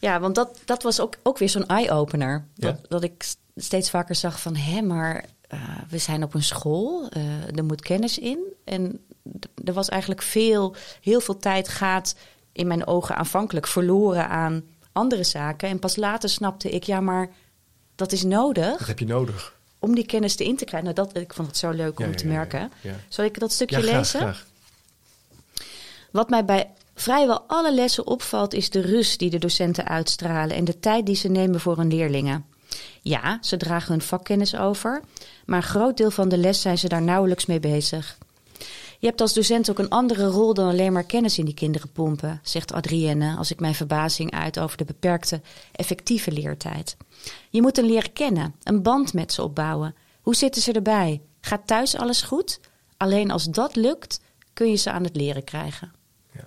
Ja, 0.00 0.20
want 0.20 0.34
dat, 0.34 0.60
dat 0.64 0.82
was 0.82 1.00
ook, 1.00 1.14
ook 1.22 1.38
weer 1.38 1.48
zo'n 1.48 1.66
eye-opener. 1.66 2.44
Dat, 2.54 2.78
Ja. 2.80 2.86
dat 2.88 3.02
ik 3.02 3.34
steeds 3.56 3.90
vaker 3.90 4.14
zag 4.14 4.40
van... 4.40 4.56
hé, 4.56 4.82
maar 4.82 5.24
eh, 5.48 5.60
we 5.88 5.98
zijn 5.98 6.22
op 6.22 6.34
een 6.34 6.42
school, 6.42 7.08
eh, 7.08 7.56
er 7.56 7.64
moet 7.64 7.80
kennis 7.80 8.18
in. 8.18 8.38
En 8.64 9.04
er 9.64 9.72
was 9.72 9.88
eigenlijk 9.88 10.22
veel, 10.22 10.74
heel 11.00 11.20
veel 11.20 11.36
tijd 11.36 11.68
gaat 11.68 12.14
in 12.52 12.66
mijn 12.66 12.86
ogen 12.86 13.16
aanvankelijk 13.16 13.66
verloren 13.66 14.28
aan 14.28 14.62
andere 14.92 15.24
zaken. 15.24 15.68
En 15.68 15.78
pas 15.78 15.96
later 15.96 16.28
snapte 16.28 16.70
ik, 16.70 16.82
ja, 16.82 17.00
maar 17.00 17.30
dat 18.00 18.12
is 18.12 18.22
nodig 18.22 18.78
Dat 18.78 18.86
heb 18.86 18.98
je 18.98 19.06
nodig. 19.06 19.54
om 19.78 19.94
die 19.94 20.06
kennis 20.06 20.34
te 20.34 20.44
in 20.44 20.56
te 20.56 20.64
krijgen. 20.64 20.94
Nou, 20.94 21.08
dat, 21.08 21.22
ik 21.22 21.32
vond 21.34 21.48
het 21.48 21.56
zo 21.56 21.70
leuk 21.70 21.98
Ja, 21.98 22.04
om 22.04 22.10
ja, 22.10 22.16
te 22.16 22.26
merken. 22.26 22.72
Zal 23.08 23.24
ik 23.24 23.38
dat 23.40 23.52
stukje 23.52 23.76
Ja, 23.76 23.82
graag, 23.82 23.96
lezen? 23.96 24.20
graag. 24.20 24.46
Wat 26.10 26.30
mij 26.30 26.44
bij 26.44 26.70
vrijwel 26.94 27.40
alle 27.46 27.74
lessen 27.74 28.06
opvalt, 28.06 28.54
is 28.54 28.70
de 28.70 28.80
rust 28.80 29.18
die 29.18 29.30
de 29.30 29.38
docenten 29.38 29.86
uitstralen 29.88 30.56
en 30.56 30.64
de 30.64 30.80
tijd 30.80 31.06
die 31.06 31.16
ze 31.16 31.28
nemen 31.28 31.60
voor 31.60 31.76
hun 31.76 31.88
leerlingen. 31.88 32.44
Ja, 33.02 33.38
ze 33.42 33.56
dragen 33.56 33.90
hun 33.92 34.00
vakkennis 34.02 34.56
over, 34.56 35.00
maar 35.46 35.56
een 35.56 35.62
groot 35.68 35.96
deel 35.96 36.10
van 36.10 36.28
de 36.28 36.36
les 36.38 36.60
zijn 36.60 36.78
ze 36.78 36.88
daar 36.88 37.02
nauwelijks 37.02 37.46
mee 37.46 37.60
bezig. 37.60 38.18
Je 39.00 39.06
hebt 39.06 39.20
als 39.20 39.32
docent 39.32 39.70
ook 39.70 39.78
een 39.78 39.88
andere 39.88 40.26
rol 40.26 40.54
dan 40.54 40.68
alleen 40.68 40.92
maar 40.92 41.04
kennis 41.04 41.38
in 41.38 41.44
die 41.44 41.54
kinderen 41.54 41.92
pompen, 41.92 42.40
zegt 42.42 42.72
Adrienne 42.72 43.36
als 43.36 43.50
ik 43.50 43.60
mijn 43.60 43.74
verbazing 43.74 44.30
uit 44.30 44.58
over 44.58 44.76
de 44.76 44.84
beperkte, 44.84 45.40
effectieve 45.72 46.32
leertijd. 46.32 46.96
Je 47.50 47.62
moet 47.62 47.76
hen 47.76 47.84
leren 47.84 48.12
kennen, 48.12 48.54
een 48.62 48.82
band 48.82 49.12
met 49.12 49.32
ze 49.32 49.42
opbouwen. 49.42 49.94
Hoe 50.20 50.34
zitten 50.34 50.62
ze 50.62 50.72
erbij? 50.72 51.20
Gaat 51.40 51.66
thuis 51.66 51.96
alles 51.96 52.22
goed? 52.22 52.60
Alleen 52.96 53.30
als 53.30 53.44
dat 53.44 53.76
lukt, 53.76 54.20
kun 54.52 54.70
je 54.70 54.76
ze 54.76 54.90
aan 54.90 55.04
het 55.04 55.16
leren 55.16 55.44
krijgen. 55.44 55.92
Ja. 56.32 56.44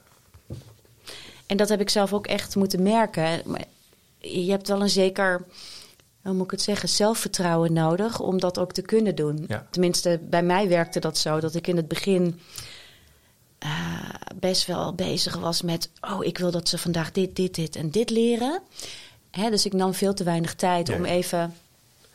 En 1.45 1.57
dat 1.57 1.69
heb 1.69 1.81
ik 1.81 1.89
zelf 1.89 2.13
ook 2.13 2.27
echt 2.27 2.55
moeten 2.55 2.83
merken. 2.83 3.41
Je 4.17 4.51
hebt 4.51 4.67
wel 4.67 4.81
een 4.81 4.89
zeker, 4.89 5.45
hoe 6.23 6.33
moet 6.33 6.45
ik 6.45 6.51
het 6.51 6.61
zeggen, 6.61 6.89
zelfvertrouwen 6.89 7.73
nodig 7.73 8.19
om 8.19 8.39
dat 8.39 8.59
ook 8.59 8.71
te 8.71 8.81
kunnen 8.81 9.15
doen. 9.15 9.45
Ja. 9.47 9.67
Tenminste, 9.71 10.19
bij 10.29 10.43
mij 10.43 10.67
werkte 10.67 10.99
dat 10.99 11.17
zo 11.17 11.39
dat 11.39 11.55
ik 11.55 11.67
in 11.67 11.75
het 11.77 11.87
begin 11.87 12.39
eh, 13.59 13.69
best 14.35 14.65
wel 14.65 14.93
bezig 14.93 15.35
was 15.37 15.61
met: 15.61 15.89
oh, 16.01 16.25
ik 16.25 16.37
wil 16.37 16.51
dat 16.51 16.69
ze 16.69 16.77
vandaag 16.77 17.11
dit, 17.11 17.35
dit, 17.35 17.55
dit 17.55 17.75
en 17.75 17.89
dit 17.89 18.09
leren. 18.09 18.61
Hè, 19.31 19.49
dus 19.49 19.65
ik 19.65 19.73
nam 19.73 19.93
veel 19.93 20.13
te 20.13 20.23
weinig 20.23 20.55
tijd 20.55 20.87
Ja, 20.87 20.95
om 20.95 21.05
even. 21.05 21.53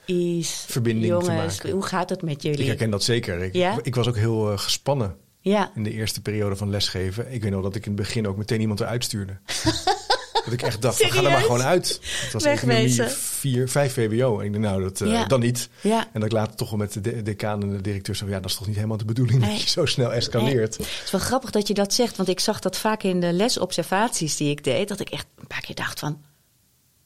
Is, 0.04 0.64
Verbinding 0.66 1.22
te 1.22 1.30
maken. 1.30 1.70
hoe 1.70 1.82
gaat 1.82 2.10
het 2.10 2.22
met 2.22 2.42
jullie? 2.42 2.60
Ik 2.60 2.66
herken 2.66 2.90
dat 2.90 3.02
zeker. 3.02 3.42
Ik, 3.42 3.54
Ja? 3.54 3.78
ik 3.82 3.94
was 3.94 4.08
ook 4.08 4.16
heel 4.16 4.50
eh, 4.52 4.58
gespannen 4.58 5.16
Ja, 5.40 5.70
in 5.74 5.82
de 5.82 5.92
eerste 5.92 6.22
periode 6.22 6.56
van 6.56 6.70
lesgeven. 6.70 7.32
Ik 7.32 7.42
weet 7.42 7.50
nog 7.50 7.62
dat 7.62 7.74
ik 7.74 7.86
in 7.86 7.92
het 7.92 8.00
begin 8.00 8.26
ook 8.28 8.36
meteen 8.36 8.60
iemand 8.60 8.80
eruit 8.80 9.04
stuurde. 9.04 9.36
dat 10.44 10.52
ik 10.52 10.62
echt 10.62 10.82
dacht, 10.82 11.04
ga 11.04 11.22
er 11.22 11.30
maar 11.30 11.40
gewoon 11.40 11.62
uit. 11.62 12.00
Het 12.02 12.32
was 12.32 12.42
Wegwezen. 12.44 13.10
4, 13.38 13.68
5 13.68 13.92
VWO. 13.92 14.38
En 14.40 14.44
ik 14.46 14.52
dacht, 14.52 14.64
nou, 14.64 14.82
dat, 14.82 15.00
eh, 15.00 15.10
Ja. 15.10 15.24
dan 15.26 15.40
niet. 15.40 15.68
ja. 15.82 15.98
En 16.12 16.20
dat 16.20 16.24
ik 16.24 16.32
later 16.32 16.54
toch 16.56 16.70
wel 16.70 16.78
met 16.78 16.92
de 16.92 17.00
de 17.00 17.22
decaan 17.22 17.62
en 17.62 17.70
de 17.70 17.80
directeur 17.80 18.14
zei... 18.14 18.30
ja, 18.30 18.40
dat 18.40 18.50
is 18.50 18.56
toch 18.56 18.66
niet 18.66 18.76
helemaal 18.76 18.96
de 18.96 19.04
bedoeling 19.04 19.40
Nee. 19.40 19.50
dat 19.50 19.62
je 19.62 19.68
zo 19.68 19.86
snel 19.86 20.12
escaleert. 20.12 20.76
Het 20.76 20.86
is 21.04 21.10
wel 21.10 21.20
grappig 21.20 21.50
dat 21.50 21.68
je 21.68 21.74
dat 21.74 21.94
zegt, 21.94 22.16
want 22.16 22.28
ik 22.28 22.40
zag 22.40 22.58
dat 22.60 22.76
vaak 22.78 23.02
in 23.02 23.20
de 23.20 23.32
lesobservaties 23.32 24.36
die 24.36 24.50
ik 24.50 24.64
deed, 24.64 24.88
dat 24.88 25.00
ik 25.00 25.10
echt 25.10 25.26
een 25.38 25.46
paar 25.46 25.60
keer 25.60 25.74
dacht 25.74 25.98
van, 25.98 26.20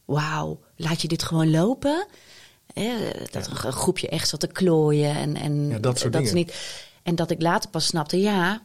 wauw, 0.04 0.60
laat 0.76 1.02
je 1.02 1.08
dit 1.08 1.22
gewoon 1.22 1.50
lopen? 1.50 2.06
Eh, 2.74 2.84
dat 3.30 3.46
Ja. 3.52 3.66
een 3.66 3.72
groepje 3.72 4.08
echt 4.08 4.28
zat 4.28 4.40
te 4.40 4.46
klooien 4.46 5.14
en, 5.16 5.36
en 5.36 5.68
Ja, 5.68 5.78
dat 5.78 5.98
soort 5.98 6.14
is 6.14 6.20
dingen. 6.20 6.34
niet. 6.34 6.54
En 7.02 7.14
dat 7.14 7.30
ik 7.30 7.42
later 7.42 7.70
pas 7.70 7.86
snapte, 7.86 8.20
ja, 8.20 8.62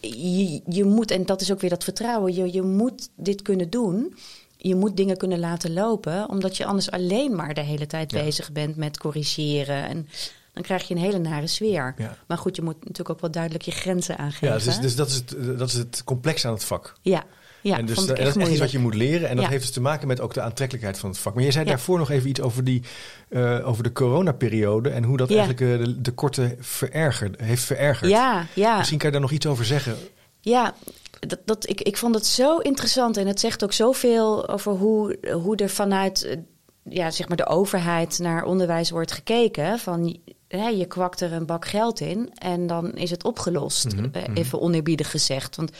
je, 0.00 0.60
je 0.68 0.84
moet, 0.84 1.10
en 1.10 1.26
dat 1.26 1.40
is 1.40 1.52
ook 1.52 1.60
weer 1.60 1.70
dat 1.70 1.84
vertrouwen, 1.84 2.34
je, 2.34 2.52
je 2.52 2.62
moet 2.62 3.08
dit 3.16 3.42
kunnen 3.42 3.70
doen. 3.70 4.16
Je 4.60 4.74
moet 4.74 4.96
dingen 4.96 5.16
kunnen 5.16 5.38
laten 5.38 5.72
lopen, 5.72 6.28
omdat 6.28 6.56
je 6.56 6.64
anders 6.64 6.90
alleen 6.90 7.34
maar 7.36 7.54
de 7.54 7.60
hele 7.60 7.86
tijd 7.86 8.10
Ja. 8.12 8.22
bezig 8.22 8.52
bent 8.52 8.76
met 8.76 8.98
corrigeren. 8.98 9.88
En 9.88 10.08
dan 10.52 10.62
krijg 10.62 10.88
je 10.88 10.94
een 10.94 11.00
hele 11.00 11.18
nare 11.18 11.46
sfeer. 11.46 11.94
Ja. 11.98 12.16
Maar 12.26 12.38
goed, 12.38 12.56
je 12.56 12.62
moet 12.62 12.78
natuurlijk 12.80 13.10
ook 13.10 13.20
wel 13.20 13.30
duidelijk 13.30 13.64
je 13.64 13.70
grenzen 13.70 14.18
aangeven. 14.18 14.48
Ja, 14.48 14.54
dus, 14.54 14.78
dus 14.80 14.96
dat, 14.96 15.08
is 15.08 15.14
het, 15.14 15.58
dat 15.58 15.68
is 15.68 15.74
het 15.74 16.02
complex 16.04 16.44
aan 16.44 16.52
het 16.52 16.64
vak. 16.64 16.94
ja, 17.02 17.24
ja 17.62 17.78
en 17.78 17.86
dus, 17.86 17.96
dat 18.06 18.18
is 18.18 18.24
echt 18.36 18.48
iets 18.48 18.58
wat 18.60 18.70
je 18.70 18.78
moet 18.78 18.94
leren. 18.94 19.28
En 19.28 19.36
dat 19.36 19.44
Ja. 19.44 19.50
heeft 19.50 19.62
dus 19.62 19.72
te 19.72 19.80
maken 19.80 20.06
met 20.08 20.20
ook 20.20 20.34
de 20.34 20.40
aantrekkelijkheid 20.40 20.98
van 20.98 21.10
het 21.10 21.18
vak. 21.18 21.34
Maar 21.34 21.44
je 21.44 21.50
zei 21.50 21.64
Ja. 21.64 21.70
daarvoor 21.70 21.98
nog 21.98 22.10
even 22.10 22.28
iets 22.28 22.40
over, 22.40 22.64
die, 22.64 22.82
eh, 23.28 23.68
over 23.68 23.82
de 23.82 23.92
coronaperiode... 23.92 24.88
en 24.88 25.04
hoe 25.04 25.16
dat 25.16 25.28
Ja. 25.28 25.36
eigenlijk 25.36 25.80
eh, 25.80 25.84
de, 25.86 26.00
de 26.00 26.10
korte 26.12 26.56
verergerd, 26.60 27.40
heeft 27.40 27.62
verergerd. 27.64 28.10
Ja, 28.10 28.46
ja, 28.54 28.76
Misschien 28.76 28.98
kan 28.98 29.06
je 29.06 29.12
daar 29.12 29.22
nog 29.22 29.32
iets 29.32 29.46
over 29.46 29.64
zeggen. 29.64 29.96
ja. 30.40 30.74
Dat, 31.20 31.38
dat, 31.44 31.68
ik, 31.68 31.80
ik 31.80 31.96
vond 31.96 32.14
het 32.14 32.26
zo 32.26 32.58
interessant 32.58 33.16
en 33.16 33.26
het 33.26 33.40
zegt 33.40 33.64
ook 33.64 33.72
zoveel 33.72 34.48
over 34.48 34.72
hoe, 34.72 35.18
hoe 35.32 35.56
er 35.56 35.68
vanuit 35.68 36.24
eh, 36.24 36.36
ja, 36.82 37.10
zeg 37.10 37.28
maar 37.28 37.36
de 37.36 37.46
overheid 37.46 38.18
naar 38.18 38.44
onderwijs 38.44 38.90
wordt 38.90 39.12
gekeken. 39.12 39.78
Van 39.78 40.18
hè, 40.48 40.68
je 40.68 40.86
kwakt 40.86 41.20
er 41.20 41.32
een 41.32 41.46
bak 41.46 41.66
geld 41.66 42.00
in 42.00 42.30
en 42.34 42.66
dan 42.66 42.92
is 42.92 43.10
het 43.10 43.24
opgelost. 43.24 43.94
Mhm, 43.94 44.08
eh, 44.12 44.22
mhm. 44.22 44.36
Even 44.36 44.60
oneerbiedig 44.60 45.10
gezegd. 45.10 45.56
Want 45.56 45.70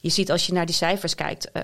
je 0.00 0.08
ziet 0.08 0.30
als 0.30 0.46
je 0.46 0.52
naar 0.52 0.66
die 0.66 0.74
cijfers 0.74 1.14
kijkt. 1.14 1.50
eh, 1.52 1.62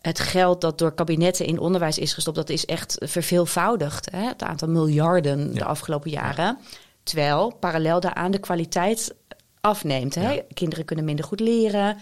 het 0.00 0.18
geld 0.18 0.60
dat 0.60 0.78
door 0.78 0.92
kabinetten 0.92 1.46
in 1.46 1.58
onderwijs 1.58 1.98
is 1.98 2.12
gestopt, 2.12 2.36
dat 2.36 2.48
is 2.48 2.64
echt 2.64 2.96
verveelvoudigd. 3.00 4.10
Hè? 4.10 4.26
Het 4.26 4.42
aantal 4.42 4.68
miljarden 4.68 5.54
de 5.54 5.64
afgelopen 5.64 6.10
jaren. 6.10 6.58
Terwijl 7.02 7.56
parallel 7.60 8.00
daaraan 8.00 8.30
de 8.30 8.38
kwaliteit 8.38 9.14
afneemt. 9.60 10.14
Hè? 10.14 10.32
Ja. 10.32 10.42
Kinderen 10.54 10.84
kunnen 10.84 11.04
minder 11.04 11.24
goed 11.24 11.40
leren. 11.40 11.98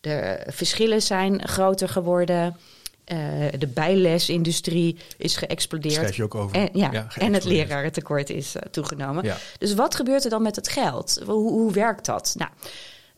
De 0.00 0.46
verschillen 0.46 1.02
zijn 1.02 1.48
groter 1.48 1.88
geworden. 1.88 2.56
Eh, 3.04 3.18
de 3.58 3.66
bijlesindustrie 3.66 4.98
is 5.16 5.36
geëxplodeerd. 5.36 5.94
Schrijf 5.94 6.16
je 6.16 6.22
ook 6.22 6.34
over. 6.34 6.56
En, 6.56 6.68
ja, 6.72 7.06
en 7.18 7.32
het 7.32 7.44
lerarentekort 7.44 8.30
is 8.30 8.54
eh, 8.54 8.62
toegenomen. 8.70 9.24
Ja. 9.24 9.36
Dus 9.58 9.74
wat 9.74 9.94
gebeurt 9.94 10.24
er 10.24 10.30
dan 10.30 10.42
met 10.42 10.56
het 10.56 10.68
geld? 10.68 11.22
Hoe, 11.26 11.50
hoe 11.50 11.72
werkt 11.72 12.06
dat? 12.06 12.34
Nou, 12.38 12.50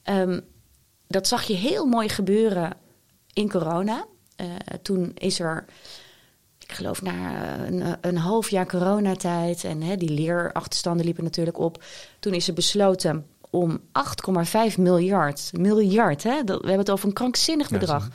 ehm, 0.03 0.41
dat 1.07 1.29
zag 1.29 1.43
je 1.43 1.55
heel 1.55 1.87
mooi 1.87 2.09
gebeuren 2.09 2.73
in 3.33 3.51
corona. 3.51 4.07
Eh, 4.37 4.47
toen 4.83 5.13
is 5.15 5.41
er, 5.41 5.65
ik 6.59 6.73
geloof 6.73 7.03
na 7.03 7.59
een, 7.67 7.97
een 8.01 8.17
half 8.17 8.51
jaar 8.51 8.67
coronatijd... 8.67 9.65
en 9.65 9.83
hè, 9.83 9.97
die 9.97 10.11
leerachterstanden 10.11 11.05
liepen 11.05 11.25
natuurlijk 11.25 11.59
op... 11.59 11.85
toen 12.21 12.35
is 12.35 12.49
er 12.49 12.55
besloten 12.55 13.27
om 13.55 13.81
8,5 14.71 14.79
miljard, 14.79 15.51
miljard 15.53 16.23
hè, 16.23 16.45
dat, 16.45 16.61
we 16.61 16.67
hebben 16.67 16.79
het 16.79 16.91
over 16.91 17.07
een 17.09 17.15
krankzinnig 17.15 17.71
bedrag... 17.71 18.09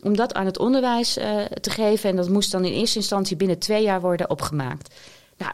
om 0.00 0.16
dat 0.16 0.34
aan 0.34 0.46
het 0.46 0.58
onderwijs 0.58 1.16
eh, 1.16 1.44
te 1.44 1.70
geven. 1.70 2.10
En 2.10 2.16
dat 2.16 2.28
moest 2.28 2.50
dan 2.50 2.64
in 2.64 2.72
eerste 2.72 2.98
instantie 2.98 3.36
binnen 3.36 3.58
twee 3.58 3.82
jaar 3.82 4.00
worden 4.00 4.30
opgemaakt. 4.30 4.94
Nou, 5.36 5.52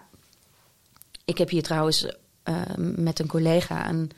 ik 1.24 1.38
heb 1.38 1.48
hier 1.48 1.62
trouwens 1.62 2.06
eh, 2.42 2.54
met 2.76 3.18
een 3.18 3.26
collega 3.26 3.88
een 3.88 4.10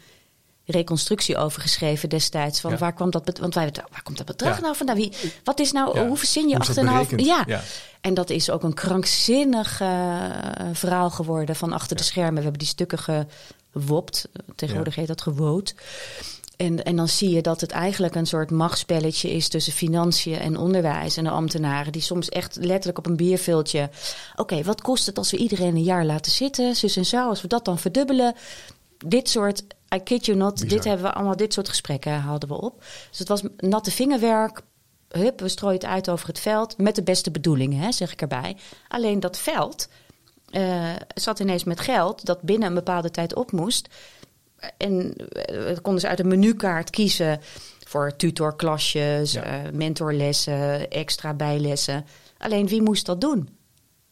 reconstructie 0.64 1.36
over 1.36 1.62
geschreven 1.62 2.08
destijds. 2.08 2.60
Van 2.60 2.70
Ja. 2.70 2.76
waar 2.76 2.92
kwam 2.92 3.10
dat 3.10 3.38
Want 3.38 3.54
wij 3.54 3.70
waar 3.90 4.02
komt 4.02 4.16
dat 4.16 4.26
bedrag 4.26 4.56
Ja. 4.56 4.62
nou 4.62 4.76
vandaan? 4.76 4.96
Wie, 4.96 5.12
wat 5.44 5.60
is 5.60 5.72
nou, 5.72 5.98
Ja. 5.98 6.06
hoe 6.06 6.16
verzin 6.16 6.48
je 6.48 6.54
Hoe 6.56 6.68
is 6.68 6.74
dat 6.74 6.84
8,5? 6.84 6.90
berekend? 6.92 7.24
Ja. 7.24 7.44
Ja. 7.46 7.60
En 8.00 8.14
dat 8.14 8.30
is 8.30 8.50
ook 8.50 8.62
een 8.62 8.74
krankzinnig 8.74 9.80
eh, 9.80 9.88
verhaal 10.72 11.10
geworden 11.10 11.56
van 11.56 11.72
achter 11.72 11.96
de 11.96 12.02
schermen. 12.02 12.34
We 12.34 12.40
hebben 12.42 12.58
die 12.58 12.68
stukken 12.68 12.98
gewopt. 13.72 14.28
Tegenwoordig 14.56 14.94
heet 14.94 15.06
dat 15.06 15.22
gewoot. 15.22 15.74
En, 16.60 16.84
en 16.84 16.96
dan 16.96 17.08
zie 17.08 17.30
je 17.30 17.42
dat 17.42 17.60
het 17.60 17.70
eigenlijk 17.70 18.14
een 18.14 18.26
soort 18.26 18.50
machtsspelletje 18.50 19.30
is 19.30 19.48
tussen 19.48 19.72
financiën 19.72 20.38
en 20.38 20.56
onderwijs 20.56 21.16
en 21.16 21.24
de 21.24 21.30
ambtenaren. 21.30 21.92
Die 21.92 22.02
soms 22.02 22.28
echt 22.28 22.56
letterlijk 22.56 22.98
op 22.98 23.06
een 23.06 23.16
bierviltje. 23.16 23.90
Oké, 24.36 24.62
wat 24.62 24.80
kost 24.80 25.06
het 25.06 25.18
als 25.18 25.30
we 25.30 25.36
iedereen 25.36 25.76
een 25.76 25.82
jaar 25.82 26.04
laten 26.04 26.32
zitten? 26.32 26.76
Zus 26.76 26.96
en 26.96 27.06
zo, 27.06 27.28
als 27.28 27.40
we 27.40 27.48
dat 27.48 27.64
dan 27.64 27.78
verdubbelen. 27.78 28.34
Dit 29.06 29.28
soort, 29.28 29.62
I 29.94 29.98
kid 29.98 30.26
you 30.26 30.38
not, 30.38 30.52
Bizar. 30.52 30.68
dit 30.68 30.84
hebben 30.84 31.06
we 31.06 31.12
allemaal, 31.12 31.36
dit 31.36 31.52
soort 31.52 31.68
gesprekken 31.68 32.20
hadden 32.20 32.48
we 32.48 32.60
op. 32.60 32.84
Dus 33.08 33.18
het 33.18 33.28
was 33.28 33.42
natte 33.56 33.90
vingerwerk. 33.90 34.62
Hup, 35.08 35.40
we 35.40 35.48
strooien 35.48 35.78
het 35.78 35.88
uit 35.88 36.10
over 36.10 36.26
het 36.26 36.40
veld. 36.40 36.78
Met 36.78 36.94
de 36.94 37.02
beste 37.02 37.30
bedoelingen, 37.30 37.80
hè, 37.80 37.92
zeg 37.92 38.12
ik 38.12 38.20
erbij. 38.20 38.56
Alleen 38.88 39.20
dat 39.20 39.38
veld 39.38 39.88
uh, 40.50 40.90
zat 41.14 41.40
ineens 41.40 41.64
met 41.64 41.80
geld 41.80 42.24
dat 42.24 42.42
binnen 42.42 42.68
een 42.68 42.74
bepaalde 42.74 43.10
tijd 43.10 43.34
op 43.34 43.52
moest. 43.52 43.88
En 44.76 45.14
uh, 45.52 45.76
konden 45.82 46.00
ze 46.00 46.08
uit 46.08 46.20
een 46.20 46.28
menukaart 46.28 46.90
kiezen 46.90 47.40
voor 47.86 48.16
tutorklasjes, 48.16 49.32
ja. 49.32 49.64
uh, 49.64 49.70
mentorlessen, 49.72 50.90
extra 50.90 51.34
bijlessen. 51.34 52.04
Alleen 52.38 52.68
wie 52.68 52.82
moest 52.82 53.06
dat 53.06 53.20
doen? 53.20 53.48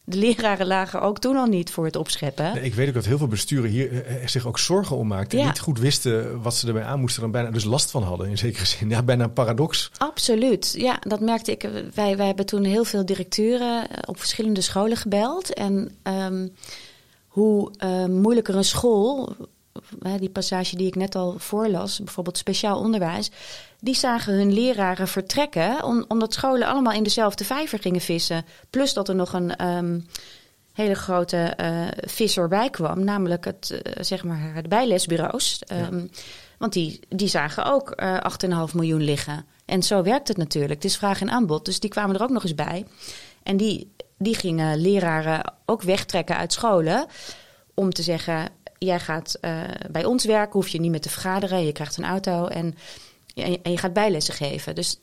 De 0.09 0.17
leraren 0.17 0.67
lagen 0.67 1.01
ook 1.01 1.19
toen 1.19 1.35
al 1.35 1.45
niet 1.45 1.71
voor 1.71 1.85
het 1.85 1.95
opscheppen. 1.95 2.53
Nee, 2.53 2.63
ik 2.63 2.73
weet 2.73 2.87
ook 2.87 2.93
dat 2.93 3.05
heel 3.05 3.17
veel 3.17 3.27
besturen 3.27 3.69
hier 3.69 4.05
eh, 4.05 4.27
zich 4.27 4.47
ook 4.47 4.59
zorgen 4.59 4.95
om 4.95 5.07
maakten. 5.07 5.37
Ja. 5.37 5.43
En 5.43 5.49
niet 5.49 5.59
goed 5.59 5.79
wisten 5.79 6.41
wat 6.41 6.55
ze 6.55 6.67
ermee 6.67 6.83
aan 6.83 6.99
moesten. 6.99 7.23
En 7.23 7.31
bijna 7.31 7.51
dus 7.51 7.63
last 7.63 7.91
van 7.91 8.03
hadden 8.03 8.29
in 8.29 8.37
zekere 8.37 8.65
zin. 8.65 8.89
Ja, 8.89 9.03
bijna 9.03 9.23
een 9.23 9.33
paradox. 9.33 9.91
Absoluut. 9.97 10.73
Ja, 10.77 10.99
dat 11.07 11.19
merkte 11.19 11.51
ik. 11.51 11.69
Wij, 11.93 12.17
wij 12.17 12.27
hebben 12.27 12.45
toen 12.45 12.63
heel 12.63 12.83
veel 12.83 13.05
directeuren 13.05 13.87
op 14.05 14.19
verschillende 14.19 14.61
scholen 14.61 14.97
gebeld. 14.97 15.53
En 15.53 15.91
um, 16.03 16.51
hoe 17.27 17.71
uh, 17.83 18.05
moeilijker 18.05 18.55
een 18.55 18.63
school 18.63 19.35
die 20.19 20.29
passage 20.29 20.75
die 20.75 20.87
ik 20.87 20.95
net 20.95 21.15
al 21.15 21.35
voorlas, 21.37 21.99
bijvoorbeeld 21.99 22.37
speciaal 22.37 22.79
onderwijs, 22.79 23.31
die 23.79 23.95
zagen 23.95 24.33
hun 24.33 24.53
leraren 24.53 25.07
vertrekken 25.07 25.83
omdat 26.07 26.33
scholen 26.33 26.67
allemaal 26.67 26.93
in 26.93 27.03
dezelfde 27.03 27.45
vijver 27.45 27.79
gingen 27.79 28.01
vissen. 28.01 28.45
Plus 28.69 28.93
dat 28.93 29.09
er 29.09 29.15
nog 29.15 29.33
een 29.33 29.65
um, 29.65 30.07
hele 30.73 30.95
grote 30.95 31.53
uh, 31.61 31.87
visser 31.97 32.47
bij 32.47 32.69
kwam, 32.69 33.03
namelijk 33.03 33.45
het, 33.45 33.71
uh, 33.71 34.03
zeg 34.03 34.23
maar 34.23 34.61
de 34.61 34.67
bijlesbureaus. 34.67 35.61
Um, 35.71 35.99
ja. 35.99 36.21
Want 36.57 36.73
die, 36.73 36.99
die 37.09 37.27
zagen 37.27 37.65
ook 37.65 37.93
uh, 38.01 38.17
8,5 38.69 38.75
miljoen 38.75 39.03
liggen. 39.03 39.45
En 39.65 39.83
zo 39.83 40.03
werkt 40.03 40.27
het 40.27 40.37
natuurlijk. 40.37 40.73
Het 40.73 40.91
is 40.91 40.97
vraag 40.97 41.21
en 41.21 41.29
aanbod. 41.29 41.65
Dus 41.65 41.79
die 41.79 41.89
kwamen 41.89 42.15
er 42.15 42.21
ook 42.21 42.29
nog 42.29 42.43
eens 42.43 42.55
bij. 42.55 42.85
En 43.43 43.57
die, 43.57 43.91
die 44.17 44.35
gingen 44.35 44.81
leraren 44.81 45.53
ook 45.65 45.81
wegtrekken 45.81 46.37
uit 46.37 46.53
scholen. 46.53 47.05
Om 47.73 47.93
te 47.93 48.01
zeggen, 48.01 48.49
jij 48.79 48.99
gaat 48.99 49.37
uh, 49.41 49.61
bij 49.91 50.05
ons 50.05 50.25
werken, 50.25 50.51
hoef 50.53 50.67
je 50.67 50.79
niet 50.79 50.91
meer 50.91 51.01
te 51.01 51.09
vergaderen. 51.09 51.65
Je 51.65 51.71
krijgt 51.71 51.97
een 51.97 52.05
auto 52.05 52.47
en, 52.47 52.75
en, 53.35 53.71
je 53.71 53.77
gaat 53.77 53.93
bijlessen 53.93 54.33
geven. 54.33 54.75
Dus 54.75 54.99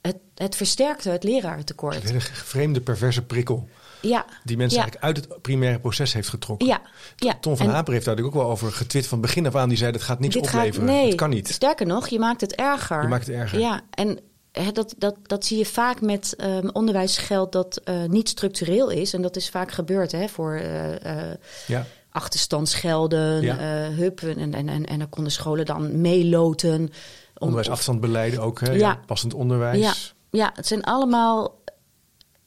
het, 0.00 0.16
het 0.34 0.56
versterkte 0.56 1.10
het 1.10 1.24
lerarentekort. 1.24 1.94
Een 1.96 2.06
hele 2.06 2.20
vreemde, 2.20 2.80
perverse 2.80 3.22
prikkel. 3.22 3.68
Ja. 4.02 4.24
Die 4.44 4.56
mensen 4.56 4.78
ja. 4.78 4.84
eigenlijk 4.84 5.04
uit 5.04 5.16
het 5.16 5.42
primaire 5.42 5.80
proces 5.80 6.12
heeft 6.12 6.28
getrokken. 6.28 6.66
Ja. 6.66 6.80
ja. 7.16 7.38
Tom 7.40 7.56
van 7.56 7.66
en, 7.66 7.72
Haper 7.72 7.92
heeft 7.92 8.04
daar 8.04 8.20
ook 8.20 8.34
wel 8.34 8.50
over 8.50 8.72
getwit 8.72 9.06
van 9.06 9.20
begin 9.20 9.46
af 9.46 9.54
aan. 9.54 9.68
Die 9.68 9.78
zei, 9.78 9.92
dat 9.92 10.02
gaat 10.02 10.20
niks 10.20 10.36
opleveren. 10.36 10.72
Gaat, 10.72 10.96
nee, 10.96 11.06
het 11.06 11.14
kan 11.14 11.30
niet. 11.30 11.48
Sterker 11.48 11.86
nog, 11.86 12.08
je 12.08 12.18
maakt 12.18 12.40
het 12.40 12.54
erger. 12.54 13.02
Je 13.02 13.08
maakt 13.08 13.26
het 13.26 13.36
erger. 13.36 13.58
Ja, 13.58 13.80
en 13.90 14.18
He, 14.52 14.72
dat, 14.72 14.94
dat, 14.98 15.16
dat 15.22 15.44
zie 15.44 15.58
je 15.58 15.66
vaak 15.66 16.00
met 16.00 16.36
um, 16.44 16.70
onderwijsgeld 16.72 17.52
dat 17.52 17.80
uh, 17.84 18.04
niet 18.04 18.28
structureel 18.28 18.90
is. 18.90 19.12
En 19.12 19.22
dat 19.22 19.36
is 19.36 19.50
vaak 19.50 19.70
gebeurd 19.70 20.12
hè, 20.12 20.28
voor 20.28 20.60
uh, 20.60 21.32
ja. 21.66 21.86
Achterstandsgelden, 22.10 23.42
ja. 23.42 23.56
hup. 23.90 24.20
En, 24.20 24.54
en, 24.54 24.68
en, 24.68 24.86
en 24.86 24.98
dan 24.98 25.08
konden 25.08 25.32
scholen 25.32 25.66
dan 25.66 26.00
meeloten. 26.00 26.90
Onderwijsafstandbeleid 27.38 28.38
ook, 28.38 28.60
hè? 28.60 28.72
Ja. 28.72 29.00
passend 29.06 29.34
onderwijs. 29.34 29.80
Ja. 29.80 29.94
ja, 30.30 30.52
het 30.54 30.66
zijn 30.66 30.82
allemaal... 30.82 31.58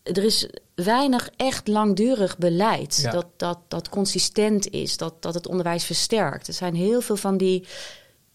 Er 0.03 0.23
is 0.23 0.49
weinig 0.75 1.29
echt 1.35 1.67
langdurig 1.67 2.37
beleid 2.37 2.99
Ja. 3.01 3.11
dat, 3.11 3.25
dat, 3.37 3.59
dat 3.67 3.89
consistent 3.89 4.69
is, 4.69 4.97
dat, 4.97 5.21
dat 5.21 5.33
het 5.33 5.47
onderwijs 5.47 5.83
versterkt. 5.83 6.47
Er 6.47 6.53
zijn 6.53 6.75
heel 6.75 7.01
veel 7.01 7.15
van 7.15 7.37
die 7.37 7.67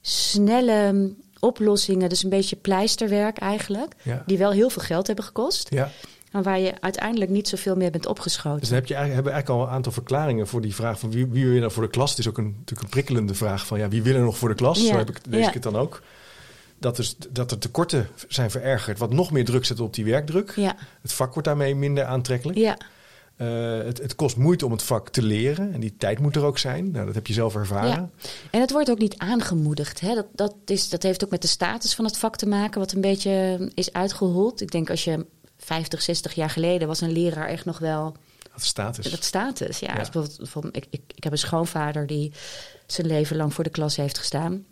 snelle 0.00 1.14
oplossingen, 1.40 2.08
dus 2.08 2.22
een 2.22 2.30
beetje 2.30 2.56
pleisterwerk 2.56 3.38
eigenlijk, 3.38 3.92
die 4.26 4.38
wel 4.38 4.50
heel 4.50 4.70
veel 4.70 4.82
geld 4.82 5.06
hebben 5.06 5.24
gekost. 5.24 5.70
Ja. 5.70 5.90
Maar 6.32 6.42
waar 6.42 6.58
je 6.58 6.80
uiteindelijk 6.80 7.30
niet 7.30 7.48
zoveel 7.48 7.76
meer 7.76 7.90
bent 7.90 8.06
opgeschoten. 8.06 8.58
Dus 8.60 8.68
dan 8.68 8.78
heb 8.78 8.86
je 8.86 8.94
eigenlijk, 8.94 9.14
hebben 9.24 9.32
we 9.32 9.38
eigenlijk 9.38 9.60
al 9.60 9.66
een 9.68 9.76
aantal 9.76 9.92
verklaringen 9.92 10.46
voor 10.46 10.60
die 10.60 10.74
vraag 10.74 10.98
van 10.98 11.10
wie, 11.10 11.26
wie 11.26 11.44
wil 11.44 11.54
je 11.54 11.60
nou 11.60 11.72
voor 11.72 11.82
de 11.82 11.88
klas. 11.88 12.10
Het 12.10 12.18
is 12.18 12.28
ook 12.28 12.38
een, 12.38 12.54
natuurlijk 12.58 12.82
een 12.82 12.88
prikkelende 12.88 13.34
vraag 13.34 13.66
van 13.66 13.78
ja, 13.78 13.88
wie 13.88 14.02
wil 14.02 14.14
er 14.14 14.20
nog 14.20 14.38
voor 14.38 14.48
de 14.48 14.54
klas? 14.54 14.80
Ja. 14.80 14.86
Zo 14.86 14.96
heb 14.96 15.08
ik, 15.10 15.18
lees 15.28 15.40
Ja. 15.42 15.48
ik 15.48 15.54
het 15.54 15.62
dan 15.62 15.76
ook. 15.76 16.02
Dat, 16.80 16.96
dus, 16.96 17.16
dat 17.30 17.50
er 17.50 17.58
tekorten 17.58 18.08
zijn 18.28 18.50
verergerd, 18.50 18.98
wat 18.98 19.12
nog 19.12 19.30
meer 19.30 19.44
druk 19.44 19.64
zet 19.64 19.80
op 19.80 19.94
die 19.94 20.04
werkdruk. 20.04 20.52
Ja, 20.56 20.76
Het 21.02 21.12
vak 21.12 21.32
wordt 21.32 21.48
daarmee 21.48 21.74
minder 21.74 22.04
aantrekkelijk. 22.04 22.58
ja, 22.58 22.76
Eh, 23.36 23.46
het, 23.84 23.98
het 23.98 24.14
kost 24.14 24.36
moeite 24.36 24.66
om 24.66 24.72
het 24.72 24.82
vak 24.82 25.08
te 25.08 25.22
leren 25.22 25.72
en 25.72 25.80
die 25.80 25.94
tijd 25.98 26.18
moet 26.18 26.36
er 26.36 26.44
ook 26.44 26.58
zijn. 26.58 26.90
Nou, 26.90 27.06
dat 27.06 27.14
heb 27.14 27.26
je 27.26 27.32
zelf 27.32 27.54
ervaren. 27.54 27.88
Ja. 27.90 28.08
En 28.50 28.60
het 28.60 28.70
wordt 28.72 28.90
ook 28.90 28.98
niet 28.98 29.18
aangemoedigd. 29.18 30.00
Hè? 30.00 30.14
Dat, 30.14 30.26
dat, 30.34 30.54
is, 30.66 30.88
dat 30.88 31.02
heeft 31.02 31.24
ook 31.24 31.30
met 31.30 31.42
de 31.42 31.48
status 31.48 31.94
van 31.94 32.04
het 32.04 32.18
vak 32.18 32.36
te 32.36 32.46
maken, 32.46 32.80
wat 32.80 32.92
een 32.92 33.00
beetje 33.00 33.70
is 33.74 33.92
uitgehold. 33.92 34.60
Ik 34.60 34.70
denk 34.70 34.90
als 34.90 35.04
je 35.04 35.26
50, 35.68 36.02
60 36.02 36.34
jaar 36.34 36.50
geleden 36.50 36.88
was 36.88 37.00
een 37.00 37.12
leraar 37.12 37.48
echt 37.48 37.64
nog 37.64 37.78
wel 37.78 38.16
Dat 38.52 38.62
status. 38.64 39.10
dat 39.10 39.24
status. 39.24 39.78
Ja, 39.78 39.88
Ja. 39.96 40.08
Bijvoorbeeld- 40.12 40.76
ik, 40.76 40.86
ik, 40.90 41.00
ik 41.14 41.22
heb 41.24 41.32
een 41.32 41.38
schoonvader 41.38 42.06
die 42.06 42.32
zijn 42.86 43.06
leven 43.06 43.36
lang 43.36 43.54
voor 43.54 43.64
de 43.64 43.70
klas 43.70 43.96
heeft 43.96 44.18
gestaan. 44.18 44.64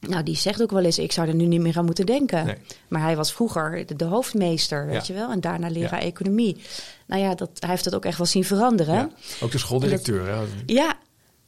Nou, 0.00 0.22
die 0.22 0.36
zegt 0.36 0.62
ook 0.62 0.70
wel 0.70 0.84
eens, 0.84 0.98
ik 0.98 1.12
zou 1.12 1.28
er 1.28 1.34
nu 1.34 1.44
niet 1.46 1.60
meer 1.60 1.78
aan 1.78 1.84
moeten 1.84 2.06
denken. 2.06 2.46
Nee. 2.46 2.56
Maar 2.88 3.02
hij 3.02 3.16
was 3.16 3.32
vroeger 3.32 3.86
de, 3.86 3.96
de 3.96 4.04
hoofdmeester, 4.04 4.86
weet 4.86 5.06
je 5.06 5.12
wel. 5.12 5.30
En 5.30 5.40
daarna 5.40 5.68
leraar 5.68 6.00
Ja. 6.00 6.06
economie. 6.06 6.56
Nou 7.06 7.22
ja, 7.22 7.34
dat, 7.34 7.50
hij 7.58 7.68
heeft 7.70 7.84
het 7.84 7.94
ook 7.94 8.04
echt 8.04 8.16
wel 8.18 8.26
zien 8.26 8.44
veranderen. 8.44 8.94
Ja. 8.94 9.10
Ook 9.40 9.50
de 9.50 9.58
schooldirecteur. 9.58 10.26
hè. 10.26 10.42
Ja, 10.66 10.98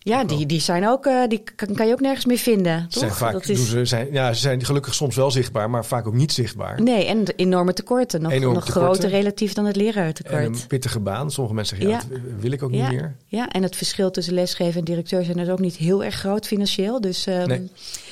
ja 0.08 0.24
die, 0.24 0.46
die 0.46 0.60
zijn 0.60 0.88
ook, 0.88 1.06
eh, 1.06 1.22
die 1.28 1.42
kan, 1.54 1.74
kan 1.74 1.86
je 1.86 1.92
ook 1.92 2.00
nergens 2.00 2.24
meer 2.24 2.36
vinden. 2.38 2.86
Ze 2.88 2.98
zijn 2.98 3.10
toch? 3.10 3.18
vaak, 3.18 3.32
dat 3.32 3.48
is, 3.48 3.68
ze, 3.68 3.84
zijn, 3.84 4.12
ja, 4.12 4.32
ze 4.32 4.40
zijn 4.40 4.64
gelukkig 4.64 4.94
soms 4.94 5.16
wel 5.16 5.30
zichtbaar, 5.30 5.70
maar 5.70 5.84
vaak 5.84 6.06
ook 6.06 6.14
niet 6.14 6.32
zichtbaar. 6.32 6.82
nee, 6.82 7.06
en 7.06 7.24
enorme 7.36 7.72
tekorten. 7.72 8.22
Nog, 8.22 8.32
Enorme 8.32 8.54
nog 8.54 8.64
tekorten. 8.64 8.90
groter 8.90 9.10
relatief 9.10 9.52
dan 9.52 9.64
het 9.66 9.76
En 9.76 9.82
lerarentekort. 9.82 10.44
een 10.44 10.66
pittige 10.66 11.00
baan. 11.00 11.30
Sommige 11.30 11.54
mensen 11.54 11.76
zeggen, 11.76 11.94
ja, 11.96 12.02
Ja. 12.10 12.20
dat 12.32 12.40
wil 12.40 12.50
ik 12.52 12.62
ook 12.62 12.72
ja, 12.72 12.88
niet 12.90 12.98
meer. 13.00 13.16
ja, 13.26 13.48
en 13.48 13.62
het 13.62 13.76
verschil 13.76 14.10
tussen 14.10 14.34
lesgeven 14.34 14.78
en 14.78 14.84
directeur 14.84 15.24
zijn 15.24 15.36
dus 15.36 15.48
ook 15.48 15.58
niet 15.60 15.76
heel 15.76 16.04
erg 16.04 16.14
groot 16.14 16.46
financieel. 16.46 17.00
Dus 17.00 17.26
ehm, 17.26 17.48
Nee. 17.48 17.58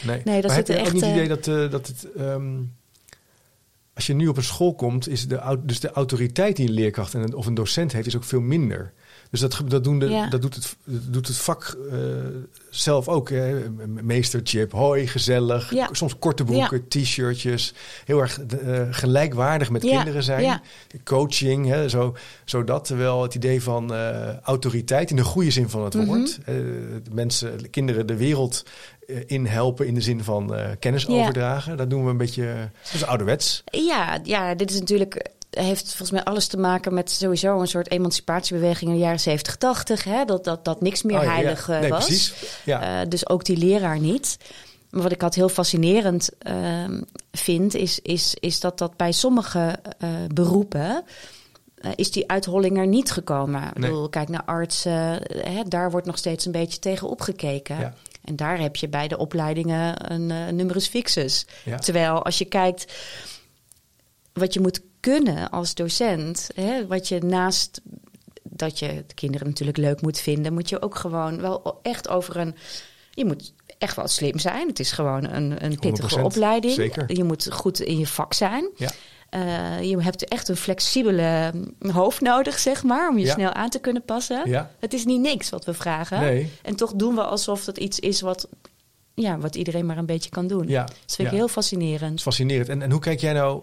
Nee, 0.03 0.21
Nee, 0.25 0.41
dat 0.41 0.47
maar 0.47 0.57
heb 0.57 0.67
zit 0.67 0.67
je 0.67 0.73
ook 0.73 0.85
echt, 0.87 0.93
niet 0.93 1.03
het 1.05 1.11
eh, 1.11 1.17
idee 1.17 1.29
dat, 1.29 1.47
eh, 1.49 1.71
dat 1.71 1.87
het... 1.87 2.07
ehm, 2.17 2.55
als 3.95 4.07
je 4.07 4.15
nu 4.15 4.29
op 4.29 4.37
een 4.37 4.43
school 4.43 4.75
komt, 4.75 5.09
is 5.09 5.29
de, 5.29 5.59
dus 5.65 5.81
de 5.81 5.91
autoriteit 5.91 6.57
die 6.57 6.69
een 6.69 6.75
leerkracht 6.75 7.15
en 7.15 7.21
een, 7.23 7.35
of 7.35 7.47
een 7.47 7.55
docent 7.55 7.93
heeft, 7.93 8.07
is 8.07 8.17
ook 8.17 8.25
veel 8.25 8.41
minder. 8.41 8.93
Dus 9.40 9.51
dat, 9.51 9.70
dat, 9.70 9.85
doen 9.85 9.99
de, 9.99 10.09
Ja. 10.09 10.29
dat, 10.29 10.42
doet, 10.42 10.55
het, 10.55 10.77
dat 10.85 11.12
doet 11.12 11.27
het 11.29 11.37
vak 11.37 11.77
eh, 11.90 11.99
zelf 12.70 13.09
ook. 13.09 13.31
Hè. 13.31 13.70
Meesterchip, 14.03 14.72
hoi, 14.72 15.07
gezellig. 15.07 15.70
Ja. 15.75 15.88
Soms 15.92 16.18
korte 16.18 16.44
broeken, 16.44 16.88
t-shirtjes. 16.88 17.75
Heel 18.05 18.20
erg 18.20 18.40
eh, 18.40 18.83
gelijkwaardig 18.90 19.70
met 19.70 19.83
kinderen 19.83 20.22
zijn. 20.22 20.61
Coaching, 21.05 21.66
hè, 21.66 21.88
zo, 21.88 22.16
zodat. 22.44 22.85
Terwijl 22.85 23.22
het 23.22 23.35
idee 23.35 23.62
van 23.62 23.94
eh, 23.94 24.37
autoriteit, 24.42 25.11
in 25.11 25.16
de 25.16 25.25
goede 25.25 25.51
zin 25.51 25.68
van 25.68 25.85
het 25.85 25.94
Mhm. 25.94 26.05
woord. 26.07 26.38
mensen, 27.12 27.59
de 27.59 27.68
kinderen 27.68 28.07
de 28.07 28.16
wereld 28.16 28.64
in 29.27 29.46
helpen 29.46 29.87
in 29.87 29.94
de 29.94 30.01
zin 30.01 30.22
van 30.25 30.55
kennis 30.79 31.03
Ja. 31.03 31.09
overdragen. 31.20 31.77
Dat 31.77 31.90
doen 31.90 32.05
we 32.05 32.11
een 32.11 32.16
beetje, 32.16 32.70
dat 32.85 32.94
is 32.94 33.05
ouderwets. 33.05 33.62
Ja, 33.70 34.18
ja, 34.22 34.55
dit 34.55 34.70
is 34.70 34.79
natuurlijk 34.79 35.31
heeft 35.59 35.87
volgens 35.87 36.11
mij 36.11 36.25
alles 36.25 36.47
te 36.47 36.57
maken 36.57 36.95
met 36.95 37.11
sowieso 37.11 37.61
een 37.61 37.66
soort 37.66 37.90
emancipatiebeweging 37.90 38.90
in 38.90 38.97
de 38.97 39.03
jaren 39.03 39.21
70, 39.21 39.57
80. 39.57 40.05
Hè? 40.05 40.25
Dat, 40.25 40.45
dat, 40.45 40.64
dat 40.64 40.81
niks 40.81 41.03
meer 41.03 41.16
Oh 41.16 41.23
ja, 41.23 41.29
ja. 41.29 41.35
heilig 41.35 41.69
eh, 41.69 41.81
Nee, 41.81 41.90
was. 41.90 42.05
precies. 42.05 42.35
Ja. 42.64 43.01
Eh, 43.01 43.09
dus 43.09 43.29
ook 43.29 43.45
die 43.45 43.57
leraar 43.57 43.99
niet. 43.99 44.37
Maar 44.90 45.03
wat 45.03 45.12
ik 45.12 45.23
altijd 45.23 45.45
heel 45.47 45.55
fascinerend 45.55 46.31
ehm, 46.38 47.01
vind, 47.33 47.75
is, 47.75 48.01
is, 48.01 48.37
is 48.40 48.61
dat 48.61 48.79
dat 48.79 48.97
bij 48.97 49.12
sommige 49.12 49.79
eh, 49.99 50.09
beroepen. 50.35 51.05
is 51.95 52.11
die 52.11 52.31
uitholling 52.31 52.79
er 52.79 52.87
niet 52.87 53.11
gekomen? 53.11 53.62
Ik 53.62 53.81
bedoel, 53.81 54.09
kijk 54.09 54.29
naar 54.29 54.45
artsen, 54.45 55.23
hè, 55.29 55.62
daar 55.69 55.90
wordt 55.90 56.07
nog 56.07 56.19
steeds 56.19 56.47
een 56.47 56.53
beetje 56.53 56.79
tegen 56.79 57.09
opgekeken. 57.09 57.79
Ja. 57.79 57.95
En 58.25 58.37
daar 58.37 58.59
heb 58.59 58.77
je 58.77 58.88
bij 58.88 59.09
de 59.09 59.19
opleidingen 59.19 60.12
een 60.12 60.57
numerus 60.57 60.87
fixus. 60.87 61.47
Terwijl 61.81 62.25
als 62.25 62.38
je 62.38 62.45
kijkt 62.45 62.92
wat 64.37 64.55
je 64.55 64.61
moet 64.61 64.81
kunnen 65.12 65.51
als 65.51 65.75
docent, 65.75 66.49
hè, 66.55 66.87
wat 66.87 67.09
je 67.09 67.19
naast 67.19 67.81
dat 68.42 68.79
je 68.79 69.05
de 69.07 69.14
kinderen 69.14 69.47
natuurlijk 69.47 69.77
leuk 69.77 70.01
moet 70.03 70.19
vinden, 70.19 70.53
moet 70.53 70.69
je 70.69 70.83
ook 70.83 70.95
gewoon 70.95 71.40
wel 71.40 71.79
echt 71.83 72.09
over 72.09 72.37
een. 72.37 72.55
Je 73.11 73.25
moet 73.25 73.53
echt 73.79 73.97
wel 73.97 74.09
slim 74.09 74.38
zijn. 74.38 74.69
Het 74.69 74.81
is 74.81 74.92
gewoon 74.92 75.25
een, 75.25 75.64
een 75.64 75.79
pittige 75.79 76.19
100%, 76.19 76.23
opleiding. 76.23 76.75
zeker. 76.75 77.16
Je 77.16 77.25
moet 77.25 77.53
goed 77.53 77.81
in 77.81 77.99
je 77.99 78.07
vak 78.07 78.35
zijn. 78.35 78.71
Ja. 78.77 78.90
Eh, 79.31 79.83
je 79.83 80.03
hebt 80.03 80.25
echt 80.25 80.49
een 80.49 80.57
flexibele 80.57 81.53
hm, 81.81 81.90
hoofd 81.90 82.21
nodig, 82.21 82.59
zeg 82.59 82.83
maar, 82.83 83.09
om 83.09 83.19
je 83.19 83.25
Ja. 83.25 83.33
snel 83.33 83.53
aan 83.53 83.71
te 83.71 83.79
kunnen 83.79 84.05
passen. 84.05 84.51
Ja. 84.51 84.71
Het 84.81 84.92
is 84.95 85.05
niet 85.05 85.21
niks 85.21 85.51
wat 85.51 85.64
we 85.64 85.75
vragen. 85.75 86.21
Nee. 86.21 86.51
En 86.62 86.77
toch 86.77 86.92
doen 86.92 87.14
we 87.14 87.23
alsof 87.23 87.64
dat 87.64 87.79
iets 87.79 87.99
is 88.01 88.21
wat, 88.21 88.49
ja, 89.14 89.38
wat 89.38 89.57
iedereen 89.57 89.87
maar 89.87 89.99
een 89.99 90.07
beetje 90.07 90.31
kan 90.31 90.47
doen. 90.47 90.69
Ja. 90.69 90.85
Dat 90.85 91.14
vind 91.14 91.29
ik 91.29 91.35
heel 91.35 91.49
fascinerend. 91.49 92.23
fascinerend. 92.23 92.69
En, 92.69 92.83
en 92.83 92.90
hoe 92.90 93.01
kijk 93.01 93.21
jij 93.21 93.33
nou, 93.33 93.62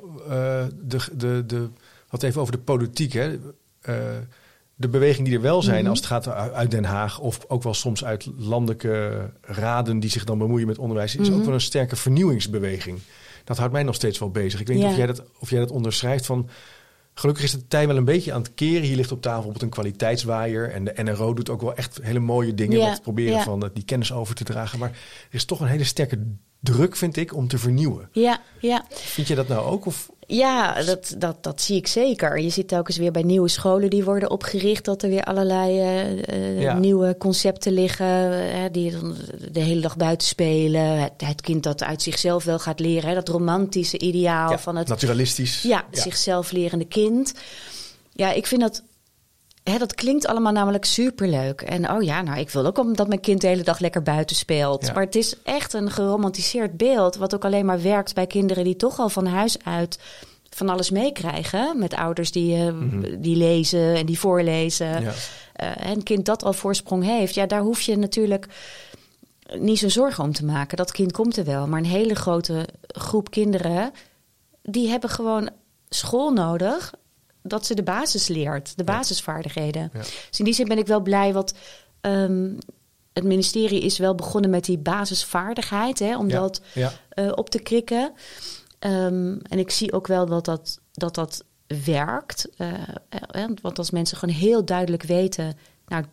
de, 0.83 0.97
de, 1.17 1.43
de, 1.45 1.69
wat 2.09 2.23
even 2.23 2.41
over 2.41 2.53
de 2.53 2.59
politiek, 2.59 3.13
hè? 3.13 3.39
Eh, 3.81 3.95
de 4.75 4.87
beweging 4.87 5.27
die 5.27 5.35
er 5.35 5.41
wel 5.41 5.61
zijn 5.61 5.79
Mhm. 5.81 5.89
als 5.89 5.97
het 5.97 6.07
gaat 6.07 6.27
uit 6.27 6.71
Den 6.71 6.83
Haag 6.85 7.19
of 7.19 7.39
ook 7.47 7.63
wel 7.63 7.73
soms 7.73 8.05
uit 8.05 8.29
landelijke 8.37 9.29
raden 9.41 9.99
die 9.99 10.09
zich 10.09 10.23
dan 10.23 10.37
bemoeien 10.37 10.67
met 10.67 10.77
onderwijs, 10.77 11.15
is 11.15 11.29
Mhm. 11.29 11.37
ook 11.39 11.45
wel 11.45 11.53
een 11.53 11.61
sterke 11.61 11.95
vernieuwingsbeweging. 11.95 12.99
Dat 13.43 13.57
houdt 13.57 13.73
mij 13.73 13.83
nog 13.83 13.95
steeds 13.95 14.19
wel 14.19 14.31
bezig. 14.31 14.59
Ik 14.59 14.67
weet 14.67 14.75
niet 14.77 14.85
Ja. 14.85 14.91
of, 14.91 14.97
jij 14.97 15.05
dat, 15.05 15.23
of 15.39 15.49
jij 15.49 15.59
dat 15.59 15.71
onderschrijft 15.71 16.25
van 16.25 16.49
Gelukkig 17.15 17.43
is 17.43 17.51
de 17.51 17.67
tijd 17.67 17.87
wel 17.87 17.97
een 17.97 18.05
beetje 18.05 18.33
aan 18.33 18.41
het 18.41 18.53
keren. 18.53 18.81
Hier 18.87 18.95
ligt 18.95 19.11
op 19.11 19.21
tafel 19.21 19.33
bijvoorbeeld 19.41 19.63
een 19.63 19.81
kwaliteitswaaier. 19.81 20.71
En 20.71 20.83
de 20.83 20.93
NRO 21.03 21.33
doet 21.33 21.49
ook 21.49 21.61
wel 21.61 21.73
echt 21.75 21.99
hele 22.01 22.19
mooie 22.19 22.53
dingen 22.53 22.77
Ja, 22.77 22.83
met 22.83 22.93
het 22.93 23.01
proberen 23.01 23.33
ja. 23.33 23.43
van 23.43 23.63
eh, 23.63 23.69
die 23.73 23.83
kennis 23.83 24.13
over 24.13 24.35
te 24.35 24.43
dragen. 24.43 24.79
Maar 24.79 24.89
er 24.89 25.35
is 25.35 25.45
toch 25.45 25.59
een 25.59 25.67
hele 25.67 25.83
sterke 25.83 26.19
druk, 26.63 26.95
vind 26.95 27.17
ik, 27.17 27.35
om 27.35 27.47
te 27.47 27.57
vernieuwen. 27.57 28.09
Ja, 28.11 28.41
ja. 28.59 28.85
Vind 28.89 29.27
je 29.27 29.35
dat 29.35 29.47
nou 29.47 29.65
ook? 29.65 29.85
Of 29.85 30.09
Ja, 30.27 30.83
dat, 30.83 31.15
dat, 31.17 31.43
dat 31.43 31.61
zie 31.61 31.77
ik 31.77 31.87
zeker. 31.87 32.39
Je 32.39 32.49
ziet 32.49 32.67
telkens 32.67 32.97
weer 32.97 33.11
bij 33.11 33.21
nieuwe 33.23 33.47
scholen 33.47 33.89
die 33.89 34.03
worden 34.03 34.29
opgericht... 34.31 34.85
dat 34.85 35.03
er 35.03 35.09
weer 35.09 35.23
allerlei 35.23 35.79
eh, 35.79 36.27
eh, 36.27 36.61
Ja. 36.61 36.77
nieuwe 36.77 37.15
concepten 37.17 37.71
liggen... 37.71 38.31
eh, 38.53 38.61
die 38.71 38.93
de 39.51 39.59
hele 39.59 39.81
dag 39.81 39.97
buiten 39.97 40.27
spelen. 40.27 41.01
Het, 41.01 41.11
het 41.17 41.41
kind 41.41 41.63
dat 41.63 41.83
uit 41.83 42.01
zichzelf 42.01 42.43
wel 42.43 42.59
gaat 42.59 42.79
leren. 42.79 43.09
Hè, 43.09 43.15
dat 43.15 43.27
romantische 43.27 43.99
ideaal 43.99 44.51
ja, 44.51 44.59
van 44.59 44.75
het 44.75 44.87
naturalistisch? 44.87 45.61
ja, 45.61 45.85
zichzelf 45.91 46.51
lerende 46.51 46.85
kind. 46.85 47.33
Ja, 48.13 48.31
ik 48.31 48.47
vind 48.47 48.61
dat... 48.61 48.83
Hè, 49.63 49.77
dat 49.77 49.95
klinkt 49.95 50.27
allemaal 50.27 50.51
namelijk 50.51 50.85
superleuk. 50.85 51.61
En 51.61 51.91
oh 51.91 52.01
ja, 52.03 52.21
nou, 52.21 52.39
ik 52.39 52.49
wil 52.49 52.65
ook 52.65 52.77
om- 52.77 52.95
dat 52.95 53.07
mijn 53.07 53.19
kind 53.19 53.41
de 53.41 53.47
hele 53.47 53.63
dag 53.63 53.79
lekker 53.79 54.01
buiten 54.03 54.35
speelt. 54.35 54.85
Ja. 54.85 54.93
Maar 54.93 55.03
het 55.03 55.15
is 55.15 55.35
echt 55.43 55.73
een 55.73 55.91
geromantiseerd 55.91 56.77
beeld... 56.77 57.15
wat 57.15 57.35
ook 57.35 57.45
alleen 57.45 57.65
maar 57.65 57.81
werkt 57.81 58.13
bij 58.13 58.27
kinderen 58.27 58.63
die 58.63 58.75
toch 58.75 58.99
al 58.99 59.09
van 59.09 59.25
huis 59.25 59.57
uit... 59.63 59.99
van 60.49 60.69
alles 60.69 60.89
meekrijgen. 60.89 61.79
Met 61.79 61.95
ouders 61.95 62.31
die, 62.31 62.55
eh, 62.55 62.73
die 63.17 63.35
lezen 63.35 63.95
en 63.95 64.05
die 64.05 64.19
voorlezen. 64.19 64.89
Mhm. 64.89 65.03
Ja. 65.03 65.11
Eh, 65.53 65.85
en 65.85 65.91
een 65.95 66.03
kind 66.03 66.25
dat 66.25 66.43
al 66.43 66.53
voorsprong 66.53 67.03
heeft... 67.03 67.33
ja, 67.33 67.45
daar 67.45 67.61
hoef 67.61 67.81
je 67.81 67.97
natuurlijk 67.97 68.47
niet 69.57 69.79
zo 69.79 69.89
zorgen 69.89 70.23
om 70.23 70.33
te 70.33 70.45
maken. 70.45 70.77
Dat 70.77 70.91
kind 70.91 71.11
komt 71.11 71.37
er 71.37 71.45
wel. 71.45 71.67
Maar 71.67 71.79
een 71.79 71.85
hele 71.85 72.15
grote 72.15 72.67
groep 72.87 73.31
kinderen... 73.31 73.91
die 74.61 74.89
hebben 74.89 75.09
gewoon 75.09 75.49
school 75.89 76.31
nodig... 76.31 76.93
dat 77.43 77.65
ze 77.65 77.73
de 77.73 77.83
basis 77.83 78.27
leert, 78.27 78.77
de 78.77 78.83
basisvaardigheden. 78.83 79.89
Ja. 79.93 79.99
Dus 79.99 80.39
in 80.39 80.45
die 80.45 80.53
zin 80.53 80.67
ben 80.67 80.77
ik 80.77 80.87
wel 80.87 81.01
blij... 81.01 81.33
wat 81.33 81.53
ehm, 82.01 82.51
het 83.13 83.23
ministerie 83.23 83.81
is 83.81 83.97
wel 83.97 84.15
begonnen 84.15 84.49
met 84.49 84.65
die 84.65 84.77
basisvaardigheid... 84.77 85.99
Hè, 85.99 86.17
om 86.17 86.29
Ja. 86.29 86.39
dat 86.39 86.61
eh, 86.73 87.31
op 87.35 87.49
te 87.49 87.59
krikken. 87.59 88.11
Ehm, 88.79 89.37
en 89.41 89.59
ik 89.59 89.71
zie 89.71 89.93
ook 89.93 90.07
wel 90.07 90.25
dat 90.25 90.45
dat, 90.45 90.79
dat, 90.91 91.15
dat 91.15 91.43
werkt. 91.85 92.49
Eh, 92.57 92.73
eh, 93.09 93.49
want 93.61 93.77
als 93.77 93.91
mensen 93.91 94.17
gewoon 94.17 94.35
heel 94.35 94.65
duidelijk 94.65 95.03
weten... 95.03 95.57
nou, 95.87 96.03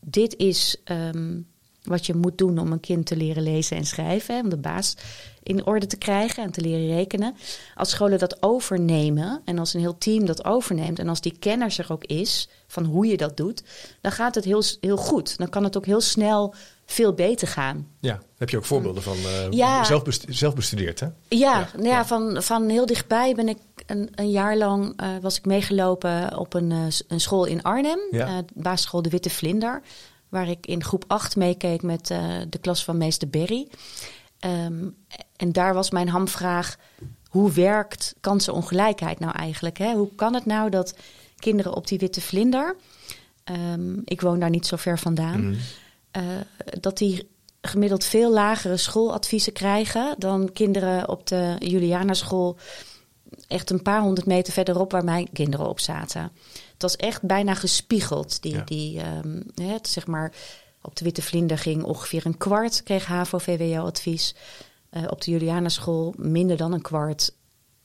dit 0.00 0.36
is 0.36 0.76
ehm, 0.84 1.40
wat 1.82 2.06
je 2.06 2.14
moet 2.14 2.38
doen 2.38 2.58
om 2.58 2.72
een 2.72 2.80
kind 2.80 3.06
te 3.06 3.16
leren 3.16 3.42
lezen 3.42 3.76
en 3.76 3.86
schrijven... 3.86 4.34
Hè, 4.34 4.40
om 4.40 4.48
de 4.48 4.58
baas 4.58 4.96
in 5.42 5.66
orde 5.66 5.86
te 5.86 5.96
krijgen 5.96 6.42
en 6.42 6.50
te 6.50 6.60
leren 6.60 6.86
rekenen. 6.94 7.34
Als 7.74 7.90
scholen 7.90 8.18
dat 8.18 8.42
overnemen 8.42 9.40
en 9.44 9.58
als 9.58 9.74
een 9.74 9.80
heel 9.80 9.98
team 9.98 10.26
dat 10.26 10.44
overneemt... 10.44 10.98
en 10.98 11.08
als 11.08 11.20
die 11.20 11.38
kennis 11.38 11.78
er 11.78 11.86
ook 11.92 12.04
is 12.04 12.48
van 12.66 12.84
hoe 12.84 13.06
je 13.06 13.16
dat 13.16 13.36
doet... 13.36 13.62
dan 14.00 14.12
gaat 14.12 14.34
het 14.34 14.44
heel, 14.44 14.62
heel 14.80 14.96
goed. 14.96 15.38
Dan 15.38 15.48
kan 15.48 15.64
het 15.64 15.76
ook 15.76 15.86
heel 15.86 16.00
snel 16.00 16.54
veel 16.86 17.12
beter 17.12 17.48
gaan. 17.48 17.88
ja, 18.00 18.20
heb 18.36 18.50
je 18.50 18.56
ook 18.56 18.64
voorbeelden 18.64 19.02
van 19.02 19.16
eh 19.16 19.50
Ja. 19.50 19.84
zelf, 19.84 20.02
best- 20.02 20.24
zelf 20.28 20.54
bestudeerd, 20.54 21.00
hè? 21.00 21.06
Ja, 21.06 21.12
Ja, 21.28 21.68
nou 21.76 21.88
ja. 21.88 22.04
Van, 22.06 22.42
van 22.42 22.68
heel 22.68 22.86
dichtbij 22.86 23.34
ben 23.34 23.48
ik 23.48 23.58
een, 23.86 24.08
een 24.14 24.30
jaar 24.30 24.56
lang 24.56 24.92
eh, 24.96 25.08
was 25.20 25.36
ik 25.38 25.44
meegelopen 25.44 26.38
op 26.38 26.54
een, 26.54 26.72
eh, 26.72 26.84
een 27.08 27.20
school 27.20 27.44
in 27.44 27.62
Arnhem, 27.62 27.98
Ja. 28.10 28.26
eh, 28.26 28.34
basisschool 28.54 29.02
De 29.02 29.08
Witte 29.10 29.30
Vlinder, 29.30 29.82
waar 30.28 30.48
ik 30.48 30.66
in 30.66 30.84
groep 30.84 31.04
8 31.06 31.36
meekeek 31.36 31.82
met 31.82 32.10
eh, 32.10 32.24
de 32.48 32.58
klas 32.58 32.84
van 32.84 32.96
meester 32.98 33.28
Berry. 33.28 33.68
Ehm, 34.38 34.88
en 35.42 35.52
daar 35.52 35.74
was 35.74 35.90
mijn 35.90 36.08
hamvraag: 36.08 36.76
hoe 37.28 37.52
werkt 37.52 38.14
kansenongelijkheid 38.20 39.18
nou 39.18 39.32
eigenlijk? 39.36 39.78
Hè? 39.78 39.92
Hoe 39.92 40.14
kan 40.16 40.34
het 40.34 40.46
nou 40.46 40.70
dat 40.70 40.94
kinderen 41.36 41.74
op 41.74 41.86
die 41.86 41.98
Witte 41.98 42.20
Vlinder, 42.20 42.76
ehm, 43.44 43.92
ik 44.04 44.20
woon 44.20 44.38
daar 44.40 44.50
niet 44.50 44.66
zo 44.66 44.76
ver 44.76 44.98
vandaan, 44.98 45.48
Mhm. 45.48 45.58
eh, 46.10 46.22
dat 46.80 46.98
die 46.98 47.28
gemiddeld 47.60 48.04
veel 48.04 48.32
lagere 48.32 48.76
schooladviezen 48.76 49.52
krijgen 49.52 50.14
dan 50.18 50.52
kinderen 50.52 51.08
op 51.08 51.26
de 51.26 51.56
Julianaschool 51.58 52.56
echt 53.48 53.70
een 53.70 53.82
paar 53.82 54.00
honderd 54.00 54.26
meter 54.26 54.52
verderop 54.52 54.92
waar 54.92 55.04
mijn 55.04 55.32
kinderen 55.32 55.68
op 55.68 55.80
zaten. 55.80 56.22
Het 56.72 56.82
was 56.82 56.96
echt 56.96 57.22
bijna 57.22 57.54
gespiegeld. 57.54 58.42
Die, 58.42 58.54
Ja. 58.54 58.62
die, 58.64 59.00
ehm, 59.00 59.40
het, 59.62 59.88
zeg 59.88 60.06
maar, 60.06 60.32
op 60.82 60.96
de 60.96 61.04
Witte 61.04 61.22
Vlinder 61.22 61.58
ging 61.58 61.82
ongeveer 61.82 62.26
een 62.26 62.36
kwart 62.38 62.82
kreeg 62.82 63.06
HAVO-VWO-advies. 63.06 64.34
Eh, 64.92 65.02
op 65.08 65.20
de 65.22 65.30
Julianaschool 65.30 66.14
minder 66.16 66.56
dan 66.56 66.72
een 66.72 66.82
kwart 66.82 67.34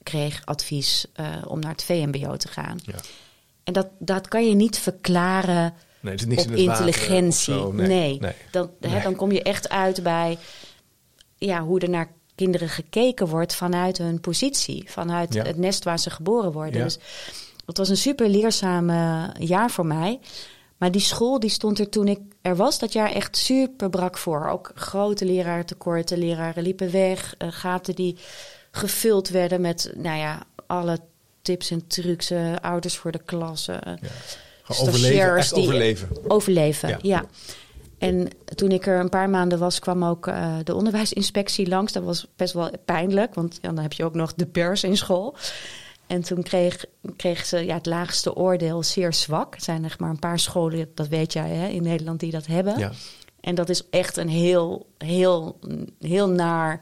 kreeg 0.02 0.42
advies 0.44 1.06
eh, 1.12 1.26
om 1.46 1.60
naar 1.60 1.70
het 1.72 1.84
VMBO 1.84 2.36
te 2.36 2.48
gaan. 2.48 2.78
Ja. 2.84 2.94
En 3.64 3.72
dat, 3.72 3.86
dat 3.98 4.28
kan 4.28 4.48
je 4.48 4.54
niet 4.54 4.78
verklaren 4.78 5.74
Nee, 6.00 6.12
het 6.12 6.20
is 6.20 6.26
niks 6.28 6.44
op 6.44 6.50
in 6.50 6.56
intelligentie. 6.56 7.54
zo. 7.54 7.72
nee, 7.72 7.86
Nee, 7.86 8.18
nee. 8.20 8.32
Dan, 8.50 8.70
Hè, 8.80 9.02
dan 9.02 9.16
kom 9.16 9.32
je 9.32 9.42
echt 9.42 9.68
uit 9.68 10.02
bij 10.02 10.38
ja, 11.36 11.62
hoe 11.62 11.80
er 11.80 11.88
naar 11.90 12.10
kinderen 12.34 12.68
gekeken 12.68 13.26
wordt 13.28 13.54
vanuit 13.54 13.98
hun 13.98 14.20
positie, 14.20 14.84
vanuit 14.90 15.34
Ja. 15.34 15.44
het 15.44 15.56
nest 15.56 15.84
waar 15.84 15.98
ze 15.98 16.10
geboren 16.10 16.52
worden. 16.52 16.78
Ja. 16.78 16.84
Dus 16.84 16.98
het 17.66 17.76
was 17.78 17.88
een 17.88 17.96
super 17.96 18.28
leerzaam 18.28 18.90
eh, 18.90 19.24
jaar 19.38 19.70
voor 19.70 19.86
mij. 19.86 20.20
Maar 20.78 20.90
die 20.90 21.00
school 21.00 21.40
die 21.40 21.50
stond 21.50 21.78
er 21.78 21.88
toen 21.88 22.08
ik 22.08 22.18
er 22.42 22.56
was 22.56 22.78
dat 22.78 22.92
jaar 22.92 23.10
echt 23.12 23.36
super 23.36 23.90
brak 23.90 24.18
voor. 24.18 24.46
Ook 24.48 24.70
grote 24.74 25.24
leraartekorten, 25.24 26.18
leraren 26.18 26.62
liepen 26.62 26.90
weg, 26.90 27.34
eh, 27.38 27.48
gaten 27.50 27.94
die 27.94 28.16
gevuld 28.70 29.28
werden 29.28 29.60
met, 29.60 29.92
nou 29.96 30.18
ja, 30.18 30.42
alle 30.66 30.98
tips 31.42 31.70
en 31.70 31.86
trucs, 31.86 32.30
eh, 32.30 32.54
ouders 32.60 32.96
voor 32.96 33.12
de 33.12 33.22
klas. 33.24 33.68
eh, 33.68 33.76
Gewoon 34.62 34.88
overleven, 34.88 35.36
echt 35.36 35.54
die- 35.54 35.62
overleven. 35.64 36.08
Overleven, 36.28 36.88
Ja. 36.88 36.98
ja. 37.02 37.24
En 37.98 38.28
toen 38.54 38.70
ik 38.70 38.86
er 38.86 39.00
een 39.00 39.08
paar 39.08 39.30
maanden 39.30 39.58
was, 39.58 39.78
kwam 39.78 40.04
ook 40.04 40.30
de 40.64 40.74
onderwijsinspectie 40.74 41.68
langs. 41.68 41.92
Dat 41.92 42.02
was 42.02 42.26
best 42.36 42.52
wel 42.52 42.70
pijnlijk, 42.84 43.34
want 43.34 43.58
ja, 43.62 43.72
dan 43.72 43.82
heb 43.82 43.92
je 43.92 44.04
ook 44.04 44.14
nog 44.14 44.34
de 44.34 44.46
pers 44.46 44.82
in 44.84 44.96
school. 44.96 45.34
En 46.08 46.22
toen 46.22 46.42
kreeg, 46.42 46.84
kreeg 47.16 47.46
ze 47.46 47.64
ja, 47.64 47.74
het 47.74 47.86
laagste 47.86 48.34
oordeel 48.34 48.82
zeer 48.82 49.12
zwak. 49.12 49.54
Er 49.54 49.62
zijn 49.62 49.84
echt 49.84 49.98
maar 49.98 50.10
een 50.10 50.18
paar 50.18 50.38
scholen, 50.38 50.90
dat 50.94 51.08
weet 51.08 51.32
jij 51.32 51.50
hè, 51.50 51.68
in 51.68 51.82
Nederland, 51.82 52.20
die 52.20 52.30
dat 52.30 52.46
hebben. 52.46 52.78
Ja. 52.78 52.92
En 53.40 53.54
dat 53.54 53.68
is 53.68 53.82
echt 53.90 54.16
een 54.16 54.28
heel, 54.28 54.86
heel, 54.98 55.58
heel 55.98 56.28
naar 56.28 56.80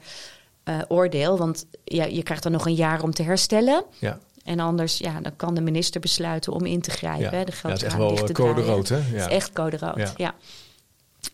eh, 0.63 0.79
oordeel. 0.87 1.37
Want 1.37 1.65
ja, 1.83 2.05
je 2.05 2.23
krijgt 2.23 2.43
dan 2.43 2.51
nog 2.51 2.65
een 2.65 2.75
jaar 2.75 3.03
om 3.03 3.11
te 3.11 3.23
herstellen. 3.23 3.83
Ja. 3.99 4.19
En 4.43 4.59
anders, 4.59 4.97
ja, 4.97 5.21
dan 5.21 5.35
kan 5.35 5.55
de 5.55 5.61
minister 5.61 6.01
besluiten 6.01 6.53
om 6.53 6.65
in 6.65 6.81
te 6.81 6.91
grijpen. 6.91 7.23
Ja. 7.23 7.37
hè, 7.37 7.43
de 7.43 7.51
Ja, 7.63 7.69
het 7.69 7.77
is 7.77 7.83
echt 7.83 7.97
wel, 7.97 8.17
eh, 8.17 8.23
code 8.23 8.61
rood, 8.61 8.89
hè? 8.89 8.97
Ja. 8.97 9.03
Het 9.03 9.15
is 9.15 9.25
echt 9.25 9.53
code 9.53 9.77
rood, 9.77 9.97
Ja. 9.97 10.13
ja. 10.17 10.35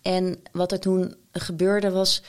En 0.02 0.40
wat 0.52 0.72
er 0.72 0.80
toen 0.80 1.16
gebeurde 1.32 1.92
was, 1.92 2.24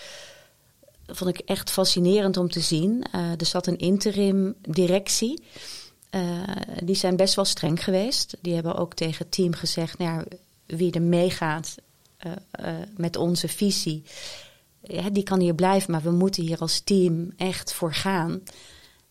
vond 1.07 1.39
ik 1.39 1.47
echt 1.47 1.71
fascinerend 1.71 2.37
om 2.37 2.51
te 2.51 2.61
zien. 2.61 3.05
Eh, 3.13 3.31
er 3.31 3.47
zat 3.47 3.67
een 3.67 3.79
interim 3.79 4.55
directie. 4.61 5.43
Eh, 6.11 6.23
die 6.85 6.95
zijn 6.95 7.17
best 7.17 7.35
wel 7.35 7.45
streng 7.45 7.85
geweest. 7.85 8.37
Die 8.41 8.55
hebben 8.55 8.77
ook 8.77 8.95
tegen 8.95 9.19
het 9.19 9.31
team 9.33 9.55
gezegd, 9.55 9.99
nou 9.99 10.19
ja, 10.19 10.25
wie 10.67 10.93
er 10.93 11.03
meegaat 11.03 11.77
eh, 12.17 12.33
met 12.97 13.17
onze 13.17 13.49
visie, 13.49 14.03
ja, 14.83 15.11
die 15.11 15.23
kan 15.23 15.41
hier 15.41 15.55
blijven, 15.55 15.91
maar 15.91 16.03
we 16.03 16.11
moeten 16.11 16.43
hier 16.43 16.59
als 16.59 16.81
team 16.81 17.33
echt 17.37 17.73
voor 17.73 17.95
gaan. 17.95 18.43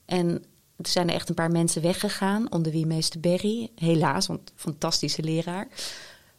En 0.06 0.44
er 0.76 0.88
zijn 0.88 1.10
er 1.10 1.16
echt 1.16 1.30
een 1.30 1.36
paar 1.36 1.52
mensen 1.52 1.82
weggegaan, 1.82 2.52
onder 2.52 2.72
wie 2.72 2.86
meester 2.86 3.20
Berry. 3.20 3.70
Helaas, 3.76 4.28
want 4.28 4.52
fantastische 4.56 5.24
leraar. 5.24 5.68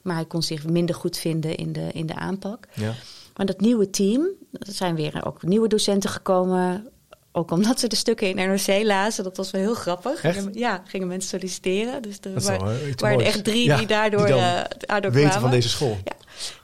Maar 0.03 0.15
hij 0.15 0.25
kon 0.25 0.43
zich 0.43 0.65
minder 0.65 0.95
goed 0.95 1.19
vinden 1.19 1.57
in 1.57 1.73
de, 1.73 1.89
in 1.93 2.07
de 2.07 2.15
aanpak. 2.15 2.69
Ja. 2.75 2.95
Maar 3.37 3.47
dat 3.47 3.61
nieuwe 3.61 3.91
team, 3.91 4.29
er 4.53 4.73
zijn 4.73 4.95
weer 4.95 5.27
ook 5.27 5.43
nieuwe 5.43 5.69
docenten 5.69 6.11
gekomen. 6.11 6.89
Ook 7.33 7.51
omdat 7.51 7.81
ze 7.81 7.89
de 7.89 7.97
stukken 7.97 8.29
in 8.29 8.37
NRC 8.37 8.85
lazen. 8.85 9.25
Dat 9.25 9.37
was 9.37 9.51
wel 9.51 9.61
heel 9.61 9.75
grappig. 9.75 10.23
Echt? 10.23 10.49
Ja, 10.53 10.83
gingen 10.87 11.09
mensen 11.09 11.29
solliciteren. 11.29 12.03
Dus 12.03 12.19
er 12.21 12.37
eh, 12.37 12.43
waren 12.43 12.77
er 12.97 13.11
moois. 13.11 13.27
echt 13.27 13.45
drie 13.45 13.65
Ja, 13.65 13.77
die 13.77 13.87
daardoor, 13.87 14.27
die 14.27 14.35
eh, 14.35 14.65
daardoor 14.79 15.13
Weten 15.13 15.31
kwamen. 15.31 15.49
van 15.49 15.51
deze 15.51 15.69
school. 15.69 15.97
Ja. 16.05 16.13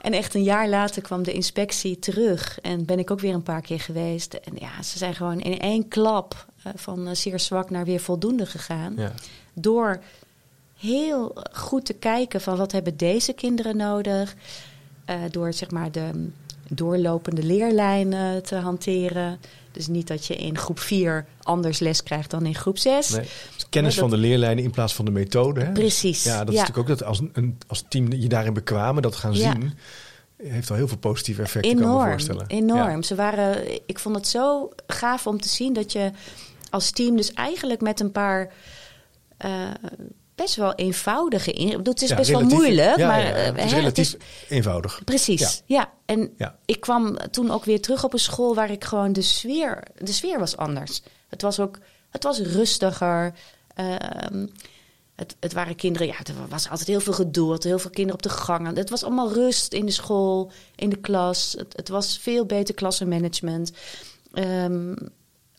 En 0.01 0.13
echt 0.13 0.35
een 0.35 0.43
jaar 0.43 0.69
later 0.69 1.01
kwam 1.01 1.23
de 1.23 1.31
inspectie 1.31 1.99
terug. 1.99 2.59
En 2.61 2.85
ben 2.85 2.99
ik 2.99 3.11
ook 3.11 3.19
weer 3.19 3.33
een 3.33 3.43
paar 3.43 3.61
keer 3.61 3.79
geweest. 3.79 4.33
En 4.33 4.53
ja, 4.59 4.83
ze 4.83 4.97
zijn 4.97 5.15
gewoon 5.15 5.39
in 5.39 5.59
één 5.59 5.87
klap 5.87 6.45
eh, 6.63 6.71
van 6.75 7.07
eh, 7.07 7.15
zeer 7.15 7.39
zwak 7.39 7.69
naar 7.69 7.85
weer 7.85 7.99
voldoende 7.99 8.45
gegaan. 8.45 8.93
Ja. 8.97 9.11
Door 9.53 10.01
heel 10.77 11.35
goed 11.51 11.85
te 11.85 11.93
kijken 11.93 12.41
van 12.41 12.57
wat 12.57 12.71
hebben 12.71 12.97
deze 12.97 13.33
kinderen 13.33 13.77
nodig. 13.77 14.35
Eh, 15.05 15.15
door 15.31 15.53
zeg 15.53 15.71
maar 15.71 15.91
de 15.91 16.29
doorlopende 16.75 17.43
leerlijnen 17.43 18.43
te 18.43 18.55
hanteren. 18.55 19.39
Dus 19.71 19.87
niet 19.87 20.07
dat 20.07 20.25
je 20.25 20.35
in 20.35 20.57
groep 20.57 20.79
4 20.79 21.25
anders 21.41 21.79
les 21.79 22.03
krijgt 22.03 22.29
dan 22.31 22.45
in 22.45 22.55
groep 22.55 22.77
6. 22.77 23.09
Nee. 23.09 23.21
Dus 23.55 23.65
kennis 23.69 23.91
Nee, 23.95 24.01
dat- 24.01 24.09
van 24.09 24.19
de 24.21 24.27
leerlijnen 24.27 24.63
in 24.63 24.71
plaats 24.71 24.93
van 24.95 25.05
de 25.05 25.11
methode. 25.11 25.61
Hè? 25.63 25.71
Precies, 25.71 26.23
Ja, 26.23 26.37
dat 26.43 26.53
is 26.53 26.59
natuurlijk 26.59 26.89
ook 26.89 26.97
dat 26.97 27.03
als 27.07 27.21
een 27.33 27.57
als 27.67 27.83
team 27.87 28.11
je 28.11 28.27
daarin 28.27 28.53
bekwamen, 28.53 29.01
dat 29.01 29.15
gaan 29.15 29.33
Ja. 29.33 29.51
zien, 29.51 29.73
heeft 30.43 30.69
al 30.69 30.75
heel 30.75 30.87
veel 30.87 30.97
positieve 30.97 31.41
effecten, 31.41 31.71
kan 31.71 31.79
ik 31.81 31.85
me 31.87 31.91
Enorm, 31.93 32.09
voorstellen. 32.09 32.47
enorm. 32.47 32.95
Ja. 32.95 33.01
Ze 33.01 33.15
waren, 33.15 33.67
ik 33.87 33.99
vond 33.99 34.15
het 34.15 34.27
zo 34.27 34.69
gaaf 34.87 35.27
om 35.27 35.41
te 35.41 35.49
zien 35.49 35.73
dat 35.73 35.91
je 35.91 36.11
als 36.69 36.91
team 36.91 37.15
dus 37.15 37.33
eigenlijk 37.33 37.81
met 37.81 37.99
een 37.99 38.11
paar 38.11 38.51
eh, 39.37 39.51
best 40.35 40.55
wel 40.55 40.73
eenvoudige 40.73 41.51
in. 41.51 41.67
Ik 41.69 41.77
bedoel, 41.77 41.93
Het 41.93 42.01
is 42.03 42.09
Ja, 42.09 42.15
best 42.15 42.29
relatief- 42.29 42.49
wel 42.51 42.59
moeilijk, 42.59 42.97
ja, 42.97 43.07
maar 43.07 43.19
ja, 43.21 43.33
eh, 43.33 43.45
het 43.45 43.57
is 43.65 43.71
hè, 43.71 43.77
relatief 43.77 44.15
eenvoudig. 44.49 45.01
Precies, 45.05 45.61
ja. 45.65 45.91
En 46.05 46.33
ik 46.65 46.79
kwam 46.79 47.17
toen 47.31 47.51
ook 47.51 47.65
weer 47.65 47.81
terug 47.81 48.03
op 48.03 48.13
een 48.13 48.19
school 48.19 48.55
waar 48.55 48.71
ik 48.71 48.83
gewoon 48.83 49.13
de 49.13 49.21
sfeer, 49.21 49.83
de 49.97 50.11
sfeer 50.11 50.39
was 50.39 50.57
anders. 50.57 51.01
Het 51.27 51.41
was 51.41 51.59
ook, 51.59 51.77
het 52.09 52.23
was 52.23 52.39
rustiger. 52.39 53.33
Ehm, 53.75 54.45
het, 55.15 55.35
het 55.39 55.53
waren 55.53 55.75
kinderen, 55.75 56.07
ja, 56.07 56.13
er 56.23 56.47
was 56.49 56.69
altijd 56.69 56.87
heel 56.87 56.99
veel 56.99 57.13
gedoe, 57.13 57.57
heel 57.59 57.79
veel 57.79 57.89
kinderen 57.89 58.13
op 58.13 58.21
de 58.23 58.29
gangen. 58.37 58.75
Het 58.75 58.89
was 58.89 59.03
allemaal 59.03 59.33
rust 59.33 59.73
in 59.73 59.85
de 59.85 59.91
school, 59.91 60.51
in 60.75 60.89
de 60.89 60.95
klas. 60.95 61.55
Het, 61.57 61.73
het 61.77 61.89
was 61.89 62.17
veel 62.21 62.45
beter 62.45 62.73
klassenmanagement. 62.73 63.71
Ehm, 64.33 64.93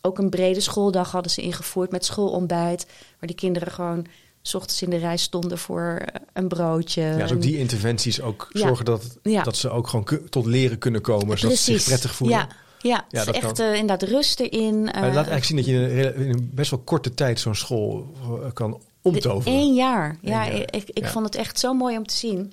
ook 0.00 0.18
een 0.18 0.30
brede 0.30 0.61
schooldag 0.61 1.11
hadden 1.11 1.32
ze 1.32 1.42
ingevoerd 1.42 1.90
met 1.90 2.04
schoolontbijt, 2.04 2.87
waar 3.18 3.28
die 3.28 3.37
kinderen 3.37 3.72
gewoon 3.72 4.06
's 4.42 4.55
ochtends 4.55 4.83
in 4.83 4.90
de 4.90 4.96
rij 4.96 5.16
stonden 5.16 5.59
voor 5.59 6.02
eh, 6.05 6.20
een 6.33 6.48
broodje. 6.48 7.02
Ja, 7.02 7.16
dus 7.16 7.33
ook 7.33 7.42
die 7.42 7.59
interventies 7.59 8.20
ook 8.20 8.48
Ja. 8.52 8.61
zorgen 8.61 8.85
dat, 8.85 9.18
Ja. 9.22 9.42
dat 9.42 9.57
ze 9.57 9.70
ook 9.70 9.88
gewoon 9.88 10.07
tot 10.31 10.46
leren 10.46 10.78
kunnen 10.78 11.00
komen. 11.00 11.38
Zodat 11.38 11.57
ze 11.57 11.72
zich 11.72 11.85
prettig 11.85 12.14
voelen. 12.14 12.37
Ja, 12.38 12.48
ja, 12.78 13.05
Ja, 13.09 13.20
is 13.20 13.26
echt 13.26 13.59
eh, 13.59 13.74
inderdaad 13.74 14.02
rust 14.09 14.40
erin. 14.40 14.83
Maar 14.83 14.94
het 14.94 15.14
laat 15.14 15.28
eigenlijk 15.28 15.44
zien 15.44 15.57
dat 15.57 15.66
je 15.66 15.72
in 15.72 16.20
een, 16.20 16.26
in 16.28 16.50
best 16.52 16.70
wel 16.70 16.81
korte 16.81 17.14
tijd 17.14 17.40
zo'n 17.40 17.55
school 17.55 18.14
eh, 18.22 18.52
kan 18.52 18.81
omtoveren. 19.02 19.59
Eén 19.59 19.74
jaar. 19.74 20.09
Eén 20.22 20.31
ja, 20.31 20.46
jaar, 20.46 20.55
ik, 20.55 20.88
ik 20.88 21.05
ja. 21.05 21.09
vond 21.11 21.24
het 21.24 21.35
echt 21.35 21.59
zo 21.59 21.74
mooi 21.74 21.96
om 21.96 22.07
te 22.07 22.14
zien. 22.14 22.52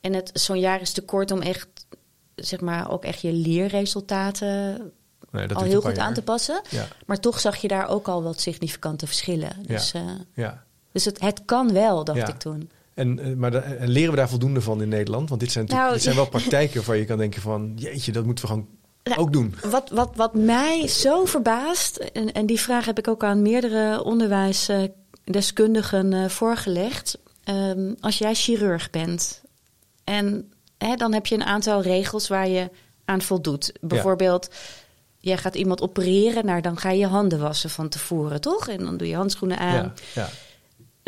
En 0.00 0.12
het, 0.12 0.30
zo'n 0.32 0.58
jaar 0.60 0.80
is 0.80 0.92
te 0.92 1.02
kort 1.02 1.30
om 1.30 1.40
echt, 1.40 1.68
zeg 2.34 2.60
maar, 2.60 2.90
ook 2.90 3.04
echt 3.04 3.20
je 3.20 3.32
leerresultaten 3.32 4.92
Nee, 5.30 5.46
dat 5.46 5.56
al 5.56 5.62
heel 5.62 5.80
goed 5.80 5.98
aan 5.98 6.14
te 6.14 6.22
passen. 6.22 6.60
Ja, 6.70 6.88
Maar 7.06 7.20
toch 7.20 7.40
zag 7.40 7.56
je 7.56 7.68
daar 7.68 7.88
ook 7.88 8.08
al 8.08 8.22
wat 8.22 8.40
significante 8.40 9.06
verschillen. 9.06 9.52
Ja. 9.62 9.66
Dus, 9.66 9.92
eh, 9.92 10.02
ja. 10.34 10.64
Dus 10.92 11.04
het, 11.04 11.20
het 11.20 11.42
kan 11.44 11.72
wel, 11.72 12.04
dacht 12.04 12.18
Ja. 12.18 12.28
ik 12.28 12.38
toen. 12.38 12.70
En, 12.94 13.18
eh, 13.18 13.34
maar 13.34 13.54
en 13.54 13.88
leren 13.88 14.10
we 14.10 14.16
daar 14.16 14.28
voldoende 14.28 14.60
van 14.60 14.82
in 14.82 14.88
Nederland? 14.88 15.28
Want 15.28 15.40
dit 15.40 15.52
zijn, 15.52 15.66
Nou, 15.66 15.92
dit 15.92 16.02
zijn 16.02 16.16
wel 16.16 16.28
praktijken 16.38 16.84
waar 16.84 16.96
je 16.96 17.04
kan 17.04 17.18
denken 17.18 17.42
van... 17.42 17.72
jeetje, 17.76 18.12
dat 18.12 18.24
moeten 18.24 18.44
we 18.44 18.50
gewoon 18.50 18.68
Ja. 19.02 19.16
ook 19.16 19.32
doen. 19.32 19.54
Wat, 19.70 19.90
wat, 19.90 20.10
wat 20.16 20.34
mij 20.34 20.88
zo 20.88 21.24
verbaast, 21.24 21.96
en, 21.96 22.32
en 22.32 22.46
die 22.46 22.60
vraag 22.60 22.84
heb 22.84 22.98
ik 22.98 23.08
ook 23.08 23.24
aan 23.24 23.42
meerdere 23.42 24.04
onderwijsdeskundigen 24.04 26.12
eh, 26.12 26.28
voorgelegd. 26.28 27.18
Ehm, 27.44 27.92
als 28.00 28.18
jij 28.18 28.34
chirurg 28.34 28.90
bent 28.90 29.42
en 30.04 30.52
hè, 30.78 30.94
dan 30.96 31.12
heb 31.12 31.26
je 31.26 31.34
een 31.34 31.44
aantal 31.44 31.82
regels 31.82 32.28
waar 32.28 32.48
je 32.48 32.70
aan 33.04 33.22
voldoet. 33.22 33.72
Bijvoorbeeld, 33.80 34.48
jij 35.18 35.36
gaat 35.36 35.54
iemand 35.54 35.80
opereren, 35.80 36.46
nou 36.46 36.60
dan 36.60 36.78
ga 36.78 36.90
je 36.90 36.98
je 36.98 37.06
handen 37.06 37.40
wassen 37.40 37.70
van 37.70 37.88
tevoren, 37.88 38.40
toch? 38.40 38.68
En 38.68 38.78
dan 38.78 38.96
doe 38.96 39.08
je 39.08 39.14
handschoenen 39.14 39.58
aan. 39.58 39.74
Ja, 39.74 39.92
ja. 40.14 40.28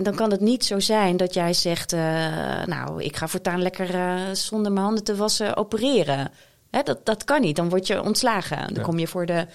Dan 0.03 0.15
kan 0.15 0.31
het 0.31 0.41
niet 0.41 0.65
zo 0.65 0.79
zijn 0.81 1.17
dat 1.17 1.35
jij 1.35 1.53
zegt: 1.55 1.93
eh, 1.93 2.01
Nou, 2.67 3.03
ik 3.03 3.17
ga 3.17 3.29
voortaan 3.29 3.63
lekker 3.63 3.95
eh, 3.95 4.21
zonder 4.33 4.73
mijn 4.73 4.85
handen 4.85 5.05
te 5.05 5.17
wassen 5.17 5.57
opereren. 5.57 6.31
Hè, 6.71 6.83
dat, 6.83 7.07
dat 7.07 7.25
kan 7.25 7.41
niet. 7.41 7.57
Dan 7.57 7.69
word 7.69 7.87
je 7.87 8.03
ontslagen. 8.03 8.75
Dan 8.75 8.83
kom 8.83 8.99
je 8.99 9.07
voor 9.07 9.27
de 9.27 9.47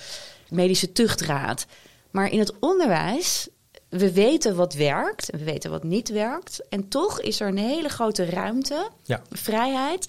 medische 0.50 0.92
tuchtraad. 0.92 1.66
Maar 2.12 2.32
in 2.32 2.40
het 2.40 2.54
onderwijs, 2.60 3.48
we 3.90 4.12
weten 4.14 4.56
wat 4.56 4.74
werkt 4.74 5.30
en 5.30 5.40
we 5.40 5.46
weten 5.46 5.72
wat 5.72 5.84
niet 5.84 6.10
werkt. 6.10 6.62
En 6.70 6.88
toch 6.88 7.22
is 7.22 7.40
er 7.40 7.48
een 7.48 7.58
hele 7.58 7.90
grote 7.90 8.26
ruimte, 8.26 8.90
Ja. 9.04 9.22
vrijheid, 9.32 10.08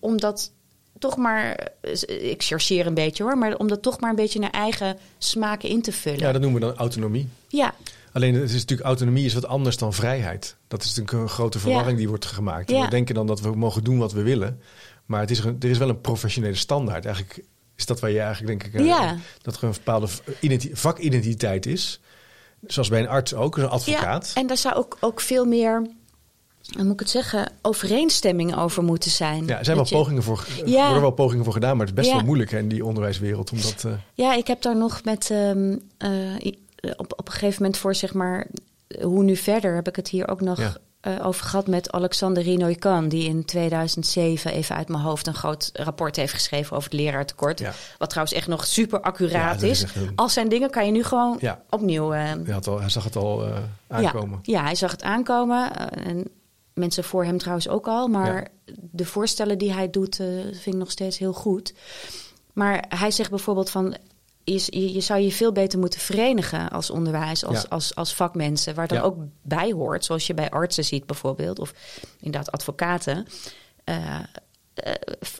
om 0.00 0.20
dat 0.20 0.50
toch 0.98 1.16
maar, 1.16 1.68
ik 2.06 2.42
chargeer 2.42 2.86
een 2.86 2.94
beetje 2.94 3.22
hoor, 3.22 3.38
maar 3.38 3.56
om 3.56 3.68
dat 3.68 3.82
toch 3.82 4.00
maar 4.00 4.10
een 4.10 4.16
beetje 4.16 4.38
naar 4.38 4.50
eigen 4.50 4.98
smaken 5.18 5.68
in 5.68 5.82
te 5.82 5.92
vullen. 5.92 6.18
ja, 6.18 6.32
dat 6.32 6.40
noemen 6.40 6.60
we 6.60 6.66
dan 6.66 6.76
autonomie. 6.76 7.28
ja. 7.48 7.74
Alleen 8.12 8.34
het 8.34 8.42
is 8.50 8.52
natuurlijk 8.52 8.88
autonomie 8.88 9.24
is 9.24 9.34
wat 9.34 9.46
anders 9.46 9.76
dan 9.76 9.92
vrijheid. 9.92 10.56
Dat 10.68 10.82
is 10.82 10.88
natuurlijk 10.94 11.12
een 11.22 11.28
grote 11.28 11.58
verwarring 11.58 11.90
Ja. 11.92 11.96
die 11.98 12.08
wordt 12.08 12.26
gemaakt. 12.26 12.70
Ja. 12.70 12.84
We 12.84 12.90
denken 12.90 13.14
dan 13.14 13.26
dat 13.26 13.40
we 13.40 13.56
mogen 13.56 13.84
doen 13.84 13.98
wat 13.98 14.12
we 14.12 14.22
willen. 14.22 14.60
Maar 15.06 15.20
het 15.20 15.30
is, 15.30 15.38
er 15.38 15.64
is 15.64 15.78
wel 15.78 15.88
een 15.88 16.00
professionele 16.00 16.54
standaard. 16.54 17.04
Eigenlijk 17.04 17.44
is 17.76 17.86
dat 17.86 18.00
waar 18.00 18.10
je 18.10 18.20
eigenlijk 18.20 18.46
denk 18.60 18.74
ik... 18.74 18.80
eh, 18.80 18.86
Ja. 18.86 19.16
Dat 19.42 19.56
er 19.56 19.64
een 19.64 19.70
bepaalde 19.72 20.08
identi- 20.40 20.70
vakidentiteit 20.74 21.66
is. 21.66 22.00
Zoals 22.66 22.88
bij 22.88 23.00
een 23.00 23.08
arts 23.08 23.34
ook, 23.34 23.56
een 23.56 23.68
advocaat. 23.68 24.30
Ja, 24.34 24.40
en 24.40 24.46
daar 24.46 24.56
zou 24.56 24.74
ook, 24.74 24.96
ook 25.00 25.20
veel 25.20 25.44
meer, 25.44 25.86
hoe 26.74 26.82
moet 26.84 26.92
ik 26.92 26.98
het 27.00 27.10
zeggen, 27.10 27.52
overeenstemming 27.62 28.56
over 28.56 28.82
moeten 28.82 29.10
zijn. 29.10 29.46
Ja, 29.46 29.58
er 29.58 29.64
zijn 29.64 29.76
wel 29.76 29.86
je- 29.88 29.94
pogingen 29.94 30.22
voor, 30.22 30.46
Ja. 30.64 30.84
worden 30.84 31.00
wel 31.02 31.10
pogingen 31.10 31.44
voor 31.44 31.52
gedaan, 31.52 31.76
maar 31.76 31.86
het 31.86 31.94
is 31.94 32.00
best 32.00 32.08
Ja. 32.10 32.16
wel 32.16 32.24
moeilijk 32.24 32.50
hè, 32.50 32.58
in 32.58 32.68
die 32.68 32.84
onderwijswereld. 32.84 33.50
Omdat, 33.52 33.84
eh, 33.84 33.92
Ja, 34.14 34.34
ik 34.34 34.46
heb 34.46 34.62
daar 34.62 34.76
nog 34.76 35.04
met 35.04 35.30
ehm, 35.30 35.76
eh, 35.98 36.10
op, 36.96 37.12
op 37.18 37.26
een 37.26 37.32
gegeven 37.32 37.62
moment 37.62 37.80
voor 37.80 37.94
zeg 37.94 38.14
maar 38.14 38.46
hoe 39.02 39.22
nu 39.22 39.36
verder 39.36 39.74
heb 39.74 39.88
ik 39.88 39.96
het 39.96 40.08
hier 40.08 40.28
ook 40.28 40.40
nog 40.40 40.58
Ja. 40.58 40.72
eh, 41.00 41.26
over 41.26 41.44
gehad 41.46 41.66
met 41.66 41.92
Alexander 41.92 42.42
Rinoy-Kan, 42.42 43.08
die 43.08 43.28
in 43.28 43.44
2007 43.44 44.52
even 44.52 44.76
uit 44.76 44.88
mijn 44.88 45.02
hoofd 45.02 45.26
een 45.26 45.34
groot 45.34 45.70
rapport 45.72 46.16
heeft 46.16 46.32
geschreven 46.32 46.76
over 46.76 46.90
het 46.90 47.00
leraartekort. 47.00 47.58
Ja. 47.58 47.72
Wat 47.98 48.08
trouwens 48.10 48.36
echt 48.36 48.46
nog 48.46 48.66
super 48.66 49.00
accuraat 49.00 49.62
is 49.62 49.82
is. 49.82 49.94
een- 49.94 50.12
Als 50.14 50.32
zijn 50.32 50.48
dingen 50.48 50.70
kan 50.70 50.86
je 50.86 50.92
nu 50.92 51.02
gewoon 51.04 51.36
Ja. 51.40 51.62
opnieuw. 51.70 52.12
eh, 52.12 52.20
hij, 52.22 52.52
had 52.52 52.66
al, 52.66 52.80
hij 52.80 52.88
zag 52.88 53.04
het 53.04 53.16
al 53.16 53.46
eh, 53.46 53.56
aankomen. 53.88 54.38
Ja, 54.42 54.58
ja, 54.58 54.64
hij 54.64 54.74
zag 54.74 54.90
het 54.90 55.02
aankomen. 55.02 55.72
eh, 55.76 56.06
en 56.06 56.24
mensen 56.74 57.04
voor 57.04 57.24
hem 57.24 57.38
trouwens 57.38 57.68
ook 57.68 57.86
al. 57.88 58.08
Maar 58.08 58.48
de 58.80 59.04
voorstellen 59.06 59.58
die 59.58 59.72
hij 59.72 59.90
doet, 59.90 60.20
eh, 60.20 60.26
vind 60.42 60.66
ik 60.66 60.74
nog 60.74 60.90
steeds 60.90 61.18
heel 61.18 61.32
goed. 61.32 61.74
Maar 62.52 62.84
hij 62.88 63.10
zegt 63.10 63.30
bijvoorbeeld 63.30 63.70
van... 63.70 63.96
Je, 64.44 64.92
je, 64.92 65.00
zou 65.00 65.20
je 65.20 65.32
veel 65.32 65.52
beter 65.52 65.78
moeten 65.78 66.00
verenigen 66.00 66.70
als 66.70 66.90
onderwijs, 66.90 67.44
als, 67.44 67.62
Ja. 67.62 67.66
als, 67.68 67.94
als 67.94 68.14
vakmensen, 68.14 68.74
waar 68.74 68.88
dan 68.88 68.98
Ja. 68.98 69.04
ook 69.04 69.16
bij 69.42 69.72
hoort, 69.72 70.04
zoals 70.04 70.26
je 70.26 70.34
bij 70.34 70.50
artsen 70.50 70.84
ziet 70.84 71.06
bijvoorbeeld, 71.06 71.58
of 71.58 71.72
inderdaad 72.20 72.50
advocaten. 72.52 73.26
eh, 73.84 74.18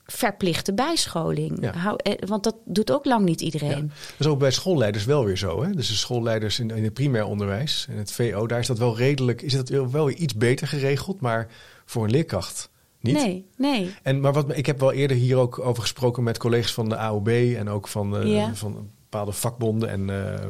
verplichte 0.07 0.75
bijscholing. 0.75 1.59
Ja. 1.61 1.73
Hou, 1.77 1.97
eh, 2.03 2.29
want 2.29 2.45
dat 2.45 2.57
doet 2.65 2.91
ook 2.93 3.05
lang 3.05 3.25
niet 3.25 3.41
iedereen. 3.41 3.89
Dat 3.89 4.19
is 4.19 4.27
ook 4.27 4.39
bij 4.39 4.51
schoolleiders 4.51 5.05
wel 5.05 5.25
weer 5.25 5.37
zo. 5.39 5.63
Hè? 5.63 5.71
Dus 5.71 5.89
de 5.89 5.95
schoolleiders 5.95 6.59
in, 6.59 6.71
in 6.71 6.85
het 6.85 6.93
primair 6.95 7.25
onderwijs 7.25 7.87
en 7.91 7.97
het 7.97 8.13
VO, 8.13 8.47
daar 8.47 8.59
is 8.59 8.67
dat 8.67 8.79
wel 8.79 8.97
redelijk, 8.97 9.43
is 9.43 9.53
dat 9.53 9.69
wel 9.69 9.91
wel 9.91 10.05
weer 10.07 10.17
iets 10.17 10.35
beter 10.35 10.69
geregeld, 10.69 11.21
maar 11.21 11.49
voor 11.85 12.05
een 12.05 12.11
leerkracht 12.11 12.71
niet. 13.03 13.15
Nee, 13.15 13.47
nee. 13.57 13.95
En, 14.03 14.21
maar 14.21 14.33
wat, 14.33 14.57
ik 14.57 14.67
heb 14.67 14.81
wel 14.81 14.93
eerder 14.93 15.17
hier 15.17 15.37
ook 15.37 15.59
over 15.59 15.83
gesproken 15.83 16.23
met 16.23 16.39
collega's 16.39 16.73
van 16.75 16.89
de 16.89 16.97
AOB 16.97 17.29
en 17.29 17.69
ook 17.69 17.89
van, 17.89 18.29
Ja. 18.29 18.55
van 18.55 18.91
bepaalde 19.03 19.33
vakbonden 19.33 19.89
en 19.89 20.01
eh, 20.11 20.41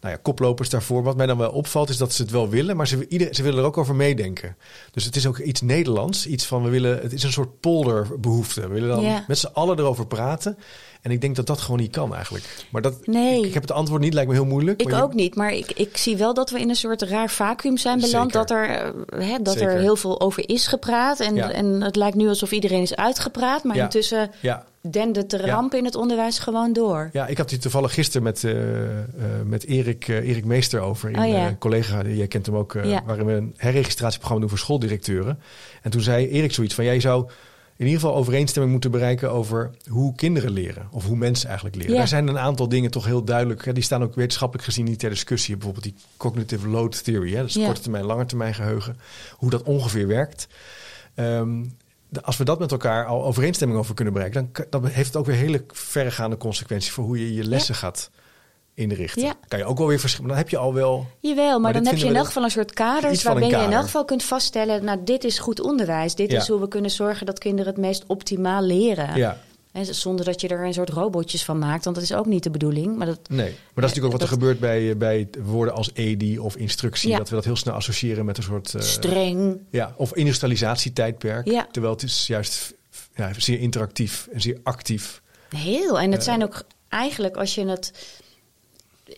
nou 0.00 0.14
ja, 0.14 0.18
koplopers 0.22 0.68
daarvoor. 0.70 1.02
Wat 1.02 1.16
mij 1.16 1.26
dan 1.26 1.38
wel 1.38 1.50
opvalt 1.50 1.88
is 1.88 1.96
dat 1.96 2.12
ze 2.12 2.22
het 2.22 2.30
wel 2.30 2.48
willen, 2.48 2.76
maar 2.76 2.86
ze, 2.88 3.08
ieder, 3.08 3.34
ze 3.34 3.42
willen 3.42 3.58
er 3.58 3.64
ook 3.64 3.76
over 3.78 3.94
meedenken. 3.94 4.56
Dus 4.90 5.04
het 5.04 5.16
is 5.16 5.26
ook 5.26 5.38
iets 5.38 5.60
Nederlands, 5.60 6.26
iets 6.26 6.46
van 6.46 6.62
we 6.62 6.68
willen, 6.70 6.98
het 7.00 7.12
is 7.12 7.22
een 7.22 7.32
soort 7.32 7.60
polderbehoefte. 7.60 8.60
We 8.60 8.68
willen 8.68 8.88
dan 8.88 9.00
Ja. 9.02 9.24
met 9.28 9.38
z'n 9.38 9.46
allen 9.52 9.78
erover 9.78 10.06
praten. 10.06 10.58
En 11.08 11.14
ik 11.14 11.20
denk 11.20 11.36
dat 11.36 11.46
dat 11.46 11.60
gewoon 11.60 11.80
niet 11.80 11.90
kan 11.92 12.14
eigenlijk. 12.14 12.44
Maar 12.70 12.82
dat, 12.82 13.06
Nee. 13.06 13.38
ik, 13.38 13.44
ik 13.46 13.52
heb 13.54 13.62
het 13.62 13.72
antwoord 13.72 14.00
niet, 14.02 14.14
lijkt 14.14 14.28
me 14.30 14.34
heel 14.36 14.44
moeilijk. 14.44 14.80
Ik 14.80 14.88
je- 14.90 15.02
ook 15.02 15.14
niet, 15.14 15.34
maar 15.34 15.52
ik, 15.52 15.72
ik 15.72 15.96
zie 15.96 16.16
wel 16.16 16.34
dat 16.34 16.50
we 16.50 16.60
in 16.60 16.68
een 16.68 16.74
soort 16.76 17.02
raar 17.02 17.30
vacuüm 17.30 17.76
zijn 17.76 18.00
beland. 18.00 18.32
Zeker. 18.32 18.46
Dat, 18.46 18.50
er, 18.50 18.68
eh, 18.68 19.28
hè, 19.28 19.38
dat 19.42 19.56
er 19.60 19.78
heel 19.78 19.96
veel 19.96 20.20
over 20.20 20.48
is 20.48 20.66
gepraat. 20.66 21.20
En, 21.20 21.34
Ja. 21.34 21.50
en 21.50 21.82
het 21.82 21.96
lijkt 21.96 22.16
nu 22.16 22.28
alsof 22.28 22.52
iedereen 22.52 22.82
is 22.82 22.96
uitgepraat. 22.96 23.64
Maar 23.64 23.76
Ja. 23.76 23.82
intussen 23.82 24.30
Ja, 24.40 24.64
dendert 24.90 25.30
de 25.30 25.46
ramp 25.46 25.74
in 25.74 25.84
het 25.84 25.94
onderwijs 25.94 26.38
gewoon 26.38 26.72
door. 26.72 27.10
Ja, 27.12 27.26
ik 27.26 27.38
had 27.38 27.50
hier 27.50 27.60
toevallig 27.60 27.94
gisteren 27.94 28.22
met, 28.22 28.44
eh, 28.44 28.52
eh, 28.98 29.04
met 29.44 29.64
Erik, 29.66 30.08
Erik 30.08 30.44
Meester 30.44 30.80
over. 30.80 31.10
In, 31.10 31.18
Oh 31.18 31.26
een 31.46 31.58
collega, 31.58 32.02
jij 32.06 32.26
kent 32.26 32.46
hem 32.46 32.56
ook, 32.56 32.72
Ja. 32.82 33.02
waarin 33.06 33.26
we 33.26 33.32
een 33.32 33.54
herregistratieprogramma 33.56 34.40
doen 34.40 34.50
voor 34.56 34.58
schooldirecteuren. 34.64 35.38
En 35.82 35.90
toen 35.90 36.00
zei 36.00 36.28
Erik 36.28 36.52
zoiets 36.52 36.74
van, 36.74 36.84
jij 36.84 37.00
zou 37.00 37.28
in 37.78 37.86
ieder 37.86 38.00
geval 38.00 38.16
overeenstemming 38.16 38.72
moeten 38.72 38.90
bereiken 38.90 39.30
over 39.32 39.70
hoe 39.88 40.14
kinderen 40.14 40.50
leren. 40.50 40.88
Of 40.90 41.04
hoe 41.06 41.16
mensen 41.16 41.46
eigenlijk 41.46 41.76
leren. 41.76 41.92
Ja. 41.92 41.98
Daar 41.98 42.08
zijn 42.08 42.28
een 42.28 42.38
aantal 42.38 42.68
dingen 42.68 42.90
toch 42.90 43.04
heel 43.04 43.24
duidelijk. 43.24 43.64
Hè, 43.64 43.72
die 43.72 43.82
staan 43.82 44.02
ook 44.02 44.14
wetenschappelijk 44.14 44.66
gezien 44.68 44.84
niet 44.84 44.98
ter 44.98 45.10
discussie. 45.10 45.54
Bijvoorbeeld 45.56 45.84
die 45.84 45.94
cognitive 46.16 46.68
load 46.68 47.04
theory. 47.04 47.30
Hè, 47.30 47.36
dat 47.40 47.48
is 47.48 47.54
Ja. 47.54 47.64
korte 47.64 47.80
termijn, 47.80 48.04
lange 48.04 48.24
termijn 48.26 48.54
geheugen. 48.54 48.96
Hoe 49.36 49.50
dat 49.50 49.62
ongeveer 49.62 50.06
werkt. 50.06 50.48
Ehm, 51.14 51.64
de- 52.08 52.22
als 52.22 52.36
we 52.36 52.44
dat 52.44 52.58
met 52.58 52.72
elkaar 52.72 53.06
al 53.06 53.24
overeenstemming 53.24 53.78
over 53.80 53.94
kunnen 53.94 54.14
bereiken, 54.14 54.50
dan 54.70 54.86
heeft 54.86 55.06
het 55.06 55.16
ook 55.16 55.26
weer 55.26 55.36
hele 55.36 55.64
verregaande 55.68 56.36
consequenties 56.36 56.90
voor 56.90 57.04
hoe 57.04 57.18
je 57.18 57.34
je 57.34 57.44
lessen 57.44 57.74
gaat 57.74 58.10
inrichten. 58.78 59.22
Ja. 59.22 59.34
Kan 59.48 59.58
je 59.58 59.64
ook 59.64 59.78
wel 59.78 59.86
weer 59.86 60.00
verschillen. 60.00 60.28
Dan 60.28 60.36
heb 60.36 60.48
je 60.48 60.56
al 60.56 60.74
wel. 60.74 61.06
Jawel, 61.20 61.60
maar, 61.60 61.72
dit 61.72 61.82
dan 61.84 61.92
heb 61.92 62.02
je 62.02 62.08
in 62.08 62.16
elk 62.16 62.26
geval 62.26 62.42
een 62.44 62.50
soort 62.50 62.72
kaders 62.72 63.22
waarbij 63.22 63.48
je 63.48 63.56
in 63.56 63.72
elk 63.72 63.84
geval 63.84 64.04
kunt 64.04 64.22
vaststellen, 64.24 64.84
nou 64.84 64.98
dit 65.04 65.24
is 65.24 65.38
goed 65.38 65.60
onderwijs. 65.60 66.14
Dit 66.14 66.30
Ja. 66.30 66.38
is 66.40 66.48
hoe 66.48 66.60
we 66.60 66.68
kunnen 66.68 66.90
zorgen 66.90 67.26
dat 67.26 67.38
kinderen 67.38 67.72
het 67.72 67.80
meest 67.82 68.04
optimaal 68.06 68.62
leren. 68.62 69.16
Ja, 69.16 69.40
En 69.72 69.94
zonder 69.94 70.24
dat 70.24 70.40
je 70.40 70.48
er 70.48 70.64
een 70.64 70.74
soort 70.74 70.88
robotjes 70.90 71.44
van 71.44 71.58
maakt, 71.58 71.84
want 71.84 71.96
dat 71.96 72.04
is 72.04 72.12
ook 72.14 72.26
niet 72.26 72.42
de 72.42 72.50
bedoeling. 72.50 72.96
Maar 72.96 73.06
dat, 73.06 73.18
nee. 73.28 73.38
Maar 73.38 73.50
dat 73.50 73.54
is 73.54 73.74
natuurlijk 73.74 74.04
ook 74.04 74.12
wat 74.12 74.22
er 74.22 74.28
dat- 74.28 74.38
gebeurt 74.38 74.58
bij, 74.60 74.96
bij 74.96 75.28
woorden 75.44 75.74
als 75.74 75.90
EDI 75.94 76.38
of 76.38 76.56
instructie. 76.56 77.10
Ja. 77.10 77.16
Dat 77.18 77.28
we 77.28 77.34
dat 77.34 77.44
heel 77.44 77.56
snel 77.56 77.74
associëren 77.74 78.24
met 78.24 78.36
een 78.36 78.42
soort. 78.42 78.74
eh, 78.74 78.80
streng. 78.80 79.58
ja, 79.70 79.94
of 79.96 80.14
industrialisatietijdperk. 80.14 81.48
Ja. 81.50 81.66
Terwijl 81.70 81.92
het 81.94 82.02
is 82.02 82.26
juist 82.26 82.74
ja, 83.14 83.30
zeer 83.36 83.58
interactief 83.60 84.28
en 84.32 84.40
zeer 84.40 84.58
actief. 84.62 85.22
Heel. 85.56 85.98
En 86.00 86.10
het 86.10 86.20
Eh. 86.20 86.26
zijn 86.26 86.42
ook 86.42 86.62
eigenlijk, 86.88 87.36
als 87.36 87.54
je 87.54 87.66
het. 87.66 87.92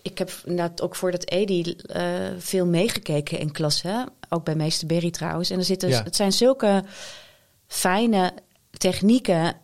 Ik 0.03 0.18
heb 0.18 0.32
inderdaad 0.45 0.82
ook 0.82 0.97
voor 0.97 1.11
dat 1.11 1.28
Edi 1.30 1.76
uh, 1.97 2.03
veel 2.38 2.66
meegekeken 2.66 3.38
in 3.38 3.53
klassen. 3.53 4.09
Ook 4.28 4.45
bij 4.45 4.55
meester 4.55 4.86
Berry 4.86 5.11
trouwens. 5.11 5.51
En 5.51 5.59
er 5.59 5.64
zitten, 5.64 5.88
Ja. 5.88 6.03
het 6.03 6.16
zijn 6.16 6.32
zulke 6.32 6.84
fijne 7.66 8.32
technieken 8.78 9.55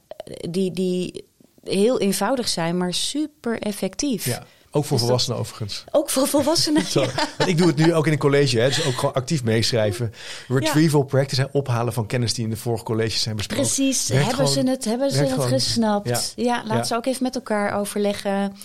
die, 0.50 0.70
die 0.70 1.24
heel 1.64 2.00
eenvoudig 2.00 2.48
zijn, 2.48 2.76
maar 2.76 2.94
super 2.94 3.58
effectief. 3.60 4.24
Ja, 4.24 4.38
ook 4.38 4.44
voor 4.70 4.82
Dus 4.82 4.90
dat- 4.90 5.00
volwassenen 5.00 5.38
overigens. 5.38 5.84
Ook 5.90 6.10
voor 6.10 6.26
volwassenen. 6.26 6.82
Zo, 6.96 7.00
ja. 7.38 7.46
ik 7.46 7.58
doe 7.58 7.66
het 7.66 7.76
nu 7.76 7.94
ook 7.94 8.06
in 8.06 8.12
een 8.12 8.18
college, 8.18 8.58
hè, 8.58 8.66
dus 8.68 8.84
ook 8.86 8.94
gewoon 8.98 9.14
actief 9.14 9.44
meeschrijven. 9.44 10.12
Retrieval 10.48 11.02
practice, 11.02 11.40
hè, 11.40 11.46
ophalen 11.52 11.92
van 11.92 12.06
kennis 12.06 12.34
die 12.34 12.44
in 12.44 12.50
de 12.50 12.56
vorige 12.56 12.84
colleges 12.84 13.22
zijn 13.22 13.36
besproken. 13.36 13.64
Precies, 13.64 14.08
Werkt 14.08 14.26
hebben 14.26 14.46
gewoon- 14.48 14.64
ze 14.64 14.70
het, 14.70 14.84
hebben 14.84 15.10
ze 15.10 15.18
het 15.22 15.32
gewoon. 15.32 15.48
gesnapt? 15.48 16.08
Ja. 16.36 16.44
Ja, 16.44 16.62
laat 16.66 16.76
Ja. 16.76 16.84
ze 16.84 16.94
ook 16.96 17.06
even 17.06 17.22
met 17.22 17.34
elkaar 17.34 17.78
overleggen. 17.78 18.56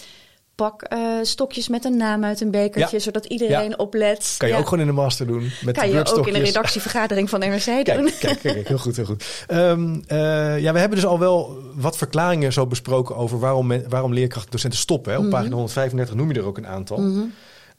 Pak 0.62 0.82
eh, 0.82 1.00
stokjes 1.22 1.68
met 1.68 1.86
een 1.86 1.98
naam 1.98 2.24
uit 2.24 2.42
een 2.42 2.52
bekertje, 2.52 2.96
Ja. 2.98 3.04
zodat 3.04 3.26
iedereen 3.26 3.80
oplet. 3.80 4.36
Kan 4.38 4.48
je 4.48 4.54
Ja. 4.54 4.60
ook 4.60 4.66
gewoon 4.68 4.80
in 4.80 4.86
de 4.96 5.02
master 5.02 5.28
doen. 5.28 5.52
Met 5.64 5.78
kan 5.78 5.90
je 5.90 6.06
ook 6.16 6.28
in 6.28 6.36
een 6.36 6.42
redactievergadering 6.44 7.30
van 7.30 7.40
NRC 7.40 7.66
doen. 7.66 7.84
Kijk, 7.84 8.20
kijk, 8.20 8.40
kijk, 8.42 8.68
heel 8.68 8.78
goed, 8.78 8.96
heel 8.96 9.06
goed. 9.06 9.44
Ehm, 9.48 10.00
eh, 10.08 10.60
ja, 10.60 10.74
we 10.74 10.80
hebben 10.80 10.98
dus 11.00 11.06
al 11.06 11.20
wel 11.20 11.58
wat 11.76 11.98
verklaringen 11.98 12.54
zo 12.54 12.68
besproken 12.68 13.16
over 13.16 13.40
waarom, 13.40 13.68
men- 13.68 13.86
waarom 13.90 14.14
leerkrachtdocenten 14.14 14.80
stoppen. 14.80 15.12
Hè. 15.12 15.18
Op 15.18 15.24
Mhm. 15.24 15.34
pagina 15.34 15.54
135 15.56 16.16
noem 16.16 16.32
je 16.32 16.40
er 16.40 16.46
ook 16.46 16.58
een 16.58 16.68
aantal. 16.68 16.98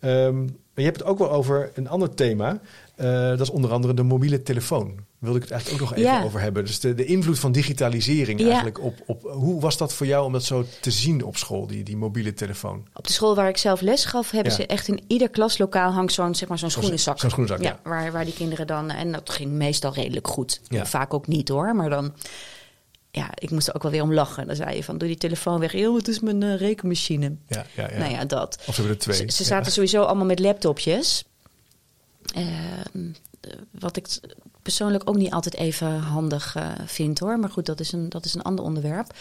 Ehm, 0.00 0.38
maar 0.40 0.50
je 0.74 0.82
hebt 0.84 0.96
het 0.98 1.06
ook 1.06 1.18
wel 1.18 1.30
over 1.30 1.70
een 1.74 1.88
ander 1.88 2.14
thema. 2.14 2.60
Eh, 2.96 3.06
dat 3.28 3.40
is 3.40 3.50
onder 3.50 3.70
andere 3.72 3.94
de 3.94 4.02
mobiele 4.02 4.42
telefoon. 4.42 4.94
Wilde 5.22 5.36
ik 5.36 5.42
het 5.42 5.52
eigenlijk 5.52 5.82
ook 5.82 5.88
nog 5.88 5.98
even 5.98 6.12
Ja. 6.12 6.22
over 6.24 6.40
hebben. 6.40 6.64
Dus 6.64 6.80
de, 6.80 6.94
de 6.94 7.04
invloed 7.04 7.38
van 7.38 7.52
digitalisering 7.52 8.40
Ja. 8.40 8.46
eigenlijk 8.46 8.80
op, 8.80 8.98
op... 9.06 9.22
Hoe 9.22 9.60
was 9.60 9.76
dat 9.76 9.92
voor 9.94 10.06
jou 10.06 10.24
om 10.24 10.32
dat 10.32 10.44
zo 10.44 10.64
te 10.80 10.90
zien 10.90 11.24
op 11.24 11.36
school, 11.36 11.66
die, 11.66 11.82
die 11.82 11.96
mobiele 11.96 12.34
telefoon? 12.34 12.86
Op 12.94 13.06
de 13.06 13.12
school 13.12 13.34
waar 13.34 13.48
ik 13.48 13.56
zelf 13.56 13.80
les 13.80 14.04
gaf, 14.04 14.30
hebben 14.30 14.50
Ja. 14.52 14.58
ze 14.58 14.66
echt 14.66 14.88
in 14.88 15.00
ieder 15.06 15.28
klaslokaal 15.30 15.92
hangt 15.92 16.12
zo'n 16.12 16.34
zeg 16.34 16.48
maar, 16.48 16.58
zo'n 16.58 16.70
schoenenzak. 16.70 17.20
zo'n 17.20 17.30
schoenenzak, 17.30 17.62
ja. 17.62 17.80
Waar, 17.82 18.12
waar 18.12 18.24
die 18.24 18.34
kinderen 18.34 18.66
dan... 18.66 18.90
En 18.90 19.12
dat 19.12 19.30
ging 19.30 19.50
meestal 19.50 19.92
redelijk 19.94 20.28
goed. 20.28 20.60
Ja. 20.68 20.86
Vaak 20.86 21.14
ook 21.14 21.26
niet 21.26 21.48
hoor, 21.48 21.74
maar 21.76 21.90
dan... 21.90 22.12
Ja, 23.10 23.30
ik 23.34 23.50
moest 23.50 23.68
er 23.68 23.74
ook 23.74 23.82
wel 23.82 23.90
weer 23.92 24.02
om 24.02 24.12
lachen. 24.14 24.46
Dan 24.46 24.56
zei 24.56 24.76
je 24.76 24.84
van, 24.84 24.98
doe 24.98 25.08
die 25.08 25.16
telefoon 25.16 25.60
weg. 25.60 25.72
Joh, 25.72 25.96
het 25.96 26.08
is 26.08 26.20
mijn 26.20 26.42
eh, 26.42 26.56
rekenmachine. 26.56 27.36
Ja, 27.48 27.66
ja, 27.76 27.90
ja. 27.90 27.98
Nou 27.98 28.10
ja, 28.10 28.24
dat. 28.24 28.58
Of 28.66 28.74
ze 28.74 28.80
hebben 28.80 28.90
er 28.90 28.98
twee. 29.02 29.16
Ze, 29.16 29.42
Ja. 29.42 29.48
zaten 29.48 29.72
sowieso 29.72 30.02
allemaal 30.02 30.26
met 30.26 30.38
laptopjes. 30.38 31.24
Ehm, 32.34 33.08
wat 33.70 33.96
ik 33.96 34.06
persoonlijk 34.62 35.08
ook 35.08 35.16
niet 35.16 35.32
altijd 35.32 35.54
even 35.54 35.98
handig 35.98 36.56
eh, 36.56 36.68
vind 36.86 37.18
hoor. 37.18 37.38
Maar 37.38 37.50
goed, 37.50 37.66
dat 37.66 37.80
is 37.80 37.92
een, 37.92 38.08
dat 38.08 38.24
is 38.24 38.34
een 38.34 38.42
ander 38.42 38.64
onderwerp. 38.64 39.14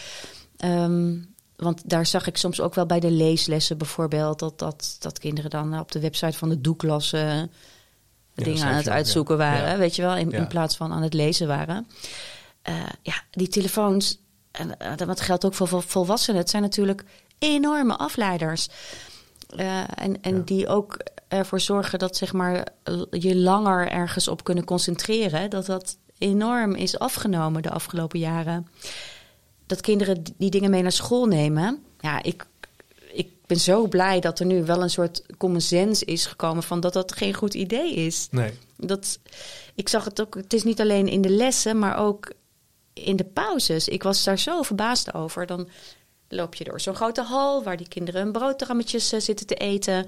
Ehm, 0.56 1.18
want 1.56 1.82
daar 1.84 2.06
zag 2.06 2.26
ik 2.26 2.36
soms 2.36 2.60
ook 2.60 2.74
wel 2.74 2.86
bij 2.86 3.00
de 3.00 3.10
leeslessen 3.10 3.78
bijvoorbeeld... 3.78 4.38
dat, 4.38 4.58
dat, 4.58 4.96
dat 4.98 5.18
kinderen 5.18 5.50
dan 5.50 5.78
op 5.78 5.92
de 5.92 6.00
website 6.00 6.38
van 6.38 6.48
de 6.48 6.60
doeklas... 6.60 7.12
eh, 7.12 7.42
dingen 8.34 8.64
aan 8.64 8.74
het 8.74 8.88
ook, 8.88 8.94
uitzoeken 8.94 9.36
ja. 9.36 9.40
waren, 9.40 9.70
Ja. 9.70 9.76
weet 9.76 9.96
je 9.96 10.02
wel, 10.02 10.16
in, 10.16 10.46
plaats 10.46 10.76
van 10.76 10.92
aan 10.92 11.02
het 11.02 11.14
lezen 11.14 11.46
waren. 11.46 11.86
Eh, 12.62 12.74
ja, 13.02 13.14
die 13.30 13.48
telefoons, 13.48 14.18
en 14.50 14.78
eh, 14.78 14.96
dat 14.96 15.20
geldt 15.20 15.44
ook 15.44 15.54
voor 15.54 15.68
vol- 15.68 15.80
volwassenen, 15.80 16.40
het 16.40 16.50
zijn 16.50 16.62
natuurlijk 16.62 17.04
enorme 17.38 17.96
afleiders. 17.96 18.68
Eh, 19.56 19.80
en 19.94 20.22
en 20.22 20.44
die 20.44 20.68
ook 20.68 20.96
ervoor 21.32 21.60
zorgen 21.60 21.98
dat 21.98 22.16
zeg 22.16 22.32
maar, 22.32 22.66
je 23.10 23.36
langer 23.36 23.88
ergens 23.88 24.28
op 24.28 24.44
kunnen 24.44 24.64
concentreren. 24.64 25.50
Dat 25.50 25.66
dat 25.66 25.96
enorm 26.18 26.74
is 26.74 26.98
afgenomen 26.98 27.62
de 27.62 27.70
afgelopen 27.70 28.18
jaren. 28.18 28.66
Dat 29.66 29.80
kinderen 29.80 30.22
die 30.36 30.50
dingen 30.50 30.70
mee 30.70 30.82
naar 30.82 30.92
school 30.92 31.26
nemen. 31.26 31.82
Ja, 32.00 32.22
ik, 32.22 32.46
ik 33.12 33.28
ben 33.46 33.60
zo 33.60 33.86
blij 33.86 34.20
dat 34.20 34.38
er 34.38 34.46
nu 34.46 34.64
wel 34.64 34.82
een 34.82 34.90
soort 34.90 35.22
common 35.36 35.60
sense 35.60 36.04
is 36.04 36.26
gekomen 36.26 36.62
van 36.62 36.80
dat 36.80 36.92
dat 36.92 37.12
geen 37.12 37.34
goed 37.34 37.54
idee 37.54 37.94
is. 37.94 38.28
Nee. 38.30 38.52
Dat, 38.76 39.18
ik 39.74 39.88
zag 39.88 40.04
het 40.04 40.20
ook, 40.20 40.34
het 40.34 40.52
is 40.52 40.62
niet 40.62 40.80
alleen 40.80 41.08
in 41.08 41.22
de 41.22 41.30
lessen, 41.30 41.78
maar 41.78 41.96
ook 41.96 42.32
in 42.92 43.16
de 43.16 43.24
pauzes. 43.24 43.88
Ik 43.88 44.02
was 44.02 44.24
daar 44.24 44.38
zo 44.38 44.62
verbaasd 44.62 45.14
over. 45.14 45.46
Dan 45.46 45.68
loop 46.28 46.54
je 46.54 46.64
door 46.64 46.80
zo'n 46.80 46.94
grote 46.94 47.22
hal 47.22 47.62
waar 47.62 47.76
die 47.76 47.88
kinderen 47.88 48.22
hun 48.22 48.32
broodrammetjes 48.32 49.12
eh, 49.12 49.20
zitten 49.20 49.46
te 49.46 49.54
eten. 49.54 50.06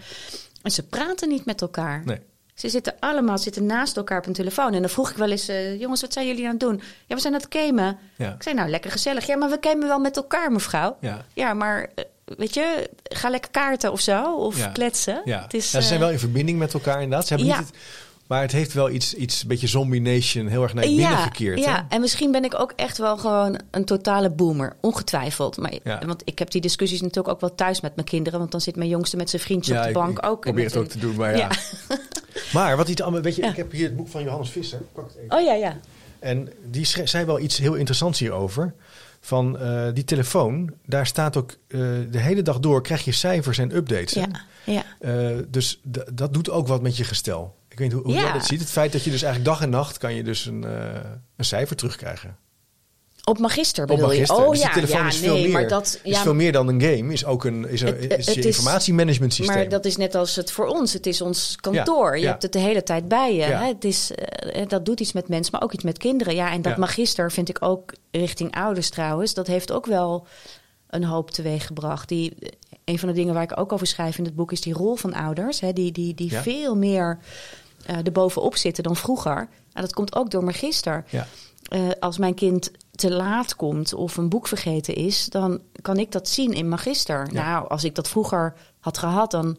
En 0.64 0.70
ze 0.70 0.82
praten 0.82 1.28
niet 1.28 1.44
met 1.44 1.60
elkaar. 1.60 2.02
Nee. 2.04 2.18
Ze 2.54 2.68
zitten 2.68 2.94
allemaal 3.00 3.38
zitten 3.38 3.66
naast 3.66 3.96
elkaar 3.96 4.18
op 4.18 4.26
een 4.26 4.32
telefoon. 4.32 4.74
En 4.74 4.80
dan 4.80 4.90
vroeg 4.90 5.10
ik 5.10 5.16
wel 5.16 5.30
eens, 5.30 5.48
eh, 5.48 5.80
jongens, 5.80 6.00
wat 6.00 6.12
zijn 6.12 6.26
jullie 6.26 6.44
aan 6.44 6.50
het 6.50 6.60
doen? 6.60 6.82
Ja, 7.06 7.14
we 7.14 7.20
zijn 7.20 7.34
aan 7.34 7.40
het 7.40 7.54
gamen. 7.56 7.98
Ja. 8.16 8.32
Ik 8.34 8.42
zei, 8.42 8.54
nou, 8.54 8.68
lekker 8.70 8.90
gezellig. 8.90 9.26
Ja, 9.26 9.36
maar 9.36 9.50
we 9.50 9.56
gamen 9.60 9.88
wel 9.88 9.98
met 9.98 10.16
elkaar, 10.16 10.52
mevrouw. 10.52 10.96
Ja. 11.00 11.24
Ja, 11.32 11.54
maar 11.54 11.88
eh, 11.94 12.04
weet 12.24 12.54
je, 12.54 12.90
ga 13.02 13.30
lekker 13.30 13.50
kaarten 13.50 13.92
of 13.92 14.00
zo. 14.00 14.34
Of 14.36 14.58
Ja. 14.58 14.68
kletsen. 14.68 15.20
Ja. 15.24 15.42
Het 15.42 15.54
is, 15.54 15.70
Ja, 15.72 15.80
ze 15.80 15.86
zijn 15.86 15.98
eh, 16.00 16.04
wel 16.04 16.14
in 16.14 16.18
verbinding 16.20 16.58
met 16.58 16.74
elkaar 16.74 17.02
inderdaad. 17.02 17.26
Ze 17.26 17.34
hebben 17.34 17.52
Ja. 17.52 17.58
niet 17.58 17.68
het, 17.68 17.76
maar 18.26 18.40
het 18.40 18.52
heeft 18.52 18.72
wel 18.72 18.90
iets, 18.90 19.14
iets 19.14 19.42
een 19.42 19.48
beetje 19.48 19.66
zombie 19.66 20.00
nation 20.00 20.46
heel 20.46 20.62
erg 20.62 20.74
naar 20.74 20.88
je 20.88 20.96
binnen 20.96 21.18
gekeerd. 21.18 21.58
Ja, 21.58 21.74
hè? 21.74 21.94
en 21.94 22.00
misschien 22.00 22.32
ben 22.32 22.44
ik 22.44 22.60
ook 22.60 22.72
echt 22.76 22.98
wel 22.98 23.16
gewoon 23.16 23.60
een 23.70 23.84
totale 23.84 24.30
boomer. 24.30 24.76
Ongetwijfeld. 24.80 25.56
Maar, 25.56 25.74
Ja. 25.84 26.02
Want 26.06 26.22
ik 26.24 26.38
heb 26.38 26.50
die 26.50 26.60
discussies 26.60 27.00
natuurlijk 27.00 27.28
ook 27.34 27.40
wel 27.40 27.54
thuis 27.54 27.80
met 27.80 27.94
mijn 27.94 28.06
kinderen. 28.06 28.38
Want 28.38 28.50
dan 28.50 28.60
zit 28.60 28.76
mijn 28.76 28.88
jongste 28.88 29.16
met 29.16 29.30
zijn 29.30 29.42
vriendje 29.42 29.76
op 29.76 29.82
de 29.82 29.88
ik- 29.88 29.94
bank 29.94 30.18
ik 30.18 30.26
ook. 30.26 30.40
probeer 30.40 30.64
het 30.64 30.76
ook 30.76 30.86
te 30.88 30.98
doen, 30.98 31.14
maar 31.16 31.36
ja. 31.36 31.48
Ja. 31.88 31.96
Maar 32.52 32.76
wat 32.76 32.88
iets 32.88 33.02
allemaal, 33.02 33.20
weet 33.20 33.36
je, 33.36 33.42
Ja. 33.42 33.50
ik 33.50 33.56
heb 33.56 33.72
hier 33.72 33.84
het 33.84 33.96
boek 33.96 34.08
van 34.08 34.22
Johannes 34.22 34.50
Visser. 34.50 34.80
Pak 34.92 35.04
het 35.08 35.16
even. 35.16 35.36
Oh 35.38 35.44
ja, 35.44 35.52
ja. 35.54 35.76
En 36.18 36.48
die 36.70 36.84
zei 37.04 37.24
wel 37.24 37.40
iets 37.40 37.58
heel 37.58 37.74
interessants 37.74 38.18
hierover. 38.18 38.74
Van 39.20 39.58
eh, 39.58 39.86
die 39.94 40.04
telefoon, 40.04 40.70
daar 40.86 41.06
staat 41.06 41.36
ook 41.36 41.50
eh, 41.68 41.78
de 42.10 42.18
hele 42.18 42.42
dag 42.42 42.58
door 42.60 42.82
krijg 42.82 43.04
je 43.04 43.12
cijfers 43.12 43.58
en 43.58 43.76
updates. 43.76 44.12
ja, 44.12 44.26
ja. 44.64 44.82
Eh, 45.00 45.36
dus 45.48 45.80
dat 46.12 46.32
doet 46.34 46.50
ook 46.50 46.66
wat 46.66 46.82
met 46.82 46.96
je 46.96 47.04
gestel. 47.04 47.54
Ik 47.74 47.80
weet 47.80 47.88
niet 47.92 47.92
hoe, 48.02 48.02
hoe 48.12 48.14
Ja. 48.14 48.22
jij 48.22 48.32
dat 48.32 48.46
ziet. 48.46 48.60
Het 48.60 48.70
feit 48.70 48.92
dat 48.92 49.04
je 49.04 49.10
dus 49.10 49.22
eigenlijk 49.22 49.52
dag 49.54 49.62
en 49.64 49.70
nacht 49.70 49.98
kan 49.98 50.14
je 50.14 50.22
dus 50.22 50.46
een, 50.46 50.64
eh, 50.64 51.00
een 51.36 51.44
cijfer 51.44 51.76
terugkrijgen. 51.76 52.36
Op 53.24 53.38
magister 53.38 53.82
Op 53.82 53.88
bedoel 53.88 54.06
magister. 54.06 54.36
je? 54.36 54.42
Oh 54.42 54.50
dus 54.50 54.60
ja, 54.60 54.72
telefoon 54.72 55.00
ja, 55.00 55.06
is 55.06 55.16
veel 55.16 55.32
nee, 55.32 55.42
meer. 55.42 55.52
maar 55.52 55.68
dat... 55.68 56.00
is 56.02 56.18
veel 56.18 56.34
meer 56.34 56.52
dan 56.52 56.68
een 56.68 56.80
game. 56.80 57.12
Is 57.12 57.24
ook 57.24 57.44
een, 57.44 57.68
is 57.68 57.80
een, 57.80 57.86
Het- 57.86 58.18
is 58.18 58.26
het 58.26 58.34
je 58.34 58.40
is- 58.40 58.46
informatiemanagement 58.46 59.34
systeem. 59.34 59.56
Maar 59.56 59.68
dat 59.68 59.84
is 59.84 59.96
net 59.96 60.14
als 60.14 60.36
het 60.36 60.50
voor 60.50 60.66
ons. 60.66 60.92
Het 60.92 61.06
is 61.06 61.20
ons 61.20 61.56
kantoor. 61.60 62.14
Ja, 62.16 62.22
je 62.22 62.26
hebt 62.26 62.42
het 62.42 62.52
de 62.52 62.58
hele 62.58 62.82
tijd 62.82 63.08
bij 63.08 63.34
je. 63.34 63.42
Hè? 63.42 63.66
Het 63.66 63.84
is, 63.84 64.10
eh, 64.12 64.68
dat 64.68 64.84
doet 64.86 65.00
iets 65.00 65.12
met 65.12 65.28
mensen, 65.28 65.52
maar 65.52 65.62
ook 65.62 65.72
iets 65.72 65.84
met 65.84 65.98
kinderen. 65.98 66.34
Ja, 66.34 66.52
en 66.52 66.62
dat 66.62 66.76
magister 66.76 67.32
vind 67.32 67.48
ik 67.48 67.56
ook 67.60 67.92
richting 68.10 68.54
ouders 68.56 68.88
trouwens. 68.90 69.34
Dat 69.34 69.46
heeft 69.46 69.72
ook 69.72 69.86
wel 69.86 70.26
een 70.88 71.04
hoop 71.04 71.30
teweeggebracht. 71.30 72.08
Die, 72.08 72.36
een 72.84 72.98
van 72.98 73.08
de 73.08 73.14
dingen 73.14 73.34
waar 73.34 73.42
ik 73.42 73.58
ook 73.58 73.72
over 73.72 73.86
schrijf 73.86 74.18
in 74.18 74.24
het 74.24 74.34
boek 74.34 74.52
is 74.52 74.60
die 74.60 74.72
rol 74.74 74.96
van 74.96 75.14
ouders. 75.14 75.60
Hè? 75.60 75.72
Die, 75.72 75.92
die, 75.92 76.14
die 76.14 76.32
veel 76.32 76.76
meer 76.76 77.18
eh 77.86 77.96
erbovenop 77.96 78.56
zitten 78.56 78.82
dan 78.82 78.96
vroeger. 78.96 79.48
En 79.72 79.82
dat 79.82 79.92
komt 79.92 80.14
ook 80.14 80.30
door 80.30 80.44
magister. 80.44 81.04
Ja. 81.08 81.26
Eh, 81.64 81.80
als 82.00 82.18
mijn 82.18 82.34
kind 82.34 82.70
te 82.90 83.12
laat 83.12 83.56
komt 83.56 83.94
of 83.94 84.16
een 84.16 84.28
boek 84.28 84.48
vergeten 84.48 84.94
is, 84.94 85.26
dan 85.26 85.60
kan 85.82 85.98
ik 85.98 86.12
dat 86.12 86.28
zien 86.28 86.52
in 86.52 86.68
magister. 86.68 87.28
Ja. 87.32 87.44
Nou, 87.44 87.68
als 87.68 87.84
ik 87.84 87.94
dat 87.94 88.08
vroeger 88.08 88.54
had 88.80 88.98
gehad, 88.98 89.30
dan. 89.30 89.56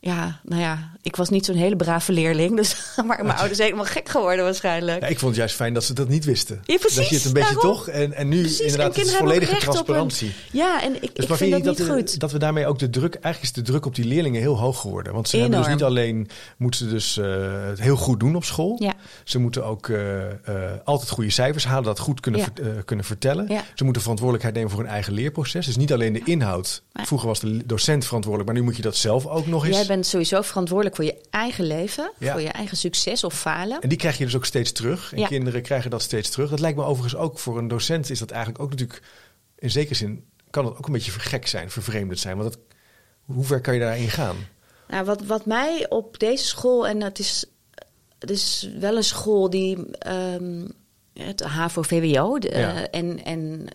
Ja, 0.00 0.40
nou 0.42 0.60
ja, 0.62 0.90
ik 1.02 1.16
was 1.16 1.28
niet 1.28 1.44
zo'n 1.44 1.54
hele 1.56 1.76
brave 1.76 2.12
leerling. 2.12 2.56
Dus, 2.56 2.76
maar 3.06 3.24
mijn 3.24 3.36
ouders 3.36 3.56
zijn 3.56 3.70
helemaal 3.70 3.92
gek 3.92 4.08
geworden 4.08 4.44
waarschijnlijk. 4.44 5.00
Ja, 5.00 5.06
ik 5.06 5.18
vond 5.18 5.30
het 5.30 5.36
juist 5.40 5.54
fijn 5.54 5.74
dat 5.74 5.84
ze 5.84 5.92
dat 5.94 6.08
niet 6.08 6.24
wisten. 6.24 6.60
Ja, 6.64 6.76
precies, 6.76 6.96
dat 6.96 7.08
je 7.08 7.14
het 7.14 7.24
een 7.24 7.32
beetje 7.32 7.54
daarom. 7.54 7.72
toch. 7.74 7.88
En, 7.88 8.12
en 8.12 8.28
nu 8.28 8.40
Precies, 8.40 8.58
en 8.58 8.64
inderdaad, 8.64 8.96
het 8.96 9.06
is 9.06 9.14
volledige 9.16 9.52
een- 9.52 9.58
transparantie. 9.58 10.32
Ja, 10.52 10.82
en 10.82 10.94
ik, 11.02 11.14
Dus 11.14 11.24
ik 11.26 11.34
vind 11.34 11.64
dat 11.64 11.78
niet 11.78 11.88
goed. 11.88 12.20
dat 12.20 12.32
we 12.32 12.38
daarmee 12.38 12.66
ook 12.66 12.78
de 12.78 12.90
druk, 12.90 13.14
eigenlijk 13.14 13.42
is 13.56 13.62
de 13.62 13.70
druk 13.70 13.86
op 13.86 13.94
die 13.94 14.04
leerlingen 14.04 14.40
heel 14.40 14.58
hoog 14.58 14.80
geworden. 14.80 15.12
Want 15.12 15.28
ze 15.28 15.36
hebben 15.36 15.58
dus 15.58 15.68
niet 15.68 15.82
alleen, 15.82 16.28
moeten 16.56 16.80
ze 16.80 16.88
dus 16.88 17.16
eh, 17.16 17.26
het 17.66 17.80
heel 17.80 17.96
goed 17.96 18.20
doen 18.20 18.36
op 18.36 18.44
school. 18.44 18.76
Ja. 18.82 18.94
Ze 19.24 19.38
moeten 19.38 19.64
ook 19.64 19.88
eh, 19.88 20.26
eh, 20.30 20.32
altijd 20.84 21.10
goede 21.10 21.30
cijfers 21.30 21.64
halen, 21.64 21.84
dat 21.84 21.98
goed 21.98 22.20
kunnen, 22.20 22.40
ver- 22.40 22.52
eh, 22.66 22.82
kunnen 22.84 23.04
vertellen. 23.04 23.46
Ja. 23.48 23.62
Ze 23.74 23.84
moeten 23.84 24.02
verantwoordelijkheid 24.02 24.56
nemen 24.58 24.70
voor 24.76 24.82
hun 24.84 24.92
eigen 24.92 25.12
leerproces. 25.12 25.66
Dus 25.66 25.76
niet 25.76 25.92
alleen 25.92 26.12
de 26.12 26.22
inhoud. 26.24 26.82
Vroeger 26.92 27.28
was 27.28 27.40
de 27.40 27.66
docent 27.66 28.04
verantwoordelijk, 28.04 28.52
maar 28.52 28.60
nu 28.60 28.66
moet 28.66 28.76
je 28.76 28.82
dat 28.82 28.96
zelf 28.96 29.26
ook 29.26 29.46
nog 29.46 29.66
eens. 29.66 29.86
Bent 29.88 30.06
sowieso 30.06 30.42
verantwoordelijk 30.42 30.96
voor 30.96 31.04
je 31.04 31.20
eigen 31.30 31.64
leven, 31.64 32.12
Ja. 32.18 32.32
voor 32.32 32.40
je 32.40 32.48
eigen 32.48 32.76
succes 32.76 33.24
of 33.24 33.34
falen. 33.38 33.80
En 33.80 33.88
die 33.88 33.98
krijg 33.98 34.18
je 34.18 34.24
dus 34.24 34.36
ook 34.36 34.44
steeds 34.44 34.72
terug. 34.72 35.12
En 35.12 35.18
Ja. 35.18 35.26
kinderen 35.26 35.62
krijgen 35.62 35.90
dat 35.90 36.02
steeds 36.02 36.30
terug. 36.30 36.50
Dat 36.50 36.60
lijkt 36.60 36.76
me 36.76 36.84
overigens 36.84 37.20
ook 37.20 37.38
voor 37.38 37.58
een 37.58 37.68
docent 37.68 38.10
is 38.10 38.18
dat 38.18 38.30
eigenlijk 38.30 38.62
ook 38.62 38.70
natuurlijk... 38.70 39.02
In 39.58 39.70
zekere 39.70 39.94
zin 39.94 40.24
kan 40.50 40.64
het 40.64 40.76
ook 40.78 40.86
een 40.86 40.92
beetje 40.92 41.10
vergek 41.10 41.46
zijn, 41.46 41.70
vervreemdend 41.70 42.18
zijn. 42.18 42.36
Want 42.36 42.52
dat, 42.52 42.62
hoe 43.24 43.44
ver 43.44 43.60
kan 43.60 43.74
je 43.74 43.80
daarin 43.80 44.08
gaan? 44.10 44.36
Nou, 44.88 45.04
wat, 45.04 45.24
wat 45.24 45.46
mij 45.46 45.86
op 45.88 46.18
deze 46.18 46.44
school, 46.46 46.86
en 46.88 47.02
het 47.02 47.18
is, 47.18 47.44
het 48.18 48.30
is 48.30 48.70
wel 48.78 48.96
een 48.96 49.04
school 49.04 49.50
die 49.50 49.90
ehm, 49.98 50.66
het 51.14 51.40
HAVO-VWO 51.42 52.38
de, 52.38 52.48
Ja. 52.48 52.74
eh, 52.74 53.00
en, 53.00 53.24
en 53.24 53.66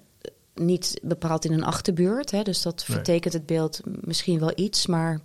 niet 0.56 1.00
bepaald 1.04 1.46
in 1.46 1.54
een 1.54 1.64
achterbuurt. 1.64 2.32
Hè, 2.32 2.42
dus 2.44 2.62
dat 2.62 2.84
Nee. 2.88 2.96
vertekent 2.98 3.34
het 3.34 3.46
beeld 3.46 3.80
misschien 3.84 4.40
wel 4.40 4.52
iets. 4.56 4.86
Maar 4.88 5.20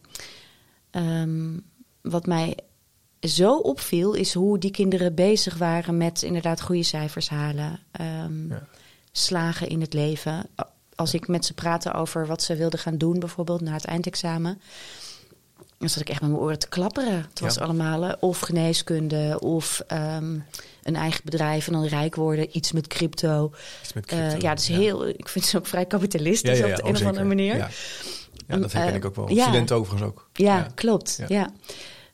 ehm, 1.03 1.59
wat 2.03 2.27
mij 2.27 2.57
zo 3.21 3.57
opviel, 3.57 4.13
is 4.15 4.35
hoe 4.35 4.59
die 4.59 4.71
kinderen 4.71 5.15
bezig 5.15 5.57
waren 5.59 5.97
met 5.97 6.23
inderdaad 6.23 6.61
goede 6.61 6.83
cijfers 6.83 7.29
halen. 7.29 7.81
ehm, 7.91 8.49
Ja. 8.49 8.67
Slagen 9.13 9.69
in 9.69 9.81
het 9.81 9.93
leven. 9.93 10.47
als 10.95 11.15
ik 11.15 11.29
met 11.29 11.45
ze 11.45 11.55
praatte 11.55 11.93
over 11.93 12.27
wat 12.27 12.43
ze 12.43 12.57
wilden 12.57 12.79
gaan 12.79 12.99
doen, 12.99 13.19
bijvoorbeeld 13.19 13.61
na 13.61 13.73
het 13.73 13.85
eindexamen. 13.85 14.61
Dan 15.79 15.89
zat 15.89 16.01
ik 16.01 16.09
echt 16.09 16.21
met 16.21 16.31
mijn 16.31 16.43
oren 16.43 16.59
te 16.59 16.69
klapperen. 16.69 17.27
Het 17.29 17.41
was 17.41 17.55
Ja. 17.55 17.61
allemaal 17.63 18.05
eh, 18.05 18.13
of 18.21 18.39
geneeskunde 18.41 19.41
of 19.41 19.83
ehm, 19.87 20.39
een 20.83 20.97
eigen 20.97 21.21
bedrijf 21.25 21.67
en 21.67 21.73
dan 21.73 21.85
rijk 21.87 22.15
worden, 22.15 22.57
iets 22.57 22.73
met 22.73 22.87
crypto. 22.87 23.53
Iets 23.83 23.93
met 23.93 24.07
Eh, 24.07 24.39
ja, 24.39 24.55
dus 24.55 24.67
heel, 24.67 25.09
ik 25.09 25.29
vind 25.29 25.45
ze 25.45 25.57
ook 25.59 25.67
vrij 25.67 25.87
kapitalistisch 25.87 26.61
op 26.63 26.75
de 26.77 26.83
oh, 26.83 26.89
een 26.89 26.95
of 26.97 27.05
andere 27.05 27.25
manier. 27.27 27.71
Ja, 28.49 28.57
dat 28.57 28.73
herken 28.73 28.95
ik 28.95 29.05
ook 29.05 29.15
wel. 29.15 29.31
ja. 29.31 29.43
Studenten 29.43 29.77
overigens 29.77 30.11
ook. 30.11 30.29
Ja, 30.33 30.67
klopt. 30.75 31.21
Ja. 31.29 31.51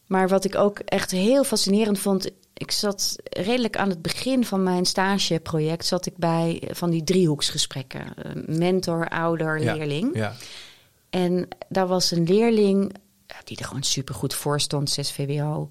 Maar 0.07 0.29
wat 0.29 0.45
ik 0.45 0.55
ook 0.55 0.79
echt 0.79 1.11
heel 1.11 1.45
fascinerend 1.45 1.99
vond, 1.99 2.31
ik 2.55 2.71
zat 2.71 3.17
redelijk 3.23 3.77
aan 3.77 3.89
het 3.89 4.03
begin 4.03 4.45
van 4.45 4.63
mijn 4.63 4.85
stageproject, 4.85 5.87
zat 5.87 6.07
ik 6.07 6.17
bij 6.17 6.61
eh, 6.61 6.75
van 6.75 6.91
die 6.91 7.05
driehoeksgesprekken. 7.05 8.17
Eh, 8.17 8.33
Mentor, 8.47 9.09
ouder, 9.09 9.61
leerling. 9.61 10.17
Ja. 10.17 10.35
En 11.11 11.49
daar 11.69 11.87
was 11.87 12.11
een 12.11 12.25
leerling 12.25 12.95
die 13.45 13.59
er 13.59 13.65
gewoon 13.65 13.83
supergoed 13.83 14.35
voor 14.35 14.61
stond, 14.61 14.91
6 14.91 15.13
VWO. 15.13 15.69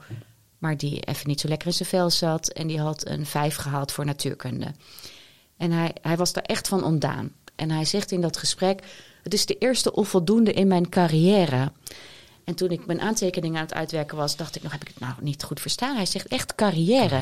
Maar 0.58 0.78
die 0.78 1.00
even 1.00 1.28
niet 1.28 1.40
zo 1.40 1.48
lekker 1.48 1.68
in 1.68 1.74
zijn 1.74 1.90
vel 1.90 2.10
zat. 2.10 2.48
En 2.48 2.68
die 2.68 2.80
had 2.80 3.08
een 3.08 3.26
5 3.26 3.56
gehaald 3.56 3.92
voor 3.92 4.06
natuurkunde. 4.06 4.74
En 5.58 5.72
hij, 5.72 5.96
hij 6.02 6.18
was 6.18 6.34
daar 6.34 6.44
echt 6.44 6.68
van 6.68 6.84
ontdaan. 6.84 7.32
En 7.56 7.72
hij 7.72 7.86
zegt 7.86 8.12
in 8.12 8.22
dat 8.22 8.38
gesprek: 8.38 8.84
Het 9.24 9.34
is 9.34 9.46
de 9.46 9.58
eerste 9.58 9.94
onvoldoende 9.94 10.54
in 10.54 10.68
mijn 10.68 10.90
carrière. 10.90 11.72
En 12.44 12.56
toen 12.56 12.70
ik 12.70 12.86
mijn 12.86 13.02
aantekeningen 13.02 13.58
aan 13.58 13.66
het 13.66 13.74
uitwerken 13.74 14.18
was, 14.18 14.36
dacht 14.36 14.56
ik 14.56 14.64
nog: 14.64 14.72
Heb 14.72 14.82
ik 14.82 14.88
het 14.88 15.00
nou 15.00 15.14
niet 15.22 15.44
goed 15.44 15.60
verstaan? 15.62 15.96
Hij 15.96 16.06
zegt 16.06 16.28
echt 16.28 16.56
carrière. 16.56 17.20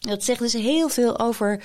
Dat 0.00 0.24
zegt 0.24 0.38
dus 0.40 0.52
heel 0.52 0.88
veel 0.88 1.18
over 1.18 1.62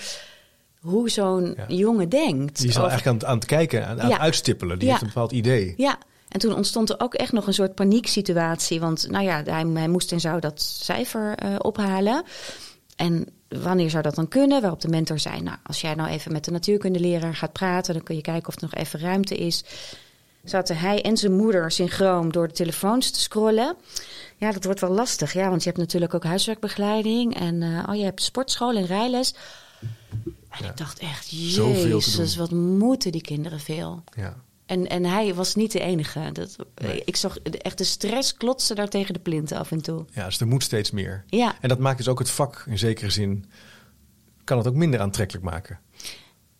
hoe 0.80 1.10
zo'n 1.10 1.54
Ja. 1.58 1.66
jongen 1.76 2.10
denkt. 2.10 2.58
Die 2.60 2.68
is 2.70 2.76
al 2.78 2.82
Over- 2.82 2.91
eigenlijk 2.91 3.08
aan, 3.08 3.14
het- 3.16 3.26
aan 3.26 3.36
het 3.36 3.45
kijken, 3.45 3.88
aan, 3.88 3.99
het 3.99 4.20
uitstippelen. 4.20 4.80
Die 4.80 4.86
Ja. 4.88 4.91
heeft 4.93 5.04
een 5.06 5.14
bepaald 5.14 5.32
idee. 5.32 5.74
ja, 5.78 5.97
en 6.30 6.39
toen 6.39 6.56
ontstond 6.56 6.89
er 6.89 6.99
ook 6.99 7.14
echt 7.14 7.32
nog 7.32 7.47
een 7.47 7.54
soort 7.54 7.76
panieksituatie. 7.76 8.80
Want 8.80 9.10
nou 9.10 9.24
ja, 9.24 9.43
hij, 9.43 9.66
hij 9.74 9.88
moest 9.88 10.12
en 10.12 10.20
zou 10.20 10.39
dat 10.39 10.62
cijfer 10.62 11.36
eh, 11.36 11.56
ophalen. 11.62 12.24
En 12.95 13.28
wanneer 13.62 13.89
zou 13.89 14.04
dat 14.04 14.16
dan 14.16 14.28
kunnen? 14.28 14.62
Waarop 14.62 14.82
de 14.82 14.88
mentor 14.88 15.20
zei, 15.20 15.41
nou, 15.41 15.58
als 15.64 15.82
jij 15.82 15.93
nou 15.93 16.10
even 16.10 16.32
met 16.32 16.45
de 16.45 16.51
natuurkundeleraar 16.51 17.36
gaat 17.36 17.54
praten... 17.54 17.93
dan 17.93 18.04
kun 18.04 18.16
je 18.16 18.22
kijken 18.22 18.47
of 18.47 18.56
er 18.56 18.62
nog 18.62 18.74
even 18.74 18.99
ruimte 18.99 19.36
is. 19.36 19.64
Zaten 20.43 20.78
hij 20.78 21.01
en 21.01 21.18
zijn 21.18 21.36
moeder 21.36 21.72
synchroon 21.72 22.30
door 22.30 22.47
de 22.47 22.54
telefoons 22.54 23.12
te 23.12 23.20
scrollen. 23.20 23.76
Ja, 24.38 24.51
dat 24.51 24.64
wordt 24.64 24.80
wel 24.80 24.89
lastig, 24.89 25.34
ja, 25.34 25.49
want 25.49 25.64
je 25.64 25.70
hebt 25.70 25.82
natuurlijk 25.82 26.14
ook 26.14 26.24
huiswerkbegeleiding... 26.24 27.36
en 27.36 27.62
eh, 27.62 27.89
oh, 27.89 27.95
je 27.95 28.04
hebt 28.04 28.24
sportschool 28.24 28.76
en 28.76 28.86
rijles. 28.86 29.34
En 30.49 30.64
Ja. 30.64 30.70
ik 30.70 30.78
dacht 30.78 30.99
echt, 30.99 31.30
jezus, 31.30 32.36
wat 32.36 32.51
moeten 32.51 33.12
die 33.12 33.22
kinderen 33.22 33.60
veel. 33.60 34.04
Ja. 34.16 34.36
En, 34.66 34.88
en 34.89 35.05
hij 35.05 35.34
was 35.34 35.55
niet 35.55 35.72
de 35.72 35.80
enige. 35.80 36.30
Dat, 36.32 36.55
Nee. 36.82 37.01
Ik 37.05 37.16
zag 37.16 37.38
echt 37.39 37.78
de 37.78 37.84
stress 37.84 38.34
klotsen 38.34 38.76
daar 38.76 38.88
tegen 38.89 39.14
de 39.14 39.20
plinten 39.20 39.57
af 39.57 39.72
en 39.72 39.82
toe. 39.82 40.05
ja, 40.11 40.26
dus 40.26 40.39
er 40.39 40.47
moet 40.47 40.64
steeds 40.64 40.91
meer. 40.91 41.24
Ja, 41.28 41.55
En 41.61 41.70
dat 41.70 41.80
maakt 41.80 41.97
dus 41.97 42.07
ook 42.07 42.20
het 42.20 42.30
vak 42.30 42.64
in 42.68 42.78
zekere 42.78 43.09
zin... 43.09 43.45
kan 44.43 44.57
het 44.57 44.68
ook 44.68 44.74
minder 44.76 44.99
aantrekkelijk 44.99 45.45
maken. 45.45 45.80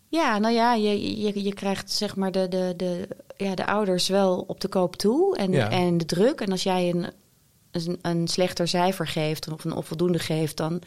ja 0.08 0.38
nou 0.38 0.54
ja, 0.54 0.74
je, 0.74 1.20
je, 1.20 1.42
je 1.42 1.54
krijgt 1.54 1.90
zeg 1.90 2.16
maar 2.16 2.32
de, 2.32 2.48
de, 2.48 2.74
de, 2.76 3.08
ja, 3.36 3.54
de 3.54 3.66
ouders 3.66 4.08
wel 4.08 4.44
op 4.46 4.60
de 4.60 4.68
koop 4.68 4.96
toe 4.96 5.36
en, 5.36 5.52
Ja. 5.52 5.70
en 5.70 5.98
de 5.98 6.04
druk. 6.04 6.40
En 6.40 6.50
als 6.50 6.62
jij 6.62 6.90
een, 6.90 7.06
een, 7.70 7.98
een 8.02 8.28
slechter 8.28 8.68
cijfer 8.68 9.06
geeft 9.06 9.48
of 9.52 9.64
een 9.64 9.72
onvoldoende 9.74 10.18
geeft, 10.18 10.56
dan... 10.56 10.80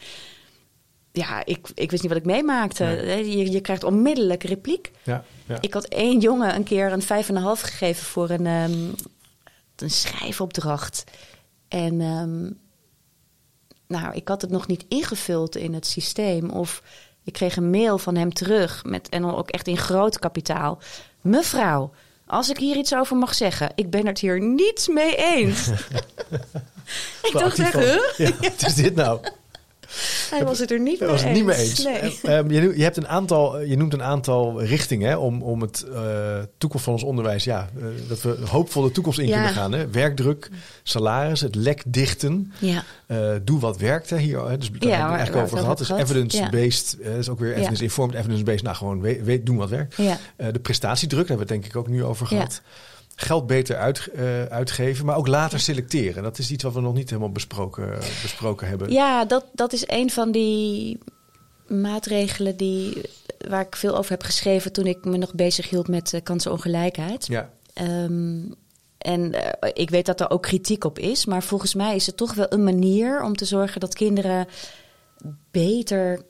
Ja, 1.18 1.44
ik, 1.44 1.68
ik 1.74 1.90
wist 1.90 2.02
niet 2.02 2.12
wat 2.12 2.20
ik 2.20 2.26
meemaakte. 2.26 2.84
Nee. 2.84 3.38
Je, 3.38 3.50
je 3.50 3.60
krijgt 3.60 3.84
onmiddellijk 3.84 4.42
repliek. 4.42 4.90
Ja, 5.02 5.24
ja. 5.46 5.58
Ik 5.60 5.74
had 5.74 5.84
één 5.84 6.18
jongen 6.18 6.54
een 6.54 6.62
keer 6.62 6.92
een 6.92 7.02
vijf 7.02 7.28
en 7.28 7.36
een 7.36 7.42
half 7.42 7.60
gegeven 7.60 8.06
voor 8.06 8.30
een, 8.30 8.46
ehm, 8.46 8.88
een 9.76 9.90
schrijfopdracht. 9.90 11.04
En 11.68 12.00
ehm, 12.00 12.50
nou, 13.86 14.14
ik 14.14 14.28
had 14.28 14.42
het 14.42 14.50
nog 14.50 14.66
niet 14.66 14.84
ingevuld 14.88 15.56
in 15.56 15.74
het 15.74 15.86
systeem. 15.86 16.50
Of 16.50 16.82
ik 17.24 17.32
kreeg 17.32 17.56
een 17.56 17.70
mail 17.70 17.98
van 17.98 18.16
hem 18.16 18.32
terug. 18.32 18.84
Met, 18.84 19.08
en 19.08 19.22
dan 19.22 19.36
ook 19.36 19.50
echt 19.50 19.66
in 19.66 19.76
groot 19.76 20.18
kapitaal. 20.18 20.78
Mevrouw, 21.20 21.92
als 22.26 22.50
ik 22.50 22.58
hier 22.58 22.76
iets 22.76 22.94
over 22.94 23.16
mag 23.16 23.34
zeggen, 23.34 23.72
ik 23.74 23.90
ben 23.90 24.06
het 24.06 24.18
hier 24.18 24.40
niets 24.40 24.88
mee 24.88 25.16
eens. 25.16 25.68
ik 27.28 27.32
dacht 27.32 27.58
echt, 27.58 27.74
huh? 27.74 28.16
Ja, 28.16 28.32
wat 28.40 28.62
is 28.66 28.74
dit 28.74 28.94
nou? 28.94 29.20
Hij 30.30 30.44
was 30.44 30.58
het 30.58 30.70
er 30.70 30.80
niet 30.80 31.00
mee 31.00 31.10
het 31.10 31.22
eens. 31.22 31.34
niet 31.36 31.44
mee 31.44 31.56
eens. 31.56 31.84
Nee. 31.84 31.94
Eh, 32.22 32.38
ehm, 32.38 32.50
je, 32.50 32.60
noemt- 32.60 32.76
je, 32.76 32.82
hebt 32.82 32.96
een 32.96 33.08
aantal, 33.08 33.60
je 33.60 33.76
noemt 33.76 33.92
een 33.92 34.02
aantal 34.02 34.62
richtingen 34.62 35.08
hè, 35.08 35.16
om, 35.16 35.42
om 35.42 35.60
het 35.60 35.86
eh, 35.94 36.38
toekomst 36.58 36.84
van 36.84 36.92
ons 36.94 37.02
onderwijs, 37.02 37.44
ja, 37.44 37.68
eh, 37.78 37.84
dat 38.08 38.22
we 38.22 38.36
hoopvolle 38.48 38.90
toekomst 38.90 39.18
in 39.18 39.26
Ja. 39.26 39.34
kunnen 39.34 39.52
gaan. 39.52 39.72
Hè. 39.72 39.88
Werkdruk, 39.90 40.50
salaris, 40.82 41.40
het 41.40 41.54
lek 41.54 41.82
dichten. 41.86 42.52
Ja. 42.58 42.84
Eh, 43.06 43.30
doe 43.42 43.60
wat 43.60 43.76
werkt. 43.78 44.10
Hè, 44.10 44.18
hier, 44.18 44.48
hè, 44.48 44.58
dus 44.58 44.70
daar 44.70 44.88
Ja, 44.88 44.88
hebben 44.88 44.90
we 44.90 44.94
het 44.96 45.16
eigenlijk 45.18 45.46
over 45.46 45.58
gehad. 45.58 45.78
Dus 45.78 45.88
evidence-based, 45.90 46.96
eh, 47.00 47.08
dat 47.10 47.18
is 47.18 47.28
ook 47.28 47.38
weer 47.38 47.54
evidence-informed, 47.54 48.14
evidence-based. 48.16 48.62
Nou, 48.62 48.76
gewoon 48.76 49.00
weet, 49.00 49.22
weet, 49.24 49.46
doen 49.46 49.56
wat 49.56 49.68
werkt. 49.70 49.94
Ja. 49.96 50.18
De 50.52 50.58
prestatiedruk, 50.58 51.26
daar 51.28 51.36
hebben 51.36 51.46
we 51.46 51.52
het 51.54 51.62
denk 51.62 51.74
ik 51.74 51.76
ook 51.80 51.88
nu 51.88 52.04
over 52.04 52.26
Ja. 52.30 52.36
gehad. 52.36 52.60
Geld 53.20 53.46
beter 53.46 53.76
uit, 53.76 54.06
eh, 54.06 54.44
uitgeven, 54.44 55.06
maar 55.06 55.16
ook 55.16 55.26
later 55.26 55.60
selecteren. 55.60 56.22
Dat 56.22 56.38
is 56.38 56.50
iets 56.50 56.62
wat 56.62 56.74
we 56.74 56.80
nog 56.80 56.94
niet 56.94 57.10
helemaal 57.10 57.32
besproken, 57.32 57.98
besproken 58.22 58.68
hebben. 58.68 58.90
Ja, 58.90 59.24
dat, 59.24 59.44
dat 59.52 59.72
is 59.72 59.84
een 59.86 60.10
van 60.10 60.32
die 60.32 60.98
maatregelen 61.66 62.56
die, 62.56 63.00
waar 63.48 63.66
ik 63.66 63.76
veel 63.76 63.96
over 63.96 64.10
heb 64.10 64.22
geschreven 64.22 64.72
toen 64.72 64.86
ik 64.86 65.04
me 65.04 65.16
nog 65.16 65.34
bezig 65.34 65.70
hield 65.70 65.88
met 65.88 66.12
eh, 66.12 66.22
kansenongelijkheid. 66.22 67.26
Ja. 67.26 67.50
Ehm, 67.72 68.40
en 68.98 69.32
eh, 69.32 69.70
ik 69.72 69.90
weet 69.90 70.06
dat 70.06 70.20
er 70.20 70.30
ook 70.30 70.42
kritiek 70.42 70.84
op 70.84 70.98
is, 70.98 71.26
maar 71.26 71.42
volgens 71.42 71.74
mij 71.74 71.94
is 71.94 72.06
het 72.06 72.16
toch 72.16 72.34
wel 72.34 72.46
een 72.48 72.64
manier 72.64 73.22
om 73.22 73.36
te 73.36 73.44
zorgen 73.44 73.80
dat 73.80 73.94
kinderen 73.94 74.46
beter 75.50 76.22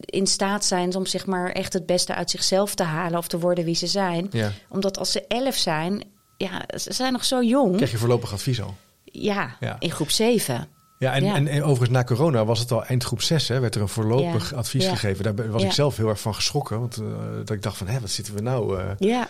in 0.00 0.26
staat 0.26 0.64
zijn 0.64 0.96
om 0.96 1.06
zeg 1.06 1.26
maar 1.26 1.50
echt 1.50 1.72
het 1.72 1.86
beste 1.86 2.14
uit 2.14 2.30
zichzelf 2.30 2.74
te 2.74 2.82
halen 2.82 3.18
of 3.18 3.28
te 3.28 3.38
worden 3.38 3.64
wie 3.64 3.74
ze 3.74 3.86
zijn. 3.86 4.28
Ja. 4.30 4.50
Omdat 4.68 4.98
als 4.98 5.12
ze 5.12 5.24
elf 5.28 5.54
zijn, 5.54 6.04
ja, 6.36 6.64
ze 6.78 6.92
zijn 6.92 7.12
nog 7.12 7.24
zo 7.24 7.42
jong. 7.42 7.74
Krijg 7.76 7.90
je 7.90 7.98
voorlopig 7.98 8.32
advies 8.32 8.62
al. 8.62 8.74
Ja, 9.04 9.56
Ja. 9.60 9.76
in 9.78 9.90
groep 9.90 10.10
7. 10.10 10.68
Ja, 10.98 11.12
en, 11.14 11.24
Ja. 11.24 11.34
En, 11.34 11.48
en 11.48 11.62
overigens 11.62 11.90
na 11.90 12.04
corona 12.04 12.44
was 12.44 12.58
het 12.58 12.72
al 12.72 12.84
eind 12.84 13.04
groep 13.04 13.22
6, 13.22 13.48
hè, 13.48 13.60
werd 13.60 13.74
er 13.74 13.80
een 13.80 13.88
voorlopig 13.88 14.54
advies 14.54 14.86
gegeven. 14.86 15.36
Daar 15.36 15.50
was 15.50 15.62
ik 15.62 15.72
zelf 15.72 15.96
heel 15.96 16.08
erg 16.08 16.20
van 16.20 16.34
geschrokken. 16.34 16.80
Want 16.80 16.96
eh, 16.96 17.04
dat 17.38 17.50
ik 17.50 17.62
dacht 17.62 17.76
van, 17.76 17.86
hé, 17.86 18.00
wat 18.00 18.10
zitten 18.10 18.34
we 18.34 18.40
nou? 18.40 18.78
eh, 18.80 18.86
Ja. 18.98 19.28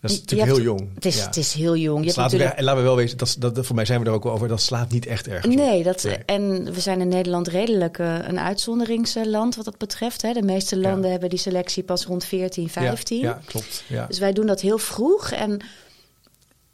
Dat 0.00 0.10
is 0.10 0.16
Je 0.16 0.22
natuurlijk 0.22 0.50
hebt- 0.50 0.62
heel 0.62 0.74
jong. 0.76 0.94
Het 0.94 1.04
is, 1.04 1.16
Ja. 1.16 1.24
het 1.24 1.36
is 1.36 1.52
heel 1.52 1.76
jong. 1.76 2.04
Je 2.04 2.10
Slaat 2.10 2.30
natuurlijk... 2.32 2.60
laten 2.60 2.76
we 2.80 2.86
wel 2.86 2.96
weten, 2.96 3.16
dat, 3.18 3.36
dat, 3.38 3.66
voor 3.66 3.74
mij 3.74 3.84
zijn 3.84 4.00
we 4.00 4.06
er 4.06 4.12
ook 4.12 4.26
over, 4.26 4.48
dat 4.48 4.60
slaat 4.60 4.90
niet 4.90 5.06
echt 5.06 5.28
op. 5.28 5.44
Nee, 5.44 5.82
dat, 5.82 6.02
Nee. 6.02 6.16
en 6.26 6.72
we 6.72 6.80
zijn 6.80 7.00
in 7.00 7.08
Nederland 7.08 7.48
redelijk 7.48 7.98
eh, 7.98 8.14
een 8.22 8.38
uitzonderingsland 8.40 9.56
wat 9.56 9.64
dat 9.64 9.78
betreft. 9.78 10.22
Hè. 10.22 10.32
De 10.32 10.42
meeste 10.42 10.76
landen 10.78 11.04
Ja. 11.04 11.10
hebben 11.10 11.28
die 11.28 11.38
selectie 11.38 11.82
pas 11.82 12.04
rond 12.06 12.24
14, 12.24 12.68
15. 12.68 13.18
Ja, 13.18 13.24
ja 13.28 13.40
klopt. 13.44 13.84
Ja. 13.86 14.06
Dus 14.06 14.18
wij 14.18 14.32
doen 14.32 14.46
dat 14.46 14.60
heel 14.60 14.78
vroeg. 14.78 15.30
En 15.30 15.60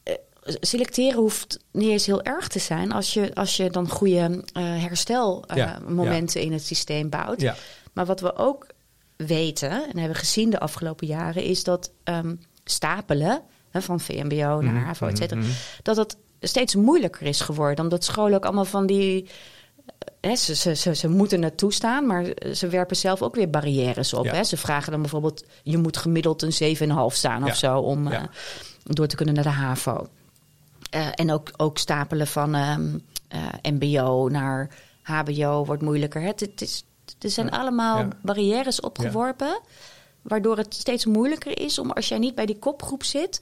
eh, 0.03 0.15
selecteren 0.61 1.19
hoeft 1.21 1.59
niet 1.73 1.89
eens 1.91 2.07
heel 2.07 2.23
erg 2.23 2.49
te 2.49 2.59
zijn 2.59 2.93
als 2.93 3.15
je, 3.15 3.35
als 3.35 3.57
je 3.57 3.71
dan 3.71 3.89
goede 3.89 4.45
eh 4.53 4.63
herstelmomenten 4.83 6.41
in 6.41 6.53
het 6.53 6.63
systeem 6.65 7.09
bouwt. 7.09 7.45
Maar 7.93 8.07
wat 8.07 8.21
we 8.21 8.37
ook 8.37 8.67
weten 9.17 9.71
en 9.71 9.99
hebben 9.99 10.17
gezien 10.17 10.51
de 10.51 10.59
afgelopen 10.61 11.07
jaren, 11.07 11.43
is 11.43 11.65
dat 11.65 11.91
ehm, 12.05 12.35
stapelen 12.71 13.43
hè, 13.71 13.83
van 13.83 14.01
VMBO 14.01 14.61
naar 14.61 14.73
Mhm, 14.75 14.85
HAVO, 14.85 15.07
et 15.07 15.19
cetera, 15.19 15.41
mhm. 15.41 15.51
dat 15.83 15.97
het 15.97 16.17
steeds 16.41 16.75
moeilijker 16.75 17.27
is 17.27 17.41
geworden. 17.41 17.85
Omdat 17.85 18.05
scholen 18.05 18.37
ook 18.37 18.45
allemaal 18.45 18.65
van 18.65 18.87
die. 18.87 19.29
Hè, 20.21 20.37
ze, 20.37 20.55
ze, 20.55 20.75
ze, 20.75 20.95
ze 20.95 21.09
moeten 21.09 21.43
het 21.43 21.57
toestaan, 21.59 22.07
maar 22.07 22.25
ze 22.55 22.69
werpen 22.69 22.97
zelf 22.97 23.23
ook 23.23 23.35
weer 23.35 23.51
barrières 23.51 24.13
op. 24.15 24.25
Ja. 24.25 24.35
Hè. 24.35 24.45
Ze 24.45 24.57
vragen 24.57 24.93
dan 24.93 25.01
bijvoorbeeld: 25.01 25.45
je 25.63 25.79
moet 25.79 25.97
gemiddeld 25.97 26.43
een 26.43 26.77
7,5 26.77 27.15
staan 27.15 27.41
Ja. 27.41 27.47
of 27.47 27.57
zo 27.57 27.79
om 27.79 28.09
Ja. 28.09 28.21
eh, 28.23 28.27
door 28.83 29.07
te 29.07 29.17
kunnen 29.17 29.35
naar 29.35 29.45
de 29.45 29.51
HAVO. 29.51 30.07
Eh, 30.91 31.09
en 31.15 31.33
ook, 31.33 31.51
ook 31.57 31.79
stapelen 31.79 32.27
van 32.27 32.55
ehm, 32.55 32.99
eh, 33.29 33.73
MBO 33.73 34.29
naar 34.29 34.69
HBO 35.03 35.65
wordt 35.65 35.83
moeilijker. 35.83 36.23
Het, 36.23 36.41
het 36.41 36.61
is, 36.61 36.85
er 37.19 37.31
zijn 37.31 37.51
allemaal 37.51 38.09
barrières 38.23 38.81
opgeworpen, 38.81 39.61
waardoor 40.29 40.57
het 40.57 40.75
steeds 40.75 41.07
moeilijker 41.07 41.61
is 41.61 41.79
om 41.79 41.91
als 41.91 42.09
jij 42.09 42.19
niet 42.19 42.35
bij 42.35 42.47
die 42.47 42.59
kopgroep 42.59 43.05
zit, 43.05 43.41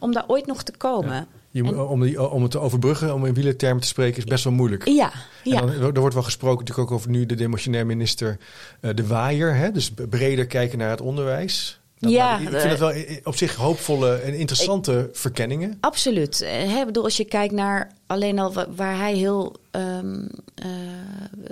om 0.00 0.12
daar 0.12 0.24
ooit 0.26 0.46
nog 0.46 0.62
te 0.62 0.72
komen. 0.76 1.26
Je, 1.50 1.62
moet- 1.62 1.76
om, 1.88 2.00
die, 2.00 2.30
om 2.30 2.42
het 2.42 2.50
te 2.50 2.58
overbruggen, 2.58 3.14
om 3.14 3.24
in 3.26 3.34
wielertermen 3.34 3.80
te 3.82 3.86
spreken, 3.88 4.18
is 4.18 4.24
best 4.24 4.44
wel 4.44 4.52
moeilijk. 4.52 4.88
Ja, 4.88 5.12
ja. 5.44 5.60
En 5.60 5.66
dan, 5.66 5.94
er 5.94 6.00
wordt 6.00 6.14
wel 6.14 6.22
gesproken 6.24 6.58
natuurlijk 6.58 6.90
ook 6.90 6.96
over 6.96 7.10
nu 7.10 7.26
de 7.26 7.34
demotionair 7.34 7.86
minister 7.86 8.38
eh, 8.80 8.90
De 8.94 9.06
Waaier. 9.06 9.54
Hè? 9.54 9.70
Dus 9.70 9.92
breder 10.08 10.46
kijken 10.46 10.78
naar 10.78 10.90
het 10.90 11.00
onderwijs. 11.00 11.80
Dat- 12.04 12.12
Ja, 12.12 12.34
ik 12.38 12.48
vind 12.48 12.54
eh, 12.62 12.70
het 12.70 12.78
wel 12.78 12.92
op 13.24 13.36
zich 13.36 13.54
hoopvolle 13.54 14.14
en 14.14 14.34
interessante 14.34 15.08
verkenningen. 15.12 15.76
Absoluut. 15.80 16.40
Eh, 16.40 16.50
Hè, 16.50 16.78
ik 16.80 16.86
bedoel, 16.86 17.04
als 17.04 17.16
je 17.16 17.24
kijkt 17.24 17.54
naar 17.54 17.92
alleen 18.06 18.38
al 18.38 18.52
wa- 18.52 18.66
waar 18.76 18.96
hij 18.96 19.14
heel 19.14 19.56
ehm, 19.70 20.26
eh, 20.54 20.68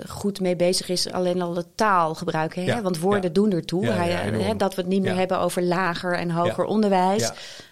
goed 0.07 0.39
mee 0.39 0.55
bezig 0.55 0.89
is, 0.89 1.11
alleen 1.11 1.41
al 1.41 1.53
de 1.53 1.65
taal 1.75 2.15
gebruiken. 2.15 2.61
Hè? 2.63 2.67
Ja, 2.67 2.81
Want 2.81 2.99
woorden 2.99 3.23
ja. 3.23 3.29
doen 3.29 3.51
ertoe. 3.51 3.85
Ja, 3.85 3.91
hij, 3.93 4.31
eh, 4.31 4.51
dat 4.57 4.75
we 4.75 4.81
het 4.81 4.89
niet 4.89 5.01
meer 5.01 5.15
hebben 5.15 5.39
over 5.39 5.63
lager 5.63 6.13
en 6.17 6.29
hoger 6.31 6.63
onderwijs. 6.65 7.31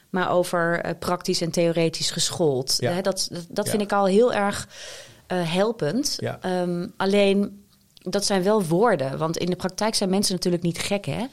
Maar 0.10 0.32
over 0.32 0.80
eh, 0.82 0.92
praktisch 1.00 1.42
en 1.42 1.52
theoretisch 1.52 2.12
geschoold. 2.12 2.82
Dat 3.04 3.30
dat, 3.50 3.70
vind 3.70 3.82
ik 3.82 3.92
al 3.92 4.06
heel 4.06 4.34
erg 4.34 4.68
eh, 5.28 5.38
helpend. 5.54 6.18
Ehm, 6.42 6.88
alleen, 6.98 7.64
dat 7.94 8.26
zijn 8.26 8.44
wel 8.44 8.64
woorden. 8.64 9.18
Want 9.18 9.38
in 9.38 9.50
de 9.50 9.56
praktijk 9.56 9.96
zijn 9.96 10.10
mensen 10.10 10.34
natuurlijk 10.36 10.64
niet 10.64 10.80
gek. 10.80 11.06
Hè? 11.06 11.26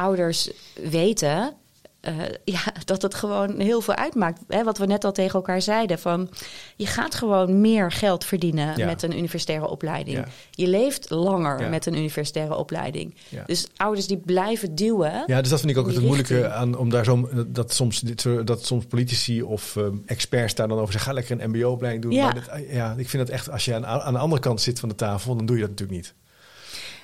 Ouders 0.00 0.50
weten 0.82 1.54
eh, 2.00 2.14
ja, 2.44 2.60
dat 2.84 3.02
het 3.02 3.14
gewoon 3.14 3.58
heel 3.60 3.80
veel 3.80 3.94
uitmaakt. 3.94 4.40
Hè? 4.48 4.64
Wat 4.64 4.78
we 4.78 4.86
net 4.86 5.04
al 5.04 5.12
tegen 5.12 5.34
elkaar 5.34 5.62
zeiden. 5.62 5.98
Van, 5.98 6.28
je 6.76 6.86
gaat 6.86 7.14
gewoon 7.14 7.60
meer 7.60 7.92
geld 7.92 8.24
verdienen 8.24 8.76
Ja. 8.76 8.86
met 8.86 9.02
een 9.02 9.18
universitaire 9.18 9.68
opleiding. 9.68 10.16
Ja. 10.16 10.24
Je 10.50 10.66
leeft 10.66 11.10
langer 11.10 11.60
Ja. 11.60 11.68
met 11.68 11.86
een 11.86 11.96
universitaire 11.96 12.56
opleiding. 12.56 13.14
Dus 13.46 13.66
ouders 13.76 14.06
die 14.06 14.16
blijven 14.16 14.74
duwen. 14.74 15.24
Ja, 15.26 15.40
dus 15.40 15.50
dat 15.50 15.58
vind 15.60 15.70
ik 15.72 15.78
ook 15.78 15.86
het 15.86 16.00
moeilijke 16.00 16.50
aan 16.50 16.76
om 16.76 16.90
daar 16.90 17.04
zo 17.04 17.28
dat 17.46 17.72
soms 17.74 18.00
dit 18.00 18.20
soort- 18.20 18.46
dat 18.46 18.64
soms 18.66 18.84
politici 18.84 19.42
of 19.42 19.76
ehm, 19.76 19.96
experts 20.06 20.54
daar 20.54 20.68
dan 20.68 20.78
over 20.78 20.92
zeggen, 20.92 21.10
ga 21.10 21.16
lekker 21.16 21.40
een 21.40 21.50
MBO-opleiding 21.50 22.02
doen. 22.04 22.12
Ja. 22.12 22.24
Maar 22.24 22.34
dat, 22.34 22.44
ja, 22.70 22.94
ik 22.96 23.08
vind 23.08 23.26
dat 23.26 23.34
echt 23.36 23.50
als 23.50 23.64
je 23.64 23.74
aan, 23.74 23.86
aan 23.86 24.12
de 24.12 24.18
andere 24.18 24.40
kant 24.42 24.60
zit 24.60 24.80
van 24.80 24.88
de 24.88 24.94
tafel, 24.94 25.36
dan 25.36 25.46
doe 25.46 25.56
je 25.56 25.62
dat 25.62 25.70
natuurlijk 25.70 25.98
niet 25.98 26.14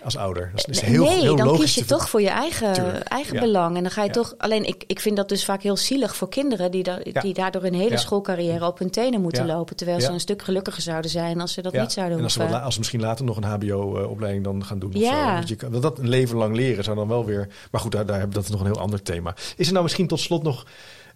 als 0.07 0.17
ouder. 0.17 0.51
Dat 0.55 0.69
is 0.69 0.81
heel, 0.81 1.05
nee, 1.05 1.21
heel 1.21 1.37
dan 1.37 1.47
logisch 1.47 1.61
kies 1.63 1.75
je 1.75 1.85
toch 1.85 2.09
voor 2.09 2.21
je 2.21 2.29
eigen, 2.29 2.73
Tuurlijk, 2.73 3.05
eigen 3.05 3.35
ja. 3.35 3.41
belang. 3.41 3.77
En 3.77 3.83
dan 3.83 3.93
ga 3.93 4.01
je 4.03 4.07
Ja. 4.07 4.13
toch. 4.13 4.35
Alleen 4.39 4.65
ik, 4.65 4.85
ik 4.87 5.01
vind 5.01 5.17
dat 5.17 5.29
dus 5.29 5.45
vaak 5.45 5.63
heel 5.63 5.77
zielig 5.77 6.17
voor 6.17 6.29
kinderen 6.29 6.71
die, 6.71 6.83
da- 6.83 6.99
Ja. 7.03 7.21
die 7.21 7.35
daardoor 7.35 7.63
hun 7.63 7.75
hele 7.75 7.97
schoolcarrière 7.97 8.67
op 8.67 8.79
hun 8.79 8.91
tenen 8.91 9.21
moeten 9.21 9.47
lopen. 9.47 9.77
Terwijl 9.77 10.01
ze 10.01 10.11
een 10.11 10.21
stuk 10.21 10.43
gelukkiger 10.43 10.83
zouden 10.83 11.11
zijn 11.11 11.41
als 11.41 11.53
ze 11.53 11.63
dat 11.63 11.73
niet 11.73 11.93
zouden 11.93 12.19
en 12.19 12.25
als 12.25 12.33
ze, 12.33 12.41
hoeven. 12.41 12.63
als 12.63 12.73
ze 12.73 12.79
misschien 12.79 13.01
later 13.01 13.25
nog 13.25 13.37
een 13.37 13.43
HBO-opleiding 13.45 14.45
dan 14.45 14.65
gaan 14.65 14.79
doen. 14.79 14.95
Of 14.95 15.01
Ja. 15.01 15.47
zo. 15.47 15.55
Kan, 15.57 15.73
dat, 15.73 15.83
dat 15.83 15.99
een 15.99 16.09
leven 16.09 16.37
lang 16.37 16.55
leren 16.57 16.85
zou 16.85 16.97
dan 16.97 17.09
wel 17.09 17.25
weer. 17.25 17.49
Maar 17.71 17.81
goed, 17.81 17.93
daar, 17.93 18.07
daar, 18.07 18.21
heb- 18.21 18.33
dat 18.35 18.45
is 18.45 18.51
nog 18.51 18.61
een 18.61 18.67
heel 18.67 18.79
ander 18.81 19.03
thema. 19.03 19.35
Is 19.57 19.67
er 19.67 19.73
nou 19.73 19.85
misschien 19.85 20.07
tot 20.07 20.21
slot 20.21 20.43
nog 20.43 20.67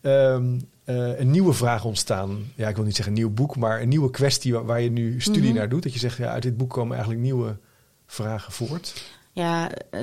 ehm, 0.01 0.59
eh, 0.84 1.18
een 1.18 1.30
nieuwe 1.30 1.53
vraag 1.53 1.84
ontstaan? 1.84 2.38
Ja, 2.55 2.68
ik 2.68 2.76
wil 2.76 2.84
niet 2.84 2.97
zeggen 2.97 3.14
een 3.14 3.20
nieuw 3.20 3.30
boek, 3.30 3.57
maar 3.57 3.80
een 3.82 3.88
nieuwe 3.88 4.11
kwestie 4.11 4.53
waar, 4.53 4.64
waar 4.66 4.80
je 4.80 4.91
nu 4.91 5.20
studie 5.20 5.43
Mhm. 5.51 5.55
naar 5.59 5.68
doet. 5.68 5.82
Dat 5.82 5.93
je 5.93 5.99
zegt, 5.99 6.16
ja, 6.16 6.26
uit 6.30 6.43
dit 6.43 6.57
boek 6.57 6.70
komen 6.70 6.93
eigenlijk 6.93 7.22
nieuwe 7.24 7.57
vragen 8.11 8.52
voort. 8.52 8.92
Ja, 9.32 9.68
eh, 9.90 10.00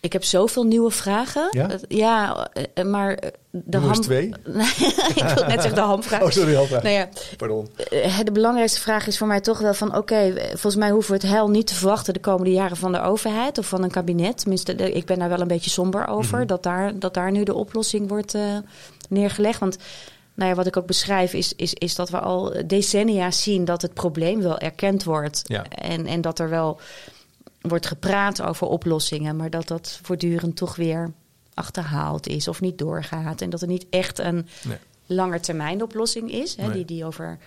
ik 0.00 0.12
heb 0.12 0.24
zoveel 0.24 0.64
nieuwe 0.64 0.90
vragen. 0.90 1.48
Ja? 1.50 1.66
Dat- 1.66 1.84
ja 1.88 2.48
eh, 2.74 2.84
maar 2.84 3.14
eh, 3.14 3.30
de 3.50 3.78
Noem 3.78 3.88
ham... 3.88 4.00
twee. 4.00 4.28
Nee, 4.44 4.66
ik 5.14 5.22
wil 5.34 5.44
net 5.44 5.62
zeggen 5.62 5.74
de 5.74 5.80
hamvraag. 5.94 6.22
Oh, 6.22 6.30
sorry, 6.30 6.56
Alfa. 6.56 6.82
Nou 6.82 6.94
ja, 6.94 7.08
Pardon. 7.36 7.68
Eh, 7.90 8.18
De 8.24 8.32
belangrijkste 8.32 8.80
vraag 8.80 9.06
is 9.06 9.18
voor 9.18 9.26
mij 9.26 9.40
toch 9.40 9.58
wel 9.58 9.74
van... 9.74 9.96
oké, 9.96 10.14
eh, 10.16 10.48
volgens 10.48 10.76
mij 10.76 10.90
hoeven 10.90 11.10
we 11.14 11.18
het 11.20 11.28
heil 11.30 11.48
niet 11.50 11.66
te 11.66 11.74
verwachten... 11.74 12.14
de 12.14 12.20
komende 12.20 12.52
jaren 12.52 12.76
van 12.76 12.92
de 12.92 13.00
overheid 13.00 13.58
of 13.58 13.66
van 13.66 13.82
een 13.82 13.90
kabinet. 13.90 14.38
Tenminste, 14.38 14.72
ik 14.74 15.06
ben 15.06 15.18
daar 15.18 15.28
wel 15.28 15.40
een 15.40 15.48
beetje 15.48 15.70
somber 15.70 16.06
over... 16.06 16.38
Mhm. 16.38 16.46
dat, 16.46 16.62
daar, 16.62 16.98
dat 16.98 17.14
daar 17.14 17.30
nu 17.30 17.42
de 17.44 17.54
oplossing 17.54 18.08
wordt 18.08 18.34
eh, 18.34 18.42
neergelegd. 19.08 19.58
Want 19.60 19.76
nou 20.34 20.50
ja, 20.50 20.56
wat 20.56 20.66
ik 20.66 20.76
ook 20.76 20.86
beschrijf 20.86 21.32
is, 21.32 21.52
is, 21.56 21.74
is 21.74 21.94
dat 21.94 22.10
we 22.10 22.18
al 22.20 22.52
decennia 22.66 23.30
zien... 23.30 23.64
dat 23.64 23.82
het 23.82 23.94
probleem 23.94 24.42
wel 24.42 24.58
erkend 24.58 25.04
wordt. 25.04 25.42
Ja. 25.44 25.64
En, 25.68 26.06
en 26.06 26.20
dat 26.20 26.38
er 26.38 26.48
wel 26.48 26.80
wordt 27.68 27.86
gepraat 27.86 28.42
over 28.42 28.66
oplossingen... 28.66 29.36
maar 29.36 29.50
dat 29.50 29.68
dat 29.68 29.98
voortdurend 30.02 30.56
toch 30.56 30.76
weer 30.76 31.12
achterhaald 31.54 32.26
is 32.26 32.48
of 32.48 32.60
niet 32.60 32.78
doorgaat. 32.78 33.40
En 33.40 33.50
dat 33.50 33.62
er 33.62 33.68
niet 33.68 33.86
echt 33.90 34.18
een 34.18 34.46
Nee. 34.64 34.78
langetermijn 35.06 35.82
oplossing 35.82 36.32
is, 36.32 36.56
hè, 36.56 36.62
Nee. 36.66 36.72
die, 36.72 36.84
die 36.84 37.04
over 37.04 37.38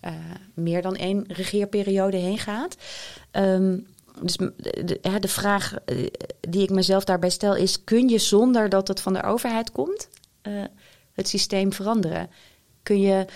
eh, 0.00 0.12
meer 0.54 0.82
dan 0.82 0.96
één 0.96 1.24
regeerperiode 1.28 2.16
heen 2.16 2.38
gaat. 2.38 2.76
Ehm, 3.30 3.78
dus 4.22 4.36
de, 4.36 4.98
de 5.20 5.28
vraag 5.28 5.74
eh, 5.84 6.06
die 6.40 6.62
ik 6.62 6.70
mezelf 6.70 7.04
daarbij 7.04 7.30
stel 7.30 7.56
is: 7.56 7.84
kun 7.84 8.08
je 8.08 8.18
zonder 8.18 8.68
dat 8.68 8.88
het 8.88 9.00
van 9.00 9.12
de 9.12 9.22
overheid 9.22 9.72
komt, 9.72 10.08
eh, 10.42 10.52
het 11.12 11.28
systeem 11.28 11.72
veranderen? 11.72 12.30
Kun 12.82 13.00
je 13.00 13.26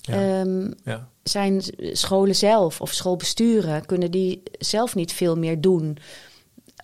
Ja. 0.00 0.14
ehm, 0.40 0.70
Ja. 0.84 1.08
Zijn 1.28 1.62
scholen 1.78 2.34
zelf 2.34 2.80
of 2.80 2.92
schoolbesturen, 2.92 3.86
kunnen 3.86 4.10
die 4.10 4.42
zelf 4.58 4.94
niet 4.94 5.12
veel 5.12 5.36
meer 5.36 5.60
doen? 5.60 5.98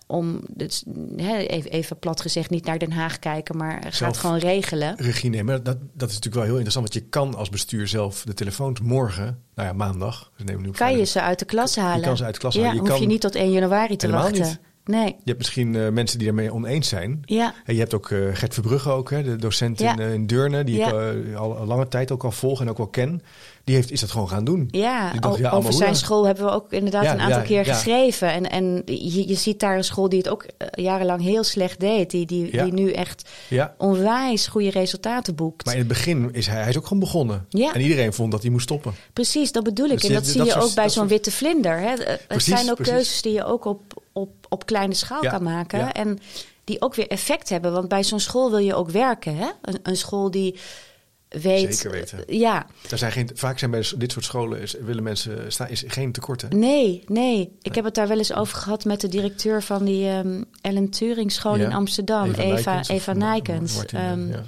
Om, 0.07 0.41
dus, 0.49 0.83
even, 1.17 1.71
even 1.71 1.99
plat 1.99 2.21
gezegd, 2.21 2.49
niet 2.49 2.65
naar 2.65 2.77
Den 2.79 2.91
Haag 2.91 3.19
kijken, 3.19 3.57
maar 3.57 3.81
gaat 3.81 3.95
Zelf 3.95 4.17
gewoon 4.17 4.37
regelen. 4.37 4.95
Regie 4.97 5.29
nemen, 5.29 5.63
dat, 5.63 5.77
dat 5.93 6.09
is 6.09 6.15
natuurlijk 6.15 6.33
wel 6.35 6.43
heel 6.43 6.53
interessant. 6.63 6.93
Want 6.93 7.03
je 7.03 7.09
kan 7.09 7.35
als 7.35 7.49
bestuur 7.49 7.87
zelf 7.87 8.23
de 8.23 8.33
telefoons 8.33 8.79
morgen, 8.81 9.39
nou 9.55 9.67
ja, 9.67 9.73
maandag. 9.73 10.31
We 10.37 10.43
nemen 10.43 10.61
nu 10.61 10.67
op 10.67 10.75
Kan 10.75 10.97
je 10.97 11.05
ze 11.05 11.21
uit 11.21 11.39
de 11.39 11.45
klas 11.45 11.75
halen? 11.75 12.01
kan 12.03 12.17
ze 12.17 12.23
uit 12.23 12.33
de 12.33 12.39
klas 12.39 12.53
ja, 12.55 12.61
halen. 12.63 12.83
Je 12.83 12.89
hoef 12.89 12.99
je 12.99 13.05
niet 13.05 13.21
tot 13.21 13.35
1 13.35 13.51
januari 13.51 13.95
te 13.95 14.09
wachten. 14.11 14.41
niet. 14.41 14.59
Nee. 14.85 15.05
Je 15.05 15.21
hebt 15.25 15.37
misschien 15.37 15.75
eh, 15.75 15.89
mensen 15.89 16.17
die 16.17 16.27
daarmee 16.27 16.53
oneens 16.53 16.87
zijn. 16.87 17.19
Ja. 17.25 17.53
En 17.65 17.73
je 17.73 17.79
hebt 17.79 17.93
ook 17.93 18.09
eh, 18.11 18.19
Gert 18.33 18.53
Verbrugge 18.53 18.89
ook, 18.89 19.09
hè, 19.09 19.23
de 19.23 19.35
docent 19.35 19.79
Ja. 19.79 19.97
in, 19.97 20.13
in 20.13 20.27
Deurne, 20.27 20.63
die 20.63 20.77
Ja. 20.77 20.87
ik 20.87 21.35
al 21.35 21.57
een 21.57 21.67
lange 21.67 21.87
tijd 21.87 22.11
ook 22.11 22.23
al 22.23 22.31
volg 22.31 22.61
en 22.61 22.69
ook 22.69 22.77
wel 22.77 22.87
ken. 22.87 23.21
Die 23.63 23.75
heeft, 23.75 23.91
is 23.91 23.99
dat 23.99 24.11
gewoon 24.11 24.29
gaan 24.29 24.43
doen. 24.43 24.67
Ja, 24.71 25.13
dacht, 25.19 25.51
over 25.51 25.73
zijn 25.73 25.95
school 25.95 26.25
hebben 26.25 26.45
we 26.45 26.51
ook 26.51 26.71
inderdaad 26.71 27.03
Ja, 27.03 27.13
een 27.13 27.19
aantal 27.19 27.39
ja, 27.39 27.45
keer 27.45 27.65
geschreven. 27.65 28.31
En, 28.31 28.49
en 28.49 28.81
je, 28.85 29.27
je 29.27 29.35
ziet 29.35 29.59
daar 29.59 29.77
een 29.77 29.83
school 29.83 30.09
die 30.09 30.17
het 30.17 30.29
ook 30.29 30.43
eh, 30.57 30.67
jarenlang 30.83 31.21
heel 31.21 31.43
slecht 31.43 31.79
deed. 31.79 32.09
Die, 32.11 32.25
die, 32.25 32.51
die 32.63 32.73
nu 32.73 32.91
echt 32.91 33.29
Ja. 33.49 33.75
onwijs 33.77 34.47
goede 34.47 34.69
resultaten 34.69 35.35
boekt. 35.35 35.65
Maar 35.65 35.73
in 35.73 35.79
het 35.79 35.87
begin 35.87 36.29
is 36.33 36.47
hij, 36.47 36.59
hij 36.61 36.69
is 36.69 36.77
ook 36.77 36.83
gewoon 36.83 36.99
begonnen. 37.03 37.45
Ja. 37.49 37.73
En 37.73 37.81
iedereen 37.81 38.13
vond 38.13 38.31
dat 38.31 38.41
hij 38.41 38.51
moest 38.51 38.63
stoppen. 38.63 38.93
Precies, 39.13 39.51
dat 39.51 39.63
bedoel 39.63 39.89
ik. 39.89 39.99
Dus 40.01 40.09
en 40.09 40.13
dat 40.13 40.25
zie 40.27 40.37
dat 40.37 40.45
je 40.45 40.51
soort- 40.51 40.63
ook 40.65 40.73
bij 40.75 40.83
zo'n 40.83 40.93
soort- 40.93 41.09
witte 41.09 41.31
vlinder. 41.31 41.79
Hè. 41.79 41.93
Eh, 41.93 42.07
Het 42.07 42.27
Precies, 42.27 42.53
zijn 42.53 42.69
ook 42.69 42.75
precies. 42.75 42.93
keuzes 42.93 43.21
die 43.21 43.33
je 43.33 43.43
ook 43.45 43.65
op, 43.65 43.81
op, 44.13 44.29
op 44.49 44.65
kleine 44.65 44.93
schaal 44.93 45.21
kan 45.21 45.43
maken. 45.43 45.91
En 45.93 46.19
die 46.63 46.81
ook 46.81 46.95
weer 46.95 47.07
effect 47.07 47.49
hebben. 47.49 47.71
Want 47.73 47.87
bij 47.87 48.03
zo'n 48.03 48.19
school 48.19 48.49
wil 48.49 48.59
je 48.59 48.75
ook 48.75 48.89
werken. 48.89 49.35
Hè? 49.37 49.47
Een, 49.61 49.79
een 49.83 49.97
school 49.97 50.31
die 50.31 50.55
weet... 51.41 51.75
Zeker 51.75 51.91
weten. 51.91 52.23
Ja, 52.27 52.65
Er 52.89 52.97
zijn 52.97 53.11
geen, 53.11 53.29
vaak 53.33 53.59
zijn 53.59 53.71
bij 53.71 53.85
dit 53.97 54.11
soort 54.11 54.25
scholen 54.25 54.61
is, 54.61 54.73
willen 54.81 55.03
mensen 55.03 55.51
staan, 55.51 55.69
is 55.69 55.83
geen 55.87 56.11
tekorten. 56.11 56.59
Nee, 56.59 57.03
nee. 57.07 57.57
Ik 57.61 57.75
heb 57.75 57.85
het 57.85 57.95
daar 57.95 58.07
wel 58.07 58.17
eens 58.17 58.33
over 58.33 58.57
gehad 58.57 58.85
met 58.85 59.01
de 59.01 59.07
directeur 59.07 59.63
van 59.63 59.85
die 59.85 60.07
ehm, 60.07 60.43
Ellen 60.61 60.89
Turing 60.89 61.31
School 61.31 61.57
Ja. 61.57 61.63
in 61.65 61.73
Amsterdam, 61.73 62.31
Eva, 62.31 62.43
Nijkens 62.43 62.87
Eva 62.87 63.13
Nijkens. 63.13 63.75
Martine, 63.75 64.01
Ehm, 64.01 64.29
ja. 64.29 64.43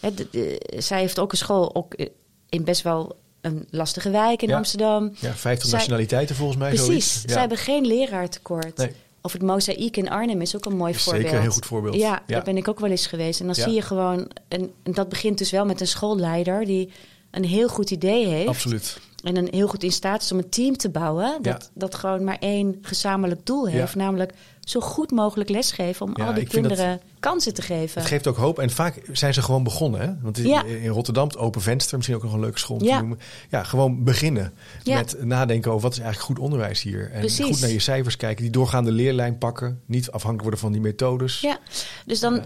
hè, 0.00 0.14
de- 0.14 0.28
de- 0.30 0.60
zij 0.78 1.00
heeft 1.00 1.18
ook 1.18 1.32
een 1.32 1.38
school 1.38 1.74
ook 1.74 1.94
eh, 1.94 2.06
in 2.48 2.64
best 2.64 2.82
wel 2.82 3.16
een 3.40 3.66
lastige 3.70 4.10
wijk 4.10 4.42
in 4.42 4.48
Ja. 4.48 4.56
Amsterdam. 4.56 5.12
ja, 5.20 5.32
50 5.34 5.68
Zij- 5.68 5.78
nationaliteiten 5.78 6.36
volgens 6.36 6.58
mij. 6.58 6.68
Precies, 6.68 6.86
zoiets. 6.86 7.20
zij 7.32 7.40
hebben 7.40 7.58
geen 7.58 7.86
leraartekort. 7.86 8.76
Nee. 8.76 8.90
Of 9.24 9.32
het 9.32 9.42
mozaïek 9.42 9.96
in 9.96 10.10
Arnhem 10.10 10.40
is 10.40 10.56
ook 10.56 10.64
een 10.64 10.76
mooi 10.76 10.92
Is 10.92 11.02
voorbeeld. 11.02 11.22
zeker 11.22 11.36
een 11.38 11.44
heel 11.44 11.52
goed 11.54 11.66
voorbeeld. 11.66 11.94
Ja, 11.94 12.10
Ja. 12.10 12.22
daar 12.26 12.42
ben 12.44 12.56
ik 12.56 12.68
ook 12.68 12.80
wel 12.80 12.90
eens 12.90 13.06
geweest. 13.06 13.40
En 13.40 13.46
dan 13.46 13.54
Ja. 13.58 13.62
zie 13.62 13.72
je 13.72 13.82
gewoon, 13.82 14.30
en, 14.48 14.70
en 14.82 14.92
dat 14.92 15.08
begint 15.08 15.38
dus 15.38 15.50
wel 15.50 15.64
met 15.64 15.80
een 15.80 15.86
schoolleider 15.86 16.64
die 16.64 16.90
een 17.30 17.44
heel 17.44 17.68
goed 17.68 17.90
idee 17.90 18.26
heeft. 18.26 18.48
Absoluut. 18.48 18.98
En 19.22 19.36
een 19.36 19.48
heel 19.50 19.68
goed 19.68 19.82
in 19.82 19.92
staat 19.92 20.22
is 20.22 20.32
om 20.32 20.38
een 20.38 20.48
team 20.48 20.76
te 20.76 20.88
bouwen. 20.90 21.42
Dat, 21.42 21.62
Ja. 21.62 21.68
dat 21.74 21.94
gewoon 21.94 22.24
maar 22.24 22.36
één 22.40 22.78
gezamenlijk 22.82 23.46
doel 23.46 23.68
heeft. 23.68 23.94
Namelijk 23.94 24.32
zo 24.70 24.80
goed 24.80 25.10
mogelijk 25.10 25.50
lesgeven 25.50 26.06
om 26.06 26.12
Ja, 26.16 26.26
al 26.26 26.34
die 26.34 26.42
dat- 26.44 26.52
kinderen 26.52 27.00
kansen 27.20 27.54
te 27.54 27.62
geven. 27.62 28.00
Het 28.00 28.10
geeft 28.10 28.26
ook 28.26 28.36
hoop. 28.36 28.58
En 28.58 28.70
vaak 28.70 29.00
zijn 29.12 29.34
ze 29.34 29.42
gewoon 29.42 29.62
begonnen. 29.62 30.00
Hè? 30.00 30.12
Want 30.22 30.38
in, 30.38 30.46
Ja. 30.48 30.64
in 30.64 30.88
Rotterdam, 30.88 31.26
het 31.26 31.36
Open 31.36 31.60
Venster, 31.60 31.96
misschien 31.96 32.16
ook 32.16 32.22
nog 32.24 32.32
een 32.32 32.40
leuke 32.40 32.58
school 32.58 32.76
om 32.76 32.84
Ja. 32.84 32.94
te 32.94 32.98
noemen. 33.00 33.18
Ja, 33.50 33.62
gewoon 33.64 34.04
beginnen. 34.04 34.52
Met 34.84 35.24
nadenken 35.24 35.70
over 35.70 35.82
wat 35.82 35.92
is 35.92 35.98
eigenlijk 35.98 36.28
goed 36.28 36.44
onderwijs 36.44 36.82
hier. 36.82 37.10
En 37.12 37.20
Precies. 37.20 37.44
goed 37.46 37.60
naar 37.60 37.70
je 37.70 37.78
cijfers 37.80 38.16
kijken. 38.16 38.42
Die 38.42 38.52
doorgaande 38.52 38.92
leerlijn 38.92 39.38
pakken. 39.38 39.80
Niet 39.86 40.06
afhankelijk 40.06 40.42
worden 40.42 40.60
van 40.60 40.72
die 40.72 40.80
methodes. 40.80 41.40
Ja, 41.40 41.58
dus 42.06 42.20
dan, 42.20 42.38
eh, 42.38 42.44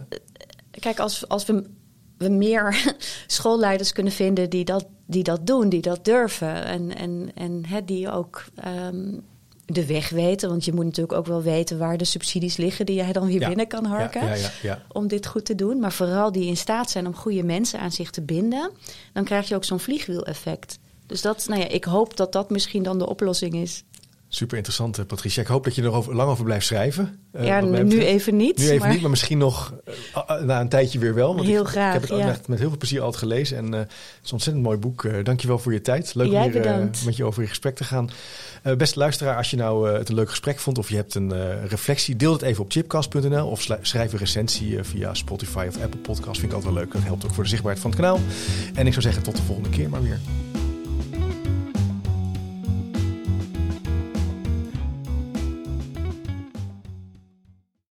kijk, 0.71 0.99
als, 0.99 1.29
als 1.29 1.47
we, 1.47 1.65
we 2.19 2.29
meer 2.29 2.95
schoolleiders 3.27 3.93
kunnen 3.93 4.13
vinden 4.13 4.51
die 4.51 4.65
dat, 4.65 4.87
die 5.07 5.23
dat 5.23 5.47
doen, 5.47 5.69
die 5.69 5.83
dat 5.83 6.05
durven. 6.05 6.65
En, 6.65 6.97
en, 6.97 7.31
en 7.35 7.65
hè, 7.67 7.85
die 7.85 8.11
ook 8.13 8.45
ehm, 8.55 9.13
de 9.73 9.87
weg 9.87 10.09
weten. 10.11 10.49
Want 10.49 10.65
je 10.65 10.73
moet 10.73 10.85
natuurlijk 10.85 11.19
ook 11.19 11.27
wel 11.27 11.43
weten 11.43 11.79
waar 11.79 11.97
de 11.97 12.05
subsidies 12.05 12.57
liggen 12.57 12.87
die 12.87 12.95
jij 12.95 13.13
dan 13.13 13.27
weer 13.27 13.41
Ja. 13.41 13.49
binnen 13.49 13.67
kan 13.67 13.85
harken. 13.85 14.27
Ja, 14.39 14.51
ja. 14.63 14.83
Om 14.93 15.09
dit 15.09 15.27
goed 15.27 15.45
te 15.45 15.55
doen. 15.55 15.79
Maar 15.81 15.93
vooral 15.93 16.33
die 16.33 16.47
in 16.47 16.57
staat 16.57 16.91
zijn 16.91 17.07
om 17.07 17.15
goede 17.15 17.43
mensen 17.43 17.81
aan 17.81 17.93
zich 17.93 18.11
te 18.11 18.23
binden. 18.23 18.71
Dan 19.13 19.25
krijg 19.25 19.49
je 19.49 19.55
ook 19.55 19.65
zo'n 19.65 19.81
vliegwiel-effect. 19.81 20.79
Dus 21.07 21.23
dat, 21.23 21.47
nou 21.49 21.61
ja, 21.61 21.69
ik 21.69 21.85
hoop 21.85 22.17
dat 22.17 22.33
dat 22.33 22.51
misschien 22.51 22.83
dan 22.83 22.99
de 22.99 23.07
oplossing 23.09 23.55
is. 23.55 23.83
Super 24.31 24.57
interessant, 24.57 25.07
Patricia. 25.07 25.43
Ik 25.43 25.49
hoop 25.49 25.65
dat 25.65 25.75
je 25.75 25.83
er 25.83 25.93
over, 25.93 26.15
lang 26.15 26.31
over 26.31 26.45
blijft 26.45 26.67
schrijven. 26.67 27.19
ja, 27.41 27.61
nu 27.61 28.03
even 28.03 28.37
niet. 28.37 28.59
Nu 28.59 28.65
even 28.65 28.79
maar... 28.79 28.89
niet, 28.89 29.01
maar 29.01 29.11
misschien 29.11 29.39
nog 29.39 29.75
na 30.45 30.61
een 30.61 30.69
tijdje 30.69 30.99
weer 30.99 31.15
wel. 31.15 31.35
Want 31.35 31.47
heel 31.47 31.63
ik, 31.63 31.69
graag. 31.69 31.95
Ik 31.95 32.01
heb 32.01 32.11
het 32.11 32.19
ja. 32.19 32.29
echt 32.29 32.49
met 32.49 32.59
heel 32.59 32.69
veel 32.69 32.79
plezier 32.79 33.01
altijd 33.01 33.23
gelezen. 33.23 33.57
En 33.57 33.73
het 33.73 33.91
is 34.23 34.27
een 34.27 34.33
ontzettend 34.33 34.65
mooi 34.65 34.79
boek. 34.79 35.25
Dankjewel 35.25 35.59
voor 35.59 35.73
je 35.73 35.81
tijd. 35.81 36.15
Leuk 36.15 36.33
om 36.33 36.43
hier 36.43 36.91
met 37.05 37.17
je 37.17 37.25
over 37.25 37.43
in 37.43 37.49
gesprek 37.49 37.77
te 37.77 37.85
gaan. 37.85 38.11
Beste 38.77 38.99
luisteraar, 38.99 39.37
als 39.37 39.51
je 39.51 39.57
nou 39.57 39.91
het 39.91 40.09
een 40.09 40.15
leuk 40.15 40.31
gesprek 40.31 40.59
vond 40.59 40.79
of 40.79 40.89
je 40.89 40.97
hebt 40.97 41.15
een 41.15 41.67
reflectie, 41.67 42.17
deel 42.17 42.33
het 42.33 42.43
even 42.43 42.65
op 42.65 42.71
chipcast.nl 42.71 43.49
of 43.49 43.67
schrijf 43.81 44.13
een 44.13 44.19
recensie 44.19 44.83
via 44.83 45.15
Spotify 45.15 45.67
of 45.69 45.83
Apple 45.83 46.01
Podcast. 46.01 46.41
Vind 46.41 46.53
ik 46.53 46.57
altijd 46.57 46.75
wel 46.75 46.83
leuk. 46.83 46.93
Dat 46.93 47.03
helpt 47.03 47.25
ook 47.25 47.35
voor 47.35 47.43
de 47.43 47.51
zichtbaarheid 47.51 47.83
van 47.83 47.91
het 47.91 48.01
kanaal. 48.01 48.21
En 48.75 48.87
ik 48.87 48.93
zou 48.93 49.05
zeggen, 49.05 49.23
tot 49.23 49.37
de 49.37 49.43
volgende 49.43 49.71
keer 49.71 49.89
maar 49.89 50.03
weer. 50.03 50.21